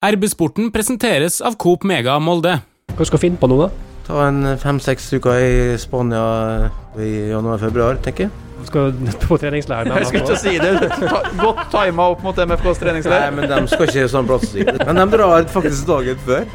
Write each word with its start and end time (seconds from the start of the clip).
RB-sporten 0.00 0.70
presenteres 0.72 1.42
av 1.44 1.58
Coop 1.60 1.82
Mega 1.84 2.14
Molde. 2.24 2.54
Hva 2.96 3.04
skal 3.04 3.18
du 3.18 3.20
finne 3.20 3.36
på 3.36 3.50
nå, 3.52 3.58
da? 3.60 3.66
Ta 4.06 4.22
en 4.30 4.46
fem-seks 4.56 5.10
uker 5.12 5.42
i 5.44 5.50
Spania 5.76 6.22
i 6.96 7.28
januar-februar, 7.28 8.00
tenker 8.00 8.24
jeg. 8.24 8.46
Skal 8.70 8.96
på 9.26 9.36
treningsleir 9.42 9.90
med 9.90 10.00
Jeg 10.00 10.08
skulle 10.08 10.24
ikke 10.24 10.40
si 10.40 10.56
det. 10.56 10.72
Ta, 11.04 11.20
godt 11.42 11.62
tima 11.74 12.08
opp 12.14 12.24
mot 12.24 12.40
MFKs 12.48 12.80
Nei, 13.10 13.20
men 13.36 13.44
de 13.52 13.60
skal 13.68 13.92
ikke 13.92 14.08
sånn 14.08 14.30
plass. 14.30 14.56
Men 14.56 15.02
de 15.02 15.06
drar 15.18 15.44
faktisk 15.52 15.92
dagen 15.92 16.24
før. 16.24 16.48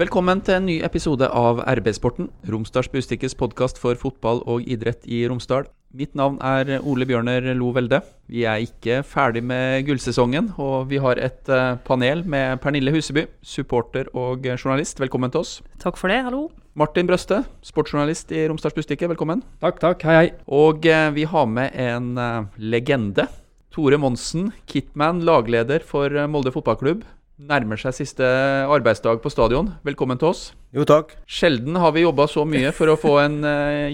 Velkommen 0.00 0.40
til 0.40 0.56
en 0.56 0.70
ny 0.70 0.78
episode 0.86 1.28
av 1.28 1.60
RB-sporten, 1.76 2.32
Romsdals 2.48 2.88
Bustikkes 2.88 3.36
podkast 3.36 3.76
for 3.76 4.00
fotball 4.00 4.40
og 4.48 4.64
idrett 4.64 5.04
i 5.04 5.26
Romsdal. 5.28 5.68
Mitt 5.88 6.12
navn 6.12 6.36
er 6.44 6.82
Ole 6.84 7.06
Bjørner 7.08 7.46
Lo 7.56 7.70
Velde. 7.72 8.02
Vi 8.28 8.42
er 8.44 8.60
ikke 8.60 8.98
ferdig 9.08 9.40
med 9.40 9.86
gullsesongen, 9.86 10.50
og 10.60 10.90
vi 10.90 10.98
har 11.00 11.16
et 11.16 11.48
eh, 11.48 11.78
panel 11.80 12.20
med 12.28 12.60
Pernille 12.60 12.92
Huseby, 12.92 13.24
supporter 13.40 14.10
og 14.12 14.44
journalist. 14.44 15.00
Velkommen 15.00 15.32
til 15.32 15.40
oss. 15.40 15.54
Takk 15.80 15.96
for 15.96 16.12
det, 16.12 16.20
hallo. 16.26 16.50
Martin 16.76 17.08
Brøste, 17.08 17.40
sportsjournalist 17.64 18.36
i 18.36 18.44
Romsdals 18.50 18.76
Bustikke. 18.76 19.08
Velkommen. 19.08 19.40
Takk, 19.64 19.80
takk. 19.80 20.04
Hei, 20.04 20.18
hei. 20.18 20.30
Og 20.52 20.84
eh, 20.84 21.08
vi 21.16 21.24
har 21.24 21.48
med 21.48 21.72
en 21.72 22.12
eh, 22.20 22.44
legende. 22.60 23.24
Tore 23.72 23.96
Monsen, 23.96 24.52
kitman, 24.68 25.24
lagleder 25.24 25.80
for 25.88 26.12
Molde 26.28 26.52
fotballklubb. 26.52 27.08
Nærmer 27.48 27.80
seg 27.80 27.96
siste 27.96 28.28
arbeidsdag 28.68 29.22
på 29.24 29.32
stadion. 29.32 29.72
Velkommen 29.88 30.20
til 30.20 30.34
oss. 30.34 30.50
Jo, 30.76 30.84
takk. 30.84 31.16
Sjelden 31.24 31.80
har 31.80 31.96
vi 31.96 32.04
jobba 32.04 32.28
så 32.28 32.44
mye 32.44 32.76
for 32.76 32.92
å 32.92 33.00
få 33.00 33.20
en 33.24 33.44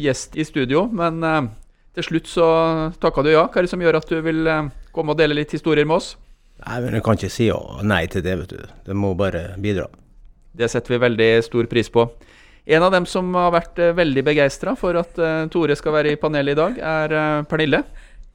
gjest 0.01 0.35
i 0.41 0.47
studio, 0.49 0.89
men 0.91 1.21
til 1.95 2.09
slutt 2.09 2.31
så 2.31 2.47
takka 3.03 3.25
du 3.25 3.33
ja. 3.33 3.47
Hva 3.47 3.61
er 3.61 3.67
det 3.67 3.73
som 3.73 3.83
gjør 3.83 4.01
at 4.01 4.11
du 4.11 4.19
vil 4.25 4.47
eh, 4.51 4.71
komme 4.95 5.15
og 5.15 5.21
dele 5.21 5.37
litt 5.39 5.55
historier 5.55 5.87
med 5.87 6.01
oss? 6.01 6.15
Nei, 6.65 6.79
men 6.85 6.97
jeg 6.97 7.05
kan 7.07 7.19
ikke 7.19 7.33
si 7.33 7.49
ja, 7.49 7.59
nei 7.87 8.05
til 8.11 8.25
det, 8.25 8.37
vet 8.41 8.55
du. 8.55 8.73
Det 8.87 8.97
må 8.99 9.13
bare 9.19 9.53
bidra. 9.63 9.89
Det 10.55 10.71
setter 10.71 10.95
vi 10.95 11.03
veldig 11.03 11.31
stor 11.47 11.69
pris 11.71 11.91
på. 11.91 12.07
En 12.65 12.85
av 12.87 12.95
dem 12.95 13.07
som 13.11 13.29
har 13.37 13.53
vært 13.55 13.81
eh, 13.83 13.95
veldig 13.97 14.25
begeistra 14.27 14.75
for 14.79 14.99
at 14.99 15.19
eh, 15.19 15.45
Tore 15.53 15.77
skal 15.79 15.99
være 15.99 16.15
i 16.15 16.21
panelet 16.21 16.55
i 16.55 16.61
dag, 16.63 16.81
er 16.81 17.47
Pernille. 17.51 17.85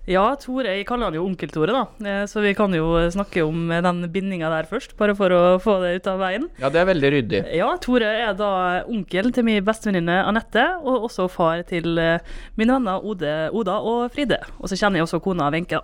Ja, 0.09 0.23
Tore, 0.41 0.71
jeg 0.73 0.87
kaller 0.89 1.11
han 1.11 1.17
jo 1.19 1.23
Onkel-Tore, 1.27 1.69
da. 1.75 1.81
Eh, 2.01 2.23
Så 2.25 2.41
vi 2.41 2.55
kan 2.57 2.73
jo 2.73 2.95
snakke 3.13 3.43
om 3.45 3.67
eh, 3.69 3.81
den 3.85 3.99
bindinga 4.09 4.49
der 4.49 4.65
først, 4.65 4.95
bare 4.97 5.13
for 5.17 5.29
å 5.29 5.41
få 5.61 5.75
det 5.83 5.91
ut 5.99 6.07
av 6.09 6.17
veien. 6.23 6.47
Ja, 6.57 6.71
det 6.73 6.79
er 6.81 6.87
veldig 6.89 7.11
ryddig. 7.13 7.41
Ja, 7.59 7.67
Tore 7.77 8.09
er 8.25 8.33
da 8.39 8.49
onkel 8.89 9.29
til 9.35 9.45
min 9.45 9.61
bestevenninne 9.67 10.23
Anette, 10.25 10.63
og 10.81 11.05
også 11.11 11.27
far 11.29 11.61
til 11.69 11.93
eh, 12.01 12.17
mine 12.57 12.73
venner 12.79 13.05
Ode, 13.05 13.35
Oda 13.53 13.77
og 13.85 14.07
Fride. 14.15 14.39
Og 14.57 14.71
så 14.71 14.79
kjenner 14.81 14.97
jeg 14.97 15.05
også 15.05 15.21
kona 15.27 15.51
Wenche. 15.53 15.83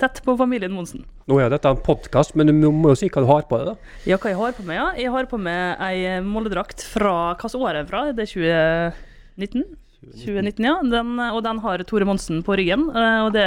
Tett 0.00 0.18
på 0.24 0.34
familien 0.40 0.72
Monsen. 0.74 1.04
Nå 1.28 1.38
er 1.38 1.52
dette 1.52 1.70
en 1.70 1.78
podkast, 1.84 2.34
men 2.34 2.48
du 2.50 2.70
må 2.72 2.90
jo 2.94 2.98
si 2.98 3.10
hva 3.12 3.22
du 3.22 3.28
har 3.30 3.46
på 3.46 3.60
deg, 3.60 3.70
da. 3.70 3.92
Ja, 4.08 4.18
hva 4.18 4.32
jeg 4.32 4.40
har 4.40 4.56
på 4.58 4.66
meg? 4.66 4.80
ja? 4.80 4.88
Jeg 5.04 5.14
har 5.14 5.30
på 5.30 5.38
meg 5.38 5.84
ei 5.86 6.02
eh, 6.16 6.24
Molde-drakt 6.26 6.82
fra 6.90 7.14
Hvilket 7.36 7.60
år 7.60 7.70
er 7.70 7.78
den 7.84 7.90
fra? 7.92 8.02
Det 8.16 8.26
er 8.26 8.34
2019? 9.46 9.76
2019, 10.00 10.64
ja. 10.64 10.74
Den, 10.82 11.12
eh, 11.20 11.34
og 11.36 11.42
den 11.44 11.58
har 11.64 11.82
Tore 11.84 12.06
Monsen 12.08 12.42
på 12.46 12.56
ryggen. 12.56 12.88
eh, 12.94 13.20
Og 13.26 13.32
det 13.34 13.44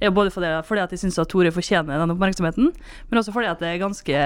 er 0.00 0.10
både 0.14 0.30
fordi, 0.30 0.50
fordi 0.66 0.82
at 0.84 0.90
jeg 0.94 1.00
syns 1.02 1.18
at 1.18 1.28
Tore 1.28 1.50
fortjener 1.50 1.98
den 1.98 2.14
oppmerksomheten, 2.14 2.72
men 3.10 3.18
også 3.20 3.32
fordi 3.34 3.50
at 3.50 3.58
det 3.60 3.68
er 3.74 3.82
ganske 3.82 4.20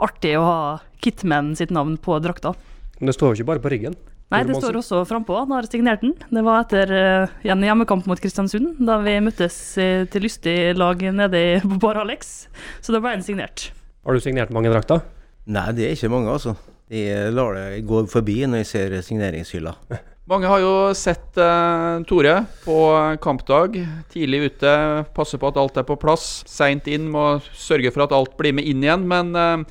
artig 0.00 0.36
å 0.38 0.44
ha 0.44 0.78
Kitman 1.00 1.54
sitt 1.56 1.70
navn 1.70 1.98
på 1.98 2.16
drakta. 2.22 2.54
Men 3.00 3.06
det 3.06 3.14
står 3.16 3.34
jo 3.34 3.40
ikke 3.40 3.50
bare 3.52 3.60
på 3.64 3.70
ryggen. 3.72 3.94
Nei, 4.30 4.44
det 4.46 4.54
står 4.60 4.76
også 4.78 5.00
frampå. 5.08 5.34
Han 5.42 5.50
har 5.50 5.66
signert 5.66 6.02
den. 6.04 6.12
Det 6.30 6.42
var 6.46 6.60
etter 6.62 6.92
eh, 6.94 7.32
en 7.50 7.64
hjemmekamp 7.66 8.06
mot 8.06 8.20
Kristiansund, 8.20 8.78
da 8.86 9.00
vi 9.02 9.16
møttes 9.20 9.74
til 9.74 10.22
lystig 10.22 10.76
lag 10.78 11.00
nede 11.02 11.60
på 11.64 11.80
Bar 11.82 11.98
Alex. 12.04 12.46
Så 12.80 12.94
da 12.94 13.00
ble 13.02 13.16
den 13.16 13.26
signert. 13.26 13.72
Har 14.06 14.14
du 14.14 14.20
signert 14.22 14.52
mange 14.54 14.70
drakter? 14.70 15.02
Nei, 15.50 15.66
det 15.74 15.88
er 15.88 15.96
ikke 15.96 16.12
mange, 16.12 16.30
altså. 16.30 16.54
Jeg 16.90 17.32
lar 17.34 17.54
det 17.54 17.82
gå 17.86 18.04
forbi 18.10 18.40
når 18.46 18.62
jeg 18.64 18.70
ser 18.70 18.94
signeringshylla. 19.02 19.74
Mange 20.30 20.46
har 20.46 20.60
jo 20.62 20.74
sett 20.94 21.38
uh, 21.42 21.98
Tore 22.06 22.36
på 22.62 22.74
kampdag. 23.18 23.80
Tidlig 24.12 24.44
ute, 24.44 24.74
passer 25.16 25.40
på 25.42 25.48
at 25.50 25.56
alt 25.58 25.80
er 25.80 25.86
på 25.88 25.96
plass. 25.98 26.44
Seint 26.46 26.86
inn, 26.86 27.08
må 27.10 27.40
sørge 27.50 27.90
for 27.90 28.04
at 28.04 28.14
alt 28.14 28.36
blir 28.38 28.54
med 28.54 28.68
inn 28.70 28.84
igjen. 28.86 29.08
Men 29.10 29.34
uh, 29.34 29.64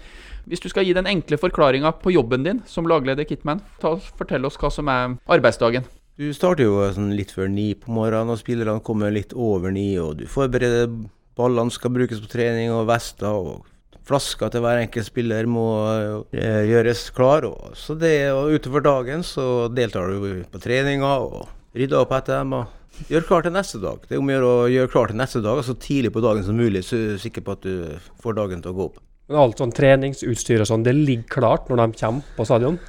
hvis 0.51 0.59
du 0.59 0.67
skal 0.67 0.83
gi 0.83 0.97
den 0.97 1.07
enkle 1.07 1.39
forklaringa 1.39 1.93
på 2.01 2.11
jobben 2.11 2.43
din 2.43 2.59
som 2.67 2.91
lagleder 2.91 3.23
Kitman, 3.29 3.63
ta, 3.79 3.93
fortell 4.19 4.49
oss 4.49 4.59
hva 4.59 4.73
som 4.73 4.91
er 4.91 5.15
arbeidsdagen. 5.31 5.87
Du 6.19 6.27
starter 6.35 6.67
jo 6.67 6.83
sånn 6.91 7.15
litt 7.15 7.31
før 7.31 7.47
ni 7.47 7.71
på 7.79 7.95
morgenen, 7.95 8.35
og 8.35 8.43
spillerne 8.43 8.83
kommer 8.83 9.15
litt 9.15 9.31
over 9.31 9.71
ni, 9.71 9.93
og 9.95 10.19
du 10.19 10.25
forbereder 10.27 10.91
ballene 11.39 11.71
skal 11.71 11.95
brukes 11.95 12.19
på 12.19 12.33
trening, 12.35 12.75
og 12.75 12.89
vester 12.91 13.31
og 13.31 13.63
flasker 14.09 14.51
til 14.51 14.63
hver 14.65 14.81
enkelt 14.81 15.07
spiller 15.07 15.47
må 15.49 15.67
eh, 16.33 16.65
gjøres 16.69 17.05
klar. 17.15 17.47
Og, 17.47 17.77
så 17.77 17.95
det, 17.99 18.31
og 18.33 18.55
utover 18.57 18.83
dagen 18.85 19.23
så 19.25 19.69
deltar 19.71 20.11
du 20.11 20.43
på 20.49 20.61
treninga 20.63 21.15
og 21.23 21.47
rydder 21.77 22.01
opp 22.01 22.13
etter 22.17 22.41
dem. 22.41 22.57
og 22.59 22.75
Gjør 23.07 23.27
klar 23.29 23.45
til 23.45 23.53
neste 23.55 23.79
dag. 23.79 24.01
Det 24.03 24.17
er 24.17 24.19
om 24.19 24.27
å 24.27 24.33
gjøre 24.33 24.47
å 24.49 24.63
gjøre 24.73 24.91
klar 24.91 25.11
til 25.11 25.19
neste 25.21 25.39
dag, 25.45 25.61
så 25.63 25.75
tidlig 25.79 26.11
på 26.11 26.23
dagen 26.25 26.43
som 26.43 26.57
mulig, 26.59 26.81
så 26.83 26.97
er 26.97 27.13
du 27.13 27.21
sikker 27.21 27.45
på 27.45 27.55
at 27.55 27.63
du 27.63 27.99
får 28.19 28.35
dagen 28.41 28.63
til 28.65 28.73
å 28.73 28.75
gå 28.75 28.87
opp. 28.89 28.97
Men 29.29 29.39
alt 29.45 29.61
sånn 29.61 29.73
treningsutstyr 29.77 30.65
og 30.65 30.67
sånn, 30.67 30.83
det 30.83 30.97
ligger 30.97 31.29
klart 31.37 31.69
når 31.69 31.83
de 31.83 31.99
kommer 32.01 32.33
på 32.35 32.47
stadion? 32.49 32.79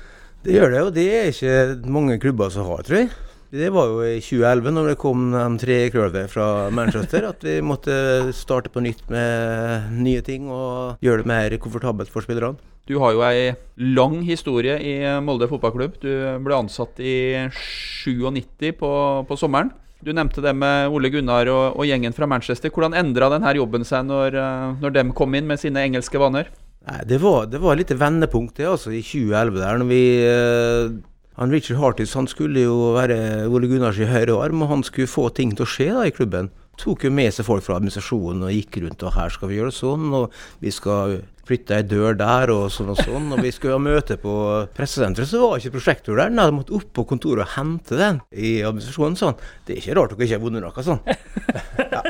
Det 0.42 0.56
gjør 0.56 0.72
det, 0.72 0.82
og 0.88 0.94
det 0.96 1.06
er 1.14 1.30
ikke 1.30 1.90
mange 1.92 2.16
klubber 2.18 2.50
som 2.52 2.66
har, 2.72 2.82
tror 2.86 3.02
jeg. 3.02 3.10
Det 3.50 3.66
var 3.74 3.88
jo 3.90 4.02
i 4.06 4.20
2011, 4.22 4.70
når 4.76 4.88
det 4.92 4.98
kom 5.02 5.24
de 5.34 5.44
tre 5.58 5.78
krølver 5.90 6.28
fra 6.30 6.44
Manchester, 6.70 7.24
at 7.32 7.42
vi 7.42 7.56
måtte 7.66 8.30
starte 8.36 8.70
på 8.70 8.82
nytt 8.84 9.08
med 9.10 9.90
nye 9.98 10.22
ting 10.22 10.46
og 10.54 11.02
gjøre 11.02 11.24
det 11.24 11.30
mer 11.32 11.56
komfortabelt 11.58 12.12
for 12.14 12.22
spillerne. 12.22 12.60
Du 12.86 12.96
har 13.02 13.14
jo 13.14 13.24
ei 13.26 13.50
lang 13.82 14.20
historie 14.26 14.78
i 14.78 14.94
Molde 15.22 15.50
fotballklubb. 15.50 15.98
Du 16.02 16.10
ble 16.46 16.56
ansatt 16.62 17.02
i 17.02 17.48
97 17.50 18.70
på, 18.78 18.90
på 19.26 19.38
sommeren. 19.38 19.74
Du 20.00 20.14
nevnte 20.16 20.40
det 20.42 20.54
med 20.56 20.88
Ole 20.94 21.10
Gunnar 21.12 21.50
og, 21.50 21.76
og 21.76 21.90
gjengen 21.90 22.14
fra 22.16 22.30
Manchester. 22.30 22.70
Hvordan 22.72 22.94
endra 22.96 23.28
denne 23.34 23.52
jobben 23.58 23.82
seg 23.84 24.06
når, 24.08 24.38
når 24.80 24.94
de 24.94 25.08
kom 25.16 25.34
inn 25.34 25.50
med 25.50 25.60
sine 25.60 25.82
engelske 25.90 26.22
vaner? 26.22 26.48
Nei, 26.88 27.02
det 27.04 27.18
var, 27.20 27.44
det 27.50 27.60
var 27.60 27.76
litt 27.76 27.90
vendepunkt 27.92 28.56
det, 28.56 28.70
altså, 28.70 28.94
i 28.94 29.02
2011 29.04 29.58
der, 29.60 29.80
når 29.82 29.88
vi 29.90 30.04
eh, 30.24 30.94
han 31.40 31.52
Richard 31.54 31.78
Hartis 31.80 32.12
han 32.18 32.28
skulle 32.28 32.66
jo 32.66 32.92
være 32.98 33.48
Ole 33.48 33.68
Gunnars 33.70 33.96
i 33.96 34.08
høyre 34.08 34.36
arm, 34.44 34.60
og 34.60 34.74
han 34.74 34.82
skulle 34.84 35.08
få 35.08 35.30
ting 35.32 35.54
til 35.56 35.64
å 35.64 35.70
skje 35.72 35.86
da 35.96 36.02
i 36.04 36.12
klubben. 36.12 36.50
Tok 36.80 37.06
jo 37.06 37.10
med 37.12 37.32
seg 37.32 37.46
folk 37.48 37.64
fra 37.64 37.78
administrasjonen 37.78 38.44
og 38.44 38.52
gikk 38.52 38.78
rundt 38.84 39.02
og 39.04 39.14
her 39.16 39.32
skal 39.32 39.50
vi 39.50 39.56
gjøre 39.56 39.72
sånn, 39.72 40.06
og 40.16 40.36
vi 40.60 40.72
skal 40.72 41.18
flytte 41.48 41.78
ei 41.80 41.86
dør 41.88 42.14
der 42.20 42.52
og 42.54 42.68
sånn 42.72 42.92
og 42.92 43.00
sånn. 43.00 43.32
Og 43.34 43.42
vi 43.44 43.52
skulle 43.56 43.76
ha 43.78 43.82
møte 43.82 44.16
på 44.20 44.34
pressesenteret, 44.76 45.28
så 45.32 45.42
var 45.42 45.58
ikke 45.60 45.74
prosjektor 45.78 46.20
der. 46.20 46.32
Nei, 46.32 46.46
de 46.48 46.56
måtte 46.60 46.76
opp 46.76 46.92
på 46.96 47.04
kontoret 47.10 47.46
og 47.46 47.54
hente 47.56 47.98
den 47.98 48.20
i 48.30 48.60
administrasjonen. 48.60 49.18
sånn. 49.18 49.40
Det 49.66 49.76
er 49.76 49.82
ikke 49.82 49.96
rart 49.98 50.14
dere 50.14 50.28
ikke 50.28 50.38
har 50.38 50.44
vunnet 50.44 50.66
noe 50.66 50.88
sånn. 50.90 51.04
Ja. 51.90 52.04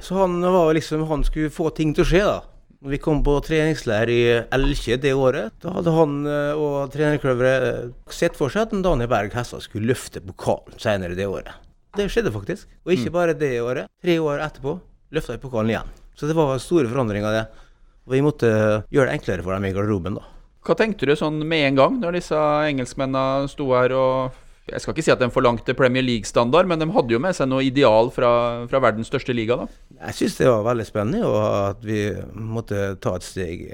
Så 0.00 0.16
han 0.16 0.40
var 0.42 0.74
liksom, 0.74 1.06
han 1.08 1.22
skulle 1.24 1.52
få 1.52 1.70
ting 1.76 1.94
til 1.94 2.04
å 2.04 2.08
skje, 2.08 2.24
da. 2.26 2.38
Når 2.80 2.94
vi 2.94 2.98
kom 3.04 3.18
på 3.20 3.34
treningsleir 3.44 4.08
i 4.08 4.20
Elkje 4.56 4.96
det 5.02 5.10
året, 5.12 5.52
da 5.60 5.74
hadde 5.74 5.92
han 5.92 6.14
eh, 6.24 6.56
og 6.56 6.88
trenerkløveret 6.94 8.14
sett 8.16 8.38
for 8.38 8.48
seg 8.48 8.70
at 8.70 8.84
Daniel 8.86 9.10
Berg 9.10 9.36
Hessa 9.36 9.60
skulle 9.60 9.90
løfte 9.90 10.22
pokalen 10.24 10.80
senere 10.80 11.18
det 11.18 11.26
året. 11.28 11.52
Det 11.98 12.06
skjedde 12.08 12.32
faktisk. 12.32 12.70
Og 12.86 12.94
ikke 12.94 13.12
bare 13.12 13.34
det 13.36 13.58
året. 13.60 13.90
Tre 14.00 14.16
år 14.24 14.40
etterpå 14.46 14.78
løfta 15.12 15.36
vi 15.36 15.42
pokalen 15.42 15.74
igjen. 15.74 15.92
Så 16.16 16.30
det 16.30 16.38
var 16.38 16.56
store 16.62 16.88
forandringer, 16.88 17.36
det. 17.36 17.66
Og 18.08 18.16
vi 18.16 18.24
måtte 18.24 18.48
gjøre 18.88 19.10
det 19.10 19.18
enklere 19.18 19.44
for 19.44 19.58
dem 19.58 19.68
i 19.68 19.74
garderoben, 19.76 20.16
da. 20.16 20.24
Hva 20.64 20.76
tenkte 20.80 21.08
du 21.08 21.12
sånn 21.16 21.36
med 21.44 21.66
en 21.66 21.76
gang 21.82 22.00
når 22.00 22.16
disse 22.16 22.38
engelskmennene 22.70 23.48
sto 23.52 23.68
her 23.74 23.92
og 23.96 24.40
Jeg 24.70 24.82
skal 24.82 24.94
ikke 24.94 25.04
si 25.04 25.12
at 25.12 25.22
de 25.22 25.30
forlangte 25.34 25.74
Premier 25.78 26.04
League-standard, 26.06 26.68
men 26.70 26.78
de 26.80 26.88
hadde 26.94 27.14
jo 27.16 27.22
med 27.22 27.34
seg 27.36 27.48
noe 27.50 27.64
ideal 27.66 28.12
fra, 28.14 28.30
fra 28.70 28.82
verdens 28.82 29.10
største 29.10 29.34
liga, 29.34 29.58
da. 29.58 29.80
Jeg 30.06 30.18
syns 30.20 30.38
det 30.38 30.50
var 30.50 30.68
veldig 30.68 30.86
spennende, 30.86 31.26
og 31.26 31.40
at 31.42 31.82
vi 31.86 32.04
måtte 32.34 32.92
ta 33.02 33.16
et 33.18 33.26
steg 33.26 33.66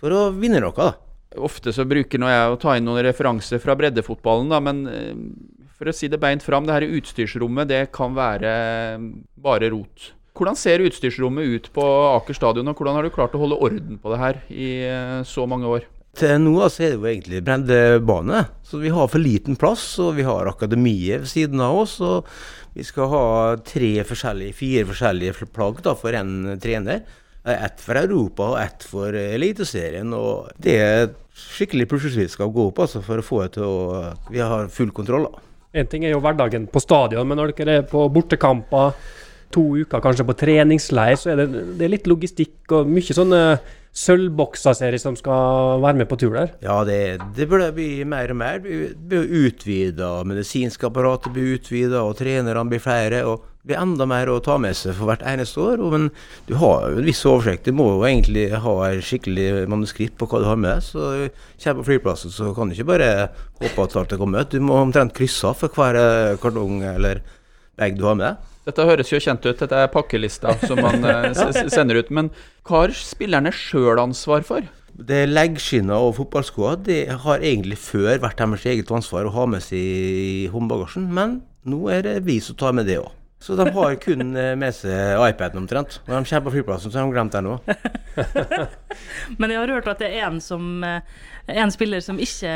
for 0.00 0.12
å 0.12 0.22
vinne 0.36 0.60
noe, 0.62 0.74
da. 0.76 0.92
Ofte 1.42 1.72
så 1.74 1.84
bruker 1.88 2.20
nå 2.20 2.28
jeg 2.30 2.52
å 2.52 2.58
ta 2.60 2.76
inn 2.78 2.86
noen 2.86 3.02
referanser 3.04 3.60
fra 3.60 3.74
breddefotballen, 3.78 4.52
da, 4.52 4.60
men 4.62 4.84
eh, 4.90 5.14
for 5.76 5.90
å 5.90 5.96
si 5.96 6.08
det 6.08 6.20
beint 6.22 6.44
fram, 6.44 6.68
det 6.68 6.76
her 6.76 6.86
utstyrsrommet 6.86 7.68
det 7.68 7.82
kan 7.96 8.14
være 8.16 8.52
bare 9.42 9.72
rot. 9.74 10.12
Hvordan 10.36 10.56
ser 10.56 10.84
utstyrsrommet 10.84 11.48
ut 11.48 11.68
på 11.72 11.84
Aker 12.12 12.36
stadion, 12.36 12.68
og 12.68 12.78
hvordan 12.78 12.96
har 12.98 13.04
du 13.04 13.12
klart 13.12 13.36
å 13.36 13.40
holde 13.40 13.58
orden 13.68 14.00
på 14.00 14.12
det 14.12 14.22
her 14.22 14.40
i 14.52 14.70
eh, 14.84 15.20
så 15.28 15.48
mange 15.48 15.68
år? 15.78 15.88
Til 16.16 16.38
nå 16.40 16.54
så 16.72 16.86
er 16.86 16.94
det 16.94 16.96
jo 16.96 17.08
egentlig 17.10 17.42
breddebane, 17.44 18.46
så 18.64 18.80
vi 18.80 18.92
har 18.94 19.10
for 19.12 19.20
liten 19.20 19.58
plass. 19.60 19.84
Og 20.00 20.14
vi 20.16 20.24
har 20.24 20.48
akademiet 20.48 21.26
ved 21.26 21.30
siden 21.30 21.60
av 21.60 21.82
oss. 21.82 21.98
Og 22.00 22.28
vi 22.76 22.84
skal 22.86 23.10
ha 23.12 23.26
tre 23.66 23.92
forskjellige, 24.08 24.56
fire 24.56 24.86
forskjellige 24.88 25.50
plagg 25.52 25.82
da, 25.84 25.96
for 25.98 26.16
en 26.16 26.56
trener. 26.62 27.04
Ett 27.46 27.78
for 27.78 28.00
Europa 28.00 28.48
og 28.54 28.58
ett 28.58 28.86
for 28.88 29.14
Eliteserien. 29.16 30.14
Og 30.16 30.48
det 30.62 30.78
er 30.80 31.12
skikkelig 31.36 31.88
puslespillskap 31.90 32.48
å 32.48 32.54
gå 32.54 32.66
opp 32.72 32.80
altså, 32.86 33.04
for 33.04 33.20
å 33.20 33.26
få 33.26 33.42
det 33.44 33.52
til 33.58 33.68
å 33.68 33.76
Vi 34.32 34.40
har 34.40 34.72
full 34.72 34.90
kontroll. 34.96 35.28
En 35.76 35.88
ting 35.92 36.06
er 36.06 36.14
jo 36.14 36.22
hverdagen 36.24 36.66
på 36.72 36.80
stadion, 36.80 37.28
men 37.28 37.36
når 37.36 37.52
dere 37.58 37.80
er 37.82 37.88
på 37.88 38.06
bortekamper, 38.08 38.96
to 39.52 39.62
uker 39.76 40.02
kanskje 40.02 40.24
på 40.26 40.34
treningsleir, 40.40 41.18
så 41.20 41.32
er 41.32 41.42
det, 41.42 41.64
det 41.78 41.84
er 41.86 41.92
litt 41.92 42.08
logistikk 42.10 42.72
og 42.74 42.88
mye 42.90 43.14
sånne 43.14 43.42
sølvbokser-serie 43.96 45.00
som 45.00 45.16
skal 45.16 45.80
være 45.80 46.02
med 46.02 46.08
på 46.10 46.18
tur 46.20 46.34
der? 46.36 46.52
Ja, 46.64 46.82
det, 46.84 47.18
det 47.36 47.48
burde 47.48 47.72
bli 47.76 48.04
mer 48.08 48.32
og 48.32 48.38
mer. 48.40 48.58
Det 48.60 48.96
blir 49.08 49.28
utvida. 49.46 50.10
Medisinske 50.28 50.88
apparatet 50.90 51.32
blir 51.32 51.56
utvida, 51.56 52.02
og 52.04 52.18
trenerne 52.20 52.66
blir 52.68 52.82
flere. 52.82 53.22
og 53.24 53.46
Det 53.62 53.72
blir 53.72 53.80
enda 53.80 54.06
mer 54.08 54.28
å 54.30 54.40
ta 54.44 54.58
med 54.60 54.76
seg 54.76 54.98
for 54.98 55.08
hvert 55.08 55.24
eneste 55.26 55.62
år. 55.64 55.80
Men 55.94 56.10
du 56.48 56.56
har 56.60 56.90
jo 56.90 57.00
en 57.00 57.08
viss 57.08 57.24
oversikt. 57.28 57.70
Du 57.70 57.76
må 57.76 57.88
jo 57.94 58.04
egentlig 58.08 58.50
ha 58.66 58.74
et 58.90 59.06
skikkelig 59.06 59.64
manuskript 59.72 60.18
på 60.20 60.28
hva 60.28 60.42
du 60.42 60.50
har 60.50 60.60
med. 60.60 60.84
Så 60.84 61.30
kommer 61.62 61.80
på 61.80 61.88
flyplassen, 61.92 62.34
så 62.34 62.52
kan 62.56 62.68
du 62.68 62.76
ikke 62.76 62.92
bare 62.92 63.30
håpe 63.62 63.88
at 63.88 63.96
alt 63.96 64.12
er 64.12 64.20
kommet. 64.20 64.52
Du 64.52 64.60
må 64.60 64.76
omtrent 64.82 65.16
krysse 65.16 65.48
av 65.48 65.56
for 65.62 65.72
hver 65.72 66.00
eh, 66.02 66.36
kartong 66.42 66.84
eller 66.96 67.24
bag 67.80 67.96
du 67.96 68.04
har 68.08 68.20
med. 68.20 68.52
Dette 68.66 68.86
høres 68.88 69.12
jo 69.12 69.20
kjent 69.22 69.44
ut, 69.46 69.60
dette 69.60 69.78
er 69.78 69.92
pakkelista 69.92 70.56
som 70.66 70.80
man 70.82 71.04
eh, 71.10 71.66
sender 71.70 72.00
ut. 72.02 72.10
Men 72.10 72.32
hva 72.66 72.84
har 72.84 72.94
spillerne 72.98 73.52
sjøl 73.54 74.00
ansvar 74.02 74.42
for? 74.46 74.66
Det 74.96 75.26
Leggskinner 75.28 76.06
og 76.08 76.16
fotballskoer 76.16 76.80
det 76.86 77.02
har 77.26 77.44
egentlig 77.44 77.76
før 77.78 78.16
vært 78.22 78.40
deres 78.40 78.64
eget 78.66 78.90
ansvar 78.90 79.28
å 79.28 79.34
ha 79.34 79.44
med 79.52 79.62
seg 79.62 79.78
i 79.78 80.48
håndbagasjen, 80.50 81.06
men 81.14 81.42
nå 81.68 81.84
er 81.92 82.02
det 82.06 82.16
vi 82.26 82.40
som 82.42 82.56
tar 82.58 82.74
med 82.74 82.88
det 82.88 82.98
òg. 83.02 83.12
Så 83.38 83.54
de 83.54 83.66
har 83.70 83.96
kun 84.00 84.32
eh, 84.34 84.54
med 84.58 84.74
seg 84.74 85.20
iPaden 85.20 85.60
omtrent. 85.60 86.00
Når 86.06 86.24
de 86.24 86.30
kommer 86.30 86.46
på 86.48 86.54
flyplassen, 86.56 86.90
så 86.90 86.98
har 86.98 87.06
de 87.06 87.14
glemt 87.14 87.34
den 87.36 87.50
òg. 87.52 87.68
Men 89.38 89.52
jeg 89.52 89.60
har 89.60 89.72
hørt 89.76 89.90
at 89.92 90.00
det 90.00 90.08
er 90.08 90.24
en, 90.30 90.40
som, 90.40 90.80
eh, 90.82 91.04
en 91.52 91.70
spiller 91.74 92.00
som 92.02 92.18
ikke 92.18 92.54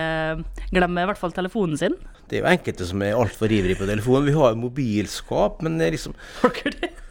glemmer 0.73 1.05
i 1.05 1.11
hvert 1.13 1.21
fall 1.21 1.37
telefonen 1.37 1.79
sin. 1.79 1.99
Det 2.31 2.39
er 2.39 2.45
jo 2.45 2.53
enkelte 2.53 2.87
som 2.87 3.03
er 3.03 3.19
altfor 3.19 3.51
ivrige 3.51 3.81
på 3.81 3.89
telefonen. 3.89 4.29
Vi 4.31 4.37
har 4.39 4.59
mobilskap, 4.59 5.65
men 5.67 5.81
det 5.81 5.89
er 5.89 5.97
liksom 5.97 6.15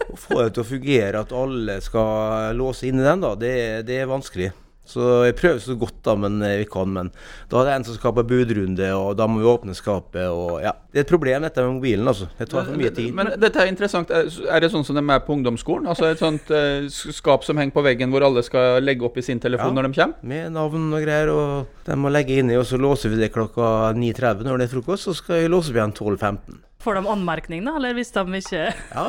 å 0.10 0.18
få 0.18 0.39
det 0.42 0.54
til 0.56 0.63
å 0.63 0.69
fungere, 0.69 1.21
at 1.21 1.36
alle 1.36 1.75
skal 1.83 2.56
låse 2.57 2.88
inn 2.88 3.01
i 3.01 3.06
den, 3.06 3.25
da, 3.25 3.36
det, 3.38 3.54
det 3.89 4.00
er 4.00 4.10
vanskelig. 4.10 4.54
Så 4.89 5.06
jeg 5.27 5.36
prøver 5.38 5.59
så 5.62 5.75
godt 5.77 6.00
da, 6.07 6.15
men 6.18 6.39
eh, 6.41 6.56
vi 6.63 6.65
kan. 6.69 6.89
Men 6.95 7.12
da 7.51 7.62
er 7.62 7.68
det 7.69 7.74
en 7.77 7.83
som 7.89 7.97
skal 8.00 8.13
på 8.18 8.24
budrunde, 8.30 8.88
og 8.97 9.12
da 9.19 9.27
må 9.30 9.41
vi 9.44 9.50
åpne 9.51 9.75
skapet. 9.77 10.25
og 10.25 10.63
ja. 10.63 10.74
Det 10.89 11.03
er 11.03 11.06
et 11.06 11.12
problem 11.12 11.44
dette 11.45 11.62
med 11.62 11.75
mobilen, 11.77 12.07
altså. 12.09 12.25
Det 12.39 12.47
tar 12.50 12.65
for 12.65 12.80
mye 12.80 12.89
tid. 12.95 13.12
Men 13.13 13.30
dette 13.38 13.62
er 13.62 13.69
interessant. 13.69 14.09
Er 14.09 14.25
er 14.50 14.63
det 14.63 14.71
sånn 14.74 14.86
som 14.88 14.97
de 14.97 15.03
er 15.13 15.21
på 15.25 15.36
ungdomsskolen? 15.38 15.86
Altså 15.91 16.09
et 16.09 16.21
sånt 16.21 16.50
eh, 16.51 16.88
skap 16.89 17.45
som 17.45 17.59
henger 17.62 17.75
på 17.75 17.83
veggen 17.86 18.09
hvor 18.09 18.25
alle 18.25 18.41
skal 18.45 18.81
legge 18.83 19.06
opp 19.06 19.19
i 19.21 19.25
sin 19.25 19.39
telefon 19.39 19.75
Ja. 19.75 19.77
når 19.77 19.88
de 19.89 20.00
kommer? 20.01 20.24
Med 20.33 20.51
navn 20.57 20.89
og 20.94 21.03
greier, 21.06 21.30
og 21.30 21.86
de 21.86 22.00
må 22.00 22.09
legge 22.12 22.39
inni, 22.41 22.57
og 22.57 22.65
så 22.65 22.80
låser 22.81 23.13
vi 23.13 23.21
det 23.21 23.31
klokka 23.36 23.94
9.30 23.94 24.44
når 24.50 24.57
det 24.63 24.68
er 24.69 24.74
frokost, 24.74 25.06
så 25.06 25.13
skal 25.15 25.44
vi 25.44 25.53
låse 25.53 25.69
opp 25.69 25.77
igjen 25.77 25.94
12.15. 25.94 26.59
Får 26.80 26.95
de 26.95 27.07
anmerkning, 27.12 27.65
da? 27.68 27.75
Eller 27.75 27.94
hvis 27.97 28.12
de 28.15 28.24
ikke 28.39 28.65
Ja, 28.95 29.06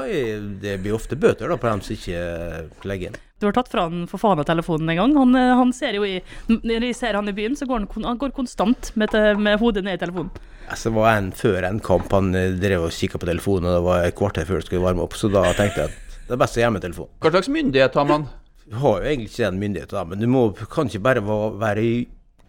det 0.61 0.77
blir 0.83 0.97
ofte 0.97 1.17
bøter 1.17 1.49
da 1.49 1.57
på 1.57 1.71
dem 1.71 1.81
som 1.87 1.95
ikke 1.95 2.23
legger 2.85 3.13
inn. 3.13 3.21
Du 3.41 3.47
har 3.49 3.55
tatt 3.57 3.71
fra 3.73 3.87
han 3.89 4.05
for 4.09 4.21
faen 4.21 4.41
av 4.43 4.45
telefonen 4.45 4.91
en 4.93 4.99
gang. 4.99 5.15
Han, 5.17 5.35
eh, 5.39 5.55
han 5.57 5.73
ser 5.73 5.97
jo 5.97 6.05
i 6.05 6.19
Når 6.51 6.91
jeg 6.91 6.97
ser 6.99 7.17
han 7.17 7.29
i 7.31 7.33
byen, 7.33 7.57
så 7.57 7.65
går 7.69 7.87
han, 7.87 8.05
han 8.05 8.21
går 8.21 8.35
konstant 8.37 8.93
med, 9.01 9.17
med 9.41 9.57
hodet 9.63 9.85
ned 9.87 9.97
i 9.97 10.03
telefonen. 10.03 10.35
Altså, 10.69 10.91
det 10.91 10.99
var 10.99 11.17
en 11.17 11.33
før 11.33 11.65
en 11.67 11.81
kamp, 11.81 12.13
han 12.13 12.35
eh, 12.37 12.53
drev 12.61 12.85
og 12.91 12.93
kikka 12.95 13.19
på 13.19 13.31
telefonen, 13.31 13.71
og 13.71 13.79
det 13.79 13.87
var 13.89 14.05
et 14.05 14.19
kvarter 14.19 14.45
før 14.45 14.61
det 14.61 14.69
skulle 14.69 14.85
varme 14.85 15.07
opp, 15.07 15.17
så 15.17 15.33
da 15.33 15.47
tenkte 15.57 15.87
jeg 15.87 15.89
at 15.89 16.21
det 16.29 16.37
er 16.37 16.43
best 16.45 16.61
å 16.61 16.63
gjemme 16.63 16.85
telefonen. 16.85 17.17
Hva 17.25 17.33
slags 17.33 17.51
myndighet 17.51 17.97
har 17.99 18.07
man? 18.07 18.29
Du 18.71 18.77
har 18.79 19.01
jo 19.01 19.09
egentlig 19.09 19.33
ikke 19.33 19.49
den 19.49 19.65
myndigheten, 19.65 19.97
da, 19.97 20.05
men 20.13 20.21
du 20.21 20.29
må, 20.31 20.45
kan 20.71 20.93
ikke 20.93 21.03
bare 21.09 21.25
være 21.59 21.87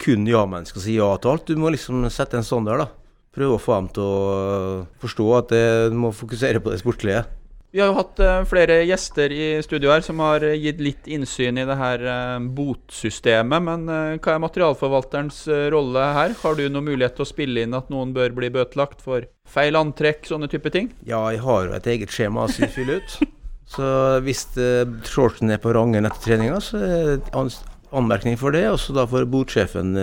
kun 0.02 0.28
ja-menneske 0.30 0.78
og 0.78 0.84
si 0.84 1.00
ja 1.00 1.08
til 1.22 1.32
alt. 1.32 1.48
Du 1.50 1.62
må 1.62 1.72
liksom 1.74 2.04
sette 2.14 2.38
en 2.38 2.46
standard, 2.46 2.84
da. 2.84 2.92
Prøve 3.32 3.56
å 3.56 3.64
få 3.64 3.80
dem 3.80 3.88
til 3.96 4.04
å 4.04 4.88
forstå 5.02 5.28
at 5.40 5.54
du 5.94 5.98
må 5.98 6.12
fokusere 6.14 6.62
på 6.62 6.74
det 6.74 6.82
sportslige. 6.84 7.24
Vi 7.72 7.80
har 7.80 7.88
jo 7.88 7.96
hatt 7.96 8.20
eh, 8.20 8.42
flere 8.50 8.82
gjester 8.84 9.32
i 9.32 9.44
studio 9.64 9.94
her 9.94 10.04
som 10.04 10.20
har 10.20 10.44
gitt 10.60 10.82
litt 10.84 11.06
innsyn 11.08 11.56
i 11.62 11.64
det 11.68 11.78
her 11.80 12.02
eh, 12.04 12.40
botsystemet. 12.58 13.64
Men 13.64 13.86
eh, 13.88 14.18
hva 14.20 14.34
er 14.36 14.42
materialforvalterens 14.44 15.38
rolle 15.72 16.04
her? 16.18 16.34
Har 16.42 16.58
du 16.60 16.66
noen 16.68 16.90
mulighet 16.90 17.16
til 17.16 17.24
å 17.24 17.30
spille 17.30 17.64
inn 17.64 17.78
at 17.78 17.88
noen 17.94 18.12
bør 18.16 18.36
bli 18.36 18.50
bøtelagt 18.52 19.00
for 19.06 19.24
feil 19.48 19.80
antrekk, 19.80 20.28
sånne 20.28 20.50
type 20.52 20.74
ting? 20.76 20.90
Ja, 21.08 21.22
jeg 21.32 21.40
har 21.46 21.70
jo 21.70 21.78
et 21.78 21.88
eget 21.94 22.12
skjema 22.12 22.50
som 22.52 22.66
jeg 22.68 22.76
fyller 22.76 23.00
ut. 23.06 23.16
Så 23.72 23.88
hvis 24.26 24.42
shortsen 25.08 25.54
er 25.56 25.62
på 25.64 25.72
rangen 25.78 26.04
etter 26.10 26.26
treninga, 26.26 26.58
så 26.60 26.82
er 26.84 27.06
det 27.14 27.32
ans- 27.40 27.62
anmerkning 27.96 28.36
for 28.42 28.52
det. 28.52 28.66
Og 28.68 28.82
så 28.84 28.92
da 28.98 29.06
får 29.08 29.30
botsjefen 29.32 29.94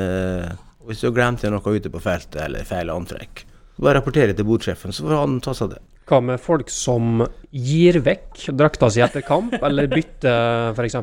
Hvis 0.88 1.02
du 1.04 1.10
har 1.10 1.16
glemt 1.20 1.44
noe 1.44 1.76
ute 1.76 1.92
på 1.92 2.00
feltet 2.00 2.40
eller 2.46 2.64
feil 2.64 2.88
antrekk, 2.94 3.44
bare 3.76 3.98
rapportere 4.00 4.32
til 4.32 4.48
botsjefen, 4.48 4.88
så 4.96 5.04
får 5.04 5.18
han 5.20 5.36
ta 5.44 5.52
seg 5.52 5.68
av 5.68 5.74
det. 5.76 5.82
Hva 6.08 6.20
med 6.24 6.40
folk 6.40 6.70
som 6.72 7.22
gir 7.52 7.98
vekk 8.04 8.46
drakta 8.56 8.88
si 8.92 9.02
etter 9.04 9.24
kamp, 9.26 9.54
eller 9.60 9.90
bytter 9.92 10.72
f.eks.? 10.72 10.96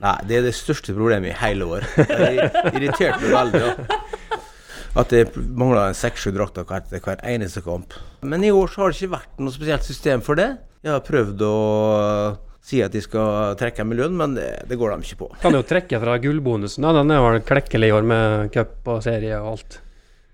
Nei, 0.00 0.14
det 0.24 0.38
er 0.38 0.46
det 0.48 0.54
største 0.56 0.94
problemet 0.96 1.34
i 1.34 1.38
hele 1.42 1.66
år. 1.68 1.84
Det 1.98 2.30
irriterte 2.72 3.20
meg 3.26 3.34
veldig. 3.34 3.98
At 4.98 5.12
det 5.12 5.26
mangler 5.36 5.92
seks-sju 5.94 6.32
drakter 6.34 6.64
etter 6.78 7.02
hver 7.04 7.20
eneste 7.28 7.60
kamp. 7.62 7.92
Men 8.26 8.42
i 8.42 8.50
år 8.50 8.72
så 8.72 8.82
har 8.86 8.90
det 8.94 8.98
ikke 8.98 9.18
vært 9.18 9.42
noe 9.44 9.54
spesielt 9.54 9.84
system 9.86 10.24
for 10.24 10.40
det. 10.40 10.48
Jeg 10.82 10.94
har 10.96 11.04
prøvd 11.04 11.44
å 11.44 11.54
si 12.64 12.80
at 12.84 12.92
de 12.96 13.02
skal 13.04 13.54
trekke 13.60 13.84
med 13.86 14.00
lønn, 14.00 14.16
men 14.18 14.34
det, 14.38 14.48
det 14.68 14.80
går 14.80 14.96
de 14.96 15.06
ikke 15.06 15.20
på. 15.22 15.30
Kan 15.44 15.56
jo 15.56 15.62
trekke 15.66 16.00
fra 16.02 16.16
gullbonusen. 16.22 16.84
da, 16.84 16.94
Den 16.96 17.12
er 17.12 17.22
vel 17.24 17.44
klekkelig 17.46 17.92
i 17.92 17.94
år 18.00 18.08
med 18.08 18.50
cup 18.56 18.88
og 18.88 19.02
serie 19.04 19.36
og 19.40 19.54
alt. 19.54 19.78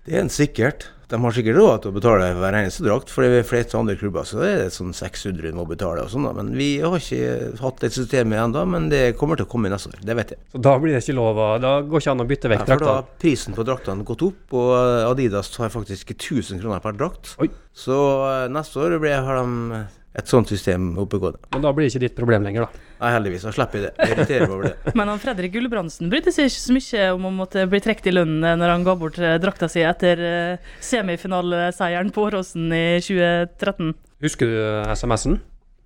Det 0.07 0.15
er 0.15 0.23
en 0.23 0.31
sikkert. 0.31 0.87
De 1.07 1.19
har 1.23 1.31
sikkert 1.31 1.55
råd 1.55 1.83
til 1.83 1.91
å 1.93 1.95
betale 1.95 2.25
hver 2.35 2.55
eneste 2.59 2.83
drakt, 2.83 3.11
for 3.13 3.23
det 3.23 3.39
er 3.39 3.45
fleste 3.47 3.77
andre 3.79 3.95
klubber 3.95 4.25
så 4.27 4.41
er 4.43 4.57
det 4.65 4.73
sånn 4.75 4.91
600 4.95 5.45
de 5.45 5.53
må 5.55 5.63
betale 5.69 6.03
og 6.03 6.11
sånn. 6.11 6.25
da. 6.27 6.33
Men 6.35 6.49
vi 6.57 6.67
har 6.83 6.97
ikke 6.99 7.61
hatt 7.61 7.79
det 7.83 7.93
systemet 7.95 8.41
ennå, 8.41 8.65
men 8.67 8.89
det 8.91 9.03
kommer 9.19 9.39
til 9.39 9.47
å 9.47 9.51
komme 9.51 9.71
neste 9.71 9.93
år. 9.93 10.01
Det 10.03 10.17
vet 10.19 10.33
jeg. 10.35 10.41
Så 10.51 10.63
da 10.67 10.73
blir 10.83 10.97
det 10.97 11.03
ikke 11.05 11.15
lov 11.15 11.39
Da 11.63 11.77
går 11.87 12.03
ikke 12.03 12.15
an 12.15 12.25
å 12.25 12.27
bytte 12.27 12.51
Ja, 12.51 12.55
vekk 12.57 12.65
for 12.73 12.83
da 12.83 12.97
har 12.97 13.07
prisen 13.23 13.55
på 13.55 13.67
draktene 13.67 14.07
gått 14.07 14.25
opp, 14.27 14.57
og 14.59 14.73
Adidas 15.13 15.53
har 15.61 15.71
faktisk 15.71 16.11
1000 16.17 16.59
kroner 16.59 16.83
per 16.83 16.99
drakt. 16.99 17.37
Oi. 17.39 17.47
Så 17.77 17.95
eh, 18.27 18.49
neste 18.51 18.83
år 18.83 18.97
blir, 18.99 19.15
har 19.23 19.39
de 19.39 19.85
et 20.17 20.27
sånt 20.27 20.49
system 20.49 20.95
oppegående. 20.99 21.39
Men 21.53 21.63
da 21.63 21.71
blir 21.75 21.87
det 21.87 21.93
ikke 21.93 22.07
ditt 22.07 22.17
problem 22.17 22.47
lenger, 22.47 22.67
da. 22.67 22.86
Nei, 22.97 23.11
heldigvis. 23.13 23.45
Da 23.45 23.53
slipper 23.53 23.79
jeg 23.79 23.85
det. 23.87 23.91
Jeg 24.01 24.15
irriterer 24.15 24.45
meg 24.47 24.55
over 24.55 24.69
det. 24.69 24.93
Men 24.99 25.11
han 25.11 25.21
Fredrik 25.21 25.53
Gulbrandsen 25.53 26.09
brydde 26.11 26.33
seg 26.33 26.49
ikke 26.49 26.63
så 26.63 26.77
mye 26.77 27.09
om 27.17 27.27
å 27.29 27.33
måtte 27.43 27.65
bli 27.69 27.81
trukket 27.83 28.09
i 28.09 28.15
lønnen 28.15 28.61
når 28.61 28.73
han 28.73 28.87
ga 28.87 28.95
bort 28.99 29.19
eh, 29.21 29.37
drakta 29.41 29.69
si 29.71 29.83
etter 29.85 30.23
eh, 30.29 30.71
semifinaleseieren 30.83 32.09
på 32.15 32.25
Åråsen 32.29 32.71
i 32.73 32.85
2013. 33.05 33.93
Husker 34.25 34.49
du 34.49 34.57
SMS-en? 34.95 35.37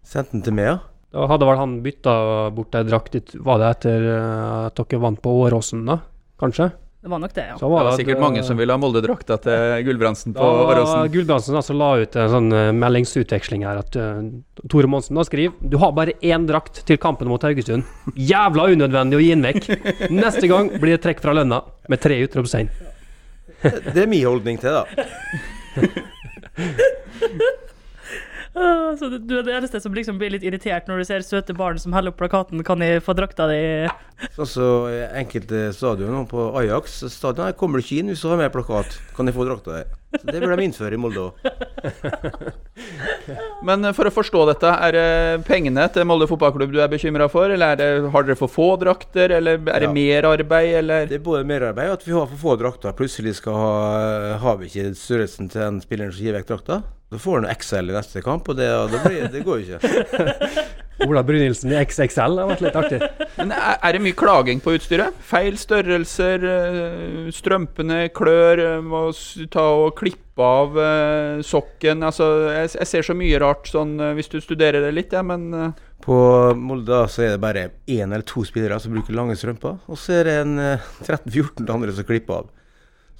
Sendte 0.08 0.38
den 0.38 0.46
til 0.46 0.56
meg, 0.56 0.70
ja. 0.72 0.78
Da 1.12 1.28
hadde 1.28 1.48
vel 1.50 1.60
han 1.60 1.80
bytta 1.84 2.14
bort 2.56 2.76
ei 2.80 2.86
drakt 2.88 3.18
Var 3.36 3.58
det 3.60 3.72
etter 3.76 4.06
eh, 4.14 4.70
at 4.70 4.80
dere 4.80 5.04
vant 5.04 5.20
på 5.22 5.34
Åråsen, 5.44 5.84
da? 5.90 6.00
Kanskje? 6.42 6.72
Det 7.02 7.10
var 7.10 7.18
nok 7.20 7.34
det, 7.34 7.46
ja. 7.50 7.56
Så 7.58 7.66
Det 7.66 7.72
var 7.72 7.84
det- 7.84 7.98
sikkert 7.98 8.20
mange 8.22 8.44
som 8.46 8.58
ville 8.58 8.72
ha 8.74 8.78
Molde-drakta 8.78 9.38
til 9.42 9.86
Gulbrandsen 9.88 10.36
på 10.36 10.40
Åråsen. 10.40 11.10
Gulbrandsen 11.12 11.56
altså 11.58 11.74
la 11.74 11.96
ut 11.98 12.16
en 12.16 12.30
sånn 12.30 12.54
eh, 12.54 12.72
meldingsutveksling 12.78 13.66
her 13.66 13.80
at 13.82 13.96
uh, 13.98 14.22
Tore 14.70 14.86
Monsen 14.86 15.16
da 15.18 15.24
skriver 15.26 15.54
Du 15.68 15.80
har 15.82 15.92
bare 15.98 16.14
én 16.22 16.46
drakt 16.46 16.86
til 16.86 16.98
kampen 17.02 17.28
mot 17.28 17.42
Haugesund. 17.42 17.84
Jævla 18.14 18.70
unødvendig 18.70 19.18
å 19.18 19.24
gi 19.24 19.34
den 19.34 19.42
vekk. 19.50 20.12
Neste 20.14 20.46
gang 20.48 20.70
blir 20.78 20.94
det 20.94 21.02
trekk 21.02 21.22
fra 21.26 21.34
lønna 21.34 21.64
med 21.90 22.00
tre 22.06 22.22
utropstegn. 22.22 22.70
Det 23.64 23.98
er 23.98 24.08
min 24.10 24.26
holdning 24.26 24.62
til 24.62 24.70
det, 24.70 24.86
da. 24.86 24.86
Så 28.52 29.08
du 29.08 29.38
er 29.38 29.46
det 29.48 29.54
eneste 29.56 29.80
som 29.80 29.94
liksom 29.96 30.18
blir 30.20 30.34
litt 30.34 30.44
irritert 30.44 30.90
når 30.90 31.02
du 31.02 31.08
ser 31.08 31.24
søte 31.24 31.56
barn 31.56 31.80
som 31.80 31.94
heller 31.96 32.12
opp 32.12 32.20
plakaten 32.20 32.64
'Kan 32.64 32.84
jeg 32.84 33.04
få 33.06 33.16
drakta 33.16 33.48
di?' 33.48 33.88
Sånn 34.36 34.50
som 34.50 34.88
eh, 34.92 35.08
enkelte 35.16 35.72
stadioner 35.72 36.28
på 36.28 36.52
Ajax 36.60 37.04
stadion 37.08 37.54
kommer 37.54 37.80
du 37.80 37.86
ikke 37.88 38.04
inn 38.04 38.12
hvis 38.12 38.22
du 38.22 38.28
har 38.28 38.38
med 38.38 38.52
plakat. 38.52 39.00
Kan 39.16 39.26
jeg 39.26 39.36
få 39.36 39.48
drakta 39.48 39.80
di? 39.80 40.01
Så 40.12 40.26
Det 40.28 40.42
burde 40.42 40.58
de 40.60 40.66
innføre 40.68 40.98
i 40.98 41.00
Molde 41.00 41.22
òg. 41.24 41.32
Men 43.68 43.86
eh, 43.86 43.94
for 43.96 44.10
å 44.10 44.14
forstå 44.14 44.42
dette, 44.50 44.72
er 44.88 44.96
det 44.98 45.06
pengene 45.48 45.86
til 45.94 46.08
Molde 46.10 46.28
fotballklubb 46.30 46.74
du 46.74 46.80
er 46.84 46.92
bekymra 46.92 47.30
for? 47.32 47.52
Eller 47.54 47.76
er 47.76 47.80
det, 47.82 47.90
har 48.14 48.28
dere 48.28 48.38
for 48.40 48.52
få 48.52 48.70
drakter, 48.82 49.32
eller 49.38 49.60
er 49.62 49.86
det 49.86 49.90
Ja. 49.90 49.94
merarbeid, 49.96 50.74
eller 50.82 51.06
Det 51.08 51.20
er 51.22 51.24
både 51.26 51.46
merarbeid 51.48 51.90
og 51.94 52.00
at 52.00 52.08
vi 52.08 52.12
har 52.18 52.28
for 52.28 52.42
få 52.44 52.58
drakter. 52.60 52.92
Plutselig 52.98 53.38
ha, 53.46 54.38
har 54.42 54.58
vi 54.60 54.68
ikke 54.72 54.92
størrelsen 55.00 55.50
til 55.52 55.62
den 55.62 55.82
spilleren 55.84 56.12
som 56.12 56.26
gir 56.26 56.36
vekk 56.40 56.48
drakta. 56.52 56.82
Da 57.12 57.18
får 57.20 57.42
han 57.42 57.56
XL 57.56 57.90
i 57.92 57.96
neste 57.96 58.22
kamp, 58.24 58.48
og 58.50 58.56
det, 58.60 58.70
det, 58.92 59.00
blir, 59.04 59.26
det 59.32 59.42
går 59.48 59.60
jo 59.60 59.80
ikke. 59.80 59.82
Ola 61.08 61.24
Brynildsen 61.26 61.72
i 61.74 61.78
XXL 61.82 62.40
har 62.40 62.50
vært 62.52 62.64
litt 62.66 62.78
artig. 62.78 63.00
Men 63.38 63.54
er, 63.56 63.96
det 63.96 64.02
mye 64.04 64.18
klaging 64.18 64.62
på 64.64 64.76
utstyret? 64.78 65.18
Feil 65.26 65.58
størrelser, 65.60 66.46
eh, 66.46 67.30
strømpene 67.34 68.04
klør, 68.16 68.62
eh, 68.66 68.84
må 68.86 69.08
ta 69.54 69.66
og 69.82 69.96
klippe 70.00 70.42
av 70.42 70.78
eh, 70.80 71.42
sokken 71.46 72.06
Altså, 72.08 72.28
jeg, 72.50 72.72
jeg 72.80 72.90
ser 72.90 73.06
så 73.06 73.16
mye 73.18 73.40
rart 73.42 73.70
sånn 73.70 73.98
hvis 74.18 74.32
du 74.32 74.40
studerer 74.42 74.84
det 74.86 74.94
litt, 74.96 75.14
ja, 75.14 75.22
men 75.26 75.74
På 76.02 76.16
Molde 76.58 77.04
så 77.12 77.26
er 77.26 77.36
det 77.36 77.44
bare 77.44 77.68
én 77.92 78.08
eller 78.08 78.26
to 78.28 78.46
spillere 78.48 78.80
som 78.82 78.96
bruker 78.96 79.18
lange 79.18 79.36
strømper, 79.38 79.78
og 79.86 80.00
så 80.00 80.22
er 80.22 80.30
det 80.30 80.40
en 80.46 80.58
eh, 80.64 80.90
13-14 81.06 81.70
andre 81.70 81.94
som 81.98 82.08
klipper 82.08 82.42
av. 82.42 82.52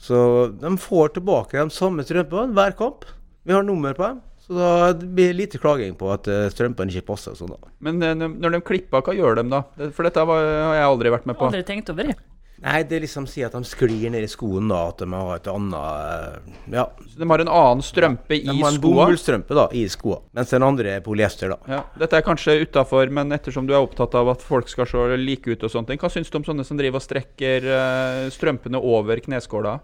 Så 0.02 0.18
de 0.58 0.74
får 0.82 1.14
tilbake 1.18 1.60
de 1.60 1.74
samme 1.74 2.06
strømpene 2.06 2.58
hver 2.58 2.74
kamp. 2.78 3.06
Vi 3.46 3.54
har 3.54 3.66
nummer 3.66 3.94
på 3.98 4.08
dem, 4.08 4.22
Så 4.42 4.58
da 4.58 4.94
blir 4.98 5.30
det 5.32 5.38
lite 5.38 5.60
klaging 5.62 5.94
på 6.00 6.10
at 6.12 6.28
eh, 6.28 6.48
strømpene 6.52 6.90
ikke 6.92 7.06
passer. 7.14 7.36
Sånn 7.38 7.54
da. 7.54 7.60
Men 7.86 8.02
eh, 8.04 8.16
når 8.18 8.58
de 8.58 8.62
klipper, 8.66 9.04
hva 9.06 9.14
gjør 9.16 9.38
de 9.42 9.48
da? 9.54 9.64
For 9.94 10.08
dette 10.08 10.26
har 10.28 10.76
jeg 10.76 10.88
aldri 10.90 11.14
vært 11.14 11.30
med 11.30 11.38
på. 11.40 11.48
Aldri 11.52 11.64
tenkt 11.68 11.92
over 11.94 12.10
det. 12.12 12.18
Nei, 12.62 12.84
det 12.86 12.94
er 12.94 13.02
liksom 13.02 13.26
si 13.26 13.42
at 13.42 13.56
de 13.58 13.62
sklir 13.66 14.12
ned 14.14 14.22
i 14.22 14.28
skoen, 14.30 14.68
da. 14.70 14.84
At 14.92 15.00
de 15.02 15.08
har 15.10 15.32
et 15.40 15.48
annet 15.50 15.78
eh, 15.78 16.58
Ja. 16.76 16.84
Så 17.10 17.18
de 17.22 17.28
har 17.32 17.42
en 17.42 17.50
annen 17.50 17.82
strømpe 17.86 18.36
i 18.38 18.42
De 18.46 18.54
har 18.54 18.70
en 18.70 18.78
skoa. 18.78 18.84
bomullsstrømpe 18.84 19.58
da, 19.58 19.64
i 19.78 19.82
skoa, 19.90 20.20
mens 20.38 20.54
den 20.54 20.66
andre 20.68 20.98
er 21.00 21.06
polyester. 21.06 21.56
da. 21.56 21.58
Ja, 21.74 21.80
dette 22.04 22.20
er 22.20 22.26
kanskje 22.28 22.60
utafor, 22.66 23.10
men 23.14 23.34
ettersom 23.34 23.66
du 23.70 23.74
er 23.74 23.82
opptatt 23.82 24.14
av 24.20 24.30
at 24.36 24.46
folk 24.46 24.70
skal 24.70 24.86
se 24.90 25.18
like 25.22 25.50
ut 25.56 25.66
og 25.66 25.74
sånne 25.74 25.90
ting, 25.94 26.02
hva 26.04 26.12
syns 26.14 26.30
du 26.30 26.38
om 26.42 26.46
sånne 26.52 26.66
som 26.68 26.78
driver 26.82 27.02
og 27.02 27.06
strekker 27.08 27.66
strømpene 28.34 28.78
over 28.78 29.22
kneskåla? 29.26 29.80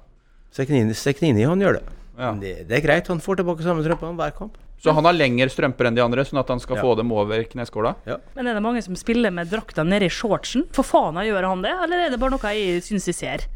Seknini, 0.53 0.93
Seknini 0.97 1.43
han 1.49 1.61
gjør 1.61 1.79
det. 1.79 1.87
Ja. 2.17 2.31
Det, 2.33 2.53
det 2.67 2.79
er 2.79 2.81
greit, 2.85 3.07
han 3.11 3.19
får 3.21 3.37
tilbake 3.41 3.63
samme 3.65 3.83
strømpene 3.85 4.17
hver 4.17 4.33
kamp. 4.37 4.55
Så 4.81 4.93
han 4.93 5.05
har 5.09 5.13
lengre 5.17 5.49
strømper 5.49 5.87
enn 5.89 5.95
de 5.97 6.03
andre, 6.03 6.21
sånn 6.25 6.39
at 6.39 6.49
han 6.53 6.59
skal 6.61 6.77
Ja. 6.77 6.83
få 6.85 6.95
dem 6.97 7.11
over 7.11 7.43
kneskåla? 7.49 7.95
Men 8.35 8.47
er 8.47 8.53
det 8.57 8.61
mange 8.61 8.83
som 8.85 8.95
spiller 8.95 9.31
med 9.33 9.49
drakta 9.49 9.83
nede 9.85 10.05
i 10.05 10.09
shortsen? 10.13 10.67
For 10.71 10.85
faen, 10.85 11.17
gjør 11.25 11.47
han 11.49 11.61
det, 11.65 11.71
eller 11.83 12.05
er 12.05 12.09
det 12.13 12.19
bare 12.21 12.35
noe 12.35 12.53
jeg 12.53 12.83
syns 12.85 13.07
jeg 13.09 13.15
ser? 13.17 13.47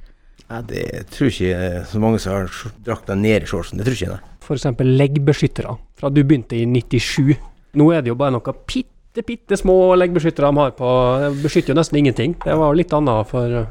Nei, 0.49 0.61
det 0.67 0.85
tror 1.13 1.29
ikke 1.29 1.85
så 1.87 1.99
mange 2.01 2.19
som 2.19 2.33
har 2.33 2.49
drakta 2.83 3.15
nedi 3.15 3.45
i 3.45 3.49
shortsen. 3.49 3.77
Det 3.77 3.85
tror 3.85 3.93
ikke 3.95 4.07
jeg, 4.07 4.15
nei. 4.17 4.37
F.eks. 4.41 4.65
leggbeskyttere, 4.81 5.77
fra 5.95 6.09
du 6.09 6.23
begynte 6.23 6.57
i 6.57 6.65
97. 6.65 7.37
Nå 7.77 7.91
er 7.95 8.01
det 8.01 8.09
jo 8.11 8.15
bare 8.19 8.33
noe 8.35 8.55
bitte, 8.65 9.23
bitte 9.23 9.55
små 9.59 9.93
leggbeskyttere 9.95 10.49
de 10.49 10.57
har 10.59 10.73
på. 10.75 10.89
Det 11.21 11.43
beskytter 11.45 11.71
jo 11.71 11.77
nesten 11.79 12.01
ingenting. 12.01 12.33
Det 12.43 12.57
var 12.57 12.75
litt 12.75 12.91
annet 12.97 13.29
for 13.29 13.67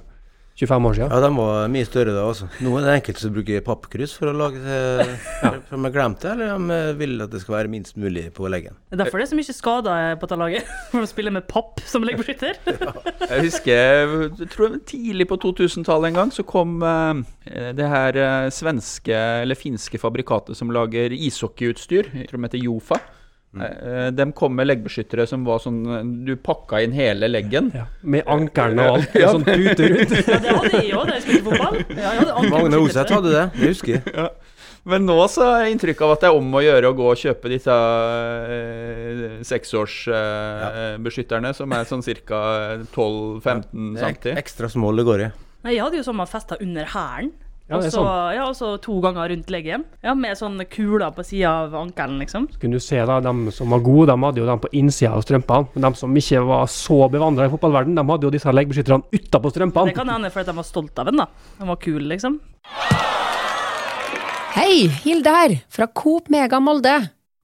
25 0.61 0.87
år 0.91 0.97
siden. 0.99 1.13
Ja, 1.15 1.21
de 1.25 1.31
var 1.37 1.71
mye 1.73 1.89
større 1.89 2.13
da, 2.13 2.25
altså. 2.29 2.49
Nå 2.61 2.73
er 2.77 2.87
det 2.87 2.97
enkelte 2.99 3.25
som 3.25 3.33
bruker 3.35 3.63
pappkrus 3.65 4.15
for 4.19 4.31
å 4.31 4.35
lage 4.37 4.61
det. 4.61 5.07
For 5.41 5.77
de 5.77 5.81
har 5.87 5.95
glemt 5.95 6.21
det, 6.21 6.35
eller 6.35 6.53
de 6.61 6.99
vil 7.01 7.25
at 7.25 7.33
det 7.33 7.41
skal 7.43 7.57
være 7.57 7.73
minst 7.73 7.97
mulig 8.01 8.27
på 8.37 8.49
leggen. 8.53 8.77
Det 8.91 8.99
er 8.99 9.05
derfor 9.05 9.21
det 9.21 9.27
er 9.29 9.33
så 9.33 9.39
mye 9.39 9.57
skader 9.57 10.19
på 10.21 10.29
dette 10.29 10.41
laget. 10.41 10.73
For 10.91 11.07
å 11.07 11.09
spille 11.09 11.33
med 11.33 11.47
papp 11.51 11.81
som 11.89 12.05
leggbeskytter. 12.07 12.59
Jeg 13.31 13.45
husker 13.47 13.71
jeg 13.71 14.49
tror 14.51 14.75
tidlig 14.89 15.27
på 15.31 15.37
2000-tallet 15.41 16.11
en 16.11 16.19
gang 16.19 16.33
så 16.35 16.43
kom 16.47 16.81
eh, 16.83 17.71
det 17.77 17.87
her 17.89 18.17
eh, 18.19 18.49
svenske 18.55 19.15
eller 19.45 19.59
finske 19.59 20.01
fabrikatet 20.03 20.59
som 20.59 20.73
lager 20.75 21.15
ishockeyutstyr. 21.15 22.11
Jeg 22.17 22.31
tror 22.31 22.41
de 22.41 22.49
heter 22.49 22.65
Jofa. 22.65 22.99
Eh, 23.51 24.15
de 24.15 24.29
kom 24.39 24.53
med 24.55 24.69
leggbeskyttere 24.71 25.25
som 25.27 25.43
var 25.43 25.59
sånn 25.59 25.81
eh, 25.91 26.05
Du 26.29 26.37
pakka 26.39 26.79
inn 26.85 26.93
hele 26.95 27.27
leggen. 27.27 27.73
Ja. 27.75 27.89
Med 28.07 28.23
ankelen 28.31 28.79
og 28.79 29.01
alt. 29.01 29.11
Ja. 29.25 29.33
Sånn 29.35 29.43
pute 29.43 29.89
rundt. 29.91 30.13
Ja, 30.23 30.39
det 30.39 30.55
hadde 30.55 30.71
jeg 30.85 30.95
òg 30.95 31.03
da 31.11 31.15
jeg 31.17 31.25
spilte 31.25 31.43
fotball. 31.49 31.75
Ja, 31.99 32.11
jeg 32.15 32.47
Magne. 32.55 32.79
Oseth 32.85 33.11
hadde 33.17 33.31
det, 33.35 33.43
det 33.59 33.67
husker 33.75 33.91
jeg. 33.99 34.07
Men 34.91 35.03
nå 35.05 35.13
så 35.29 35.45
har 35.45 35.65
jeg 35.67 35.75
inntrykk 35.75 35.99
av 36.07 36.11
at 36.15 36.21
det 36.23 36.29
er 36.31 36.37
om 36.39 36.55
å 36.57 36.61
gjøre 36.65 36.89
å 36.89 36.95
gå 36.97 37.05
og 37.11 37.19
kjøpe 37.21 37.51
disse 37.53 37.75
eh, 37.75 39.43
seksårsbeskytterne, 39.45 41.51
som 41.57 41.69
er 41.77 41.85
sånn 41.91 42.01
ca. 42.25 42.41
12-15 42.95 43.95
Det 43.97 44.01
er 44.01 44.07
cm. 44.07 44.15
ek- 44.15 44.39
ekstra 44.41 44.67
små 44.73 44.89
det 44.97 45.05
går 45.09 45.21
i. 45.27 45.29
Nei, 45.67 45.73
jeg 45.77 45.83
hadde 45.85 45.99
jo 46.01 46.05
sommerfester 46.07 46.57
under 46.65 46.85
hælen. 46.95 47.31
Ja, 47.71 47.77
Og 47.79 47.85
så 47.87 47.91
sånn. 47.95 48.35
ja, 48.35 48.45
og 48.51 48.55
så 48.59 48.69
to 48.83 48.97
ganger 49.01 49.29
rundt 49.31 49.47
leggen. 49.55 49.85
Ja, 50.03 50.13
Med 50.19 50.37
sånne 50.37 50.65
kuler 50.69 51.13
på 51.15 51.23
sida 51.25 51.53
av 51.69 51.75
ankelen, 51.79 52.19
liksom. 52.19 52.49
Kunne 52.59 52.73
du 52.73 52.81
se 52.83 52.99
da, 53.07 53.21
De 53.21 53.53
som 53.55 53.71
var 53.71 53.79
gode, 53.87 54.09
de 54.11 54.17
hadde 54.27 54.41
jo 54.43 54.47
dem 54.49 54.59
på 54.59 54.73
innsida 54.75 55.13
av 55.15 55.23
strømpene. 55.23 55.69
Men 55.77 55.87
de 55.93 55.97
som 56.01 56.13
ikke 56.19 56.43
var 56.49 56.67
så 56.67 57.09
bevandra 57.09 57.47
i 57.47 57.53
fotballverden, 57.53 57.95
de 57.95 58.03
hadde 58.11 58.27
jo 58.27 58.31
disse 58.35 58.51
leggbeskytterne 58.51 59.05
utapå 59.15 59.53
Det 59.53 59.55
strømpene. 59.55 59.95
kan 59.95 60.09
hende 60.09 60.31
fordi 60.35 60.47
de 60.51 60.57
var 60.59 60.65
stolt 60.67 60.99
av 60.99 61.05
den, 61.07 61.17
da. 61.23 61.27
De 61.61 61.67
var 61.71 61.77
kule, 61.77 62.09
liksom. 62.11 62.41
Hei, 64.57 64.89
Hilde 65.05 65.31
her, 65.31 65.55
fra 65.71 65.87
Coop 65.87 66.29
Mega 66.29 66.59
Molde. 66.61 66.97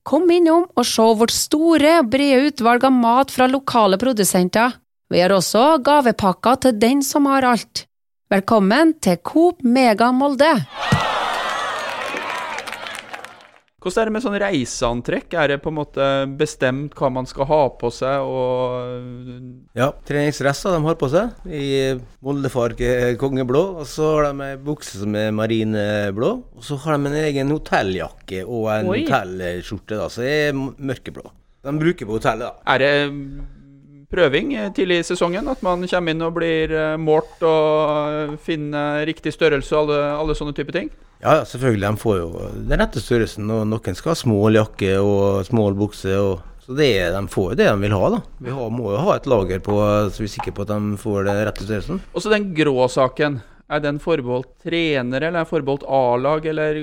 Kom 0.07 0.27
innom 0.31 0.65
og 0.77 0.85
se 0.87 1.01
vårt 1.19 1.31
store, 1.31 2.01
brede 2.07 2.51
utvalg 2.51 2.83
av 2.87 2.91
mat 2.95 3.31
fra 3.31 3.47
lokale 3.47 3.97
produsenter. 3.99 4.75
Vi 5.09 5.19
har 5.23 5.29
også 5.35 5.81
gavepakker 5.83 6.59
til 6.65 6.77
den 6.79 7.01
som 7.03 7.25
har 7.31 7.43
alt. 7.47 7.85
Velkommen 8.27 8.89
til 8.99 9.21
Coop 9.23 9.61
Mega 9.63 10.09
Molde. 10.11 10.49
Hvordan 13.79 14.01
er 14.01 14.09
det 14.09 14.13
med 14.17 14.23
sånn 14.25 14.35
reiseantrekk? 14.43 15.37
Er 15.39 15.53
det 15.53 15.57
på 15.63 15.71
en 15.71 15.77
måte 15.77 16.07
bestemt 16.35 16.97
hva 16.99 17.07
man 17.15 17.29
skal 17.29 17.47
ha 17.47 17.61
på 17.79 17.87
seg, 17.95 18.27
og 18.27 19.71
Ja, 19.79 19.93
treningsdresser 20.11 20.75
de 20.75 20.83
har 20.89 20.99
på 20.99 21.07
seg 21.13 21.47
i 21.47 21.71
Moldefarge 22.19 23.15
kongeblå. 23.21 23.63
Og 23.79 23.87
så 23.87 24.11
har 24.17 24.27
de 24.33 24.49
ei 24.49 24.59
bukse 24.59 24.99
som 24.99 25.15
er 25.15 25.31
marineblå. 25.31 26.35
Og 26.59 26.67
så 26.67 26.75
har 26.83 26.99
de 26.99 27.07
en 27.07 27.21
egen 27.23 27.55
hotelljakke 27.55 28.43
og 28.43 28.73
en 28.75 28.91
hotellskjorte 28.91 30.03
da, 30.03 30.11
som 30.11 30.27
er 30.27 30.51
mørkeblå. 30.51 31.31
De 31.63 31.79
bruker 31.79 32.03
på 32.03 32.19
hotellet, 32.19 32.43
da. 32.43 32.75
Er 32.75 32.83
det 32.83 32.91
prøving 34.13 34.53
eh, 34.55 34.69
tidlig 34.75 35.01
i 35.01 35.07
sesongen? 35.07 35.47
At 35.51 35.63
man 35.65 35.83
kommer 35.87 36.13
inn 36.15 36.23
og 36.25 36.35
blir 36.37 36.71
eh, 36.73 36.95
målt 37.01 37.41
og 37.47 38.11
eh, 38.13 38.35
finner 38.43 39.03
riktig 39.09 39.33
størrelse 39.35 39.75
og 39.75 39.87
alle, 39.91 39.99
alle 40.21 40.35
sånne 40.39 40.55
type 40.57 40.75
ting? 40.75 40.91
Ja, 41.23 41.39
selvfølgelig. 41.49 41.87
De 41.95 42.01
får 42.03 42.17
jo 42.19 42.27
den 42.69 42.77
rette 42.83 43.01
størrelsen. 43.01 43.49
Og 43.49 43.65
noen 43.71 43.97
skal 43.97 44.13
ha 44.13 44.19
smål 44.19 44.59
jakke 44.59 44.93
og 45.01 45.43
smål 45.47 45.75
bukse. 45.79 46.13
Og, 46.21 46.43
så 46.67 46.75
det, 46.77 46.89
er- 47.01 47.15
de 47.17 47.23
får 47.33 47.51
jo 47.53 47.57
det 47.63 47.67
de 47.71 47.75
vil 47.83 47.95
ha, 47.97 48.09
da. 48.17 48.21
Vi 48.45 48.53
har, 48.53 48.69
må 48.75 48.91
jo 48.93 49.01
ha 49.07 49.15
et 49.17 49.25
lager 49.31 49.59
på, 49.65 49.77
så 50.13 50.21
vi 50.23 50.27
er 50.29 50.33
sikre 50.35 50.53
på 50.57 50.65
at 50.67 50.73
de 50.75 50.97
får 51.01 51.25
den 51.29 51.41
rette 51.47 51.65
størrelsen. 51.65 52.01
Og 52.13 52.21
så 52.23 52.33
den 52.35 52.51
grå 52.57 52.85
saken. 52.91 53.39
Er 53.67 53.81
den 53.83 53.97
forbeholdt 53.99 54.53
trenere, 54.63 55.25
eller 55.27 55.41
er 55.41 55.41
den 55.41 55.49
forbeholdt 55.49 55.83
A-lag, 55.91 56.45
eller 56.47 56.77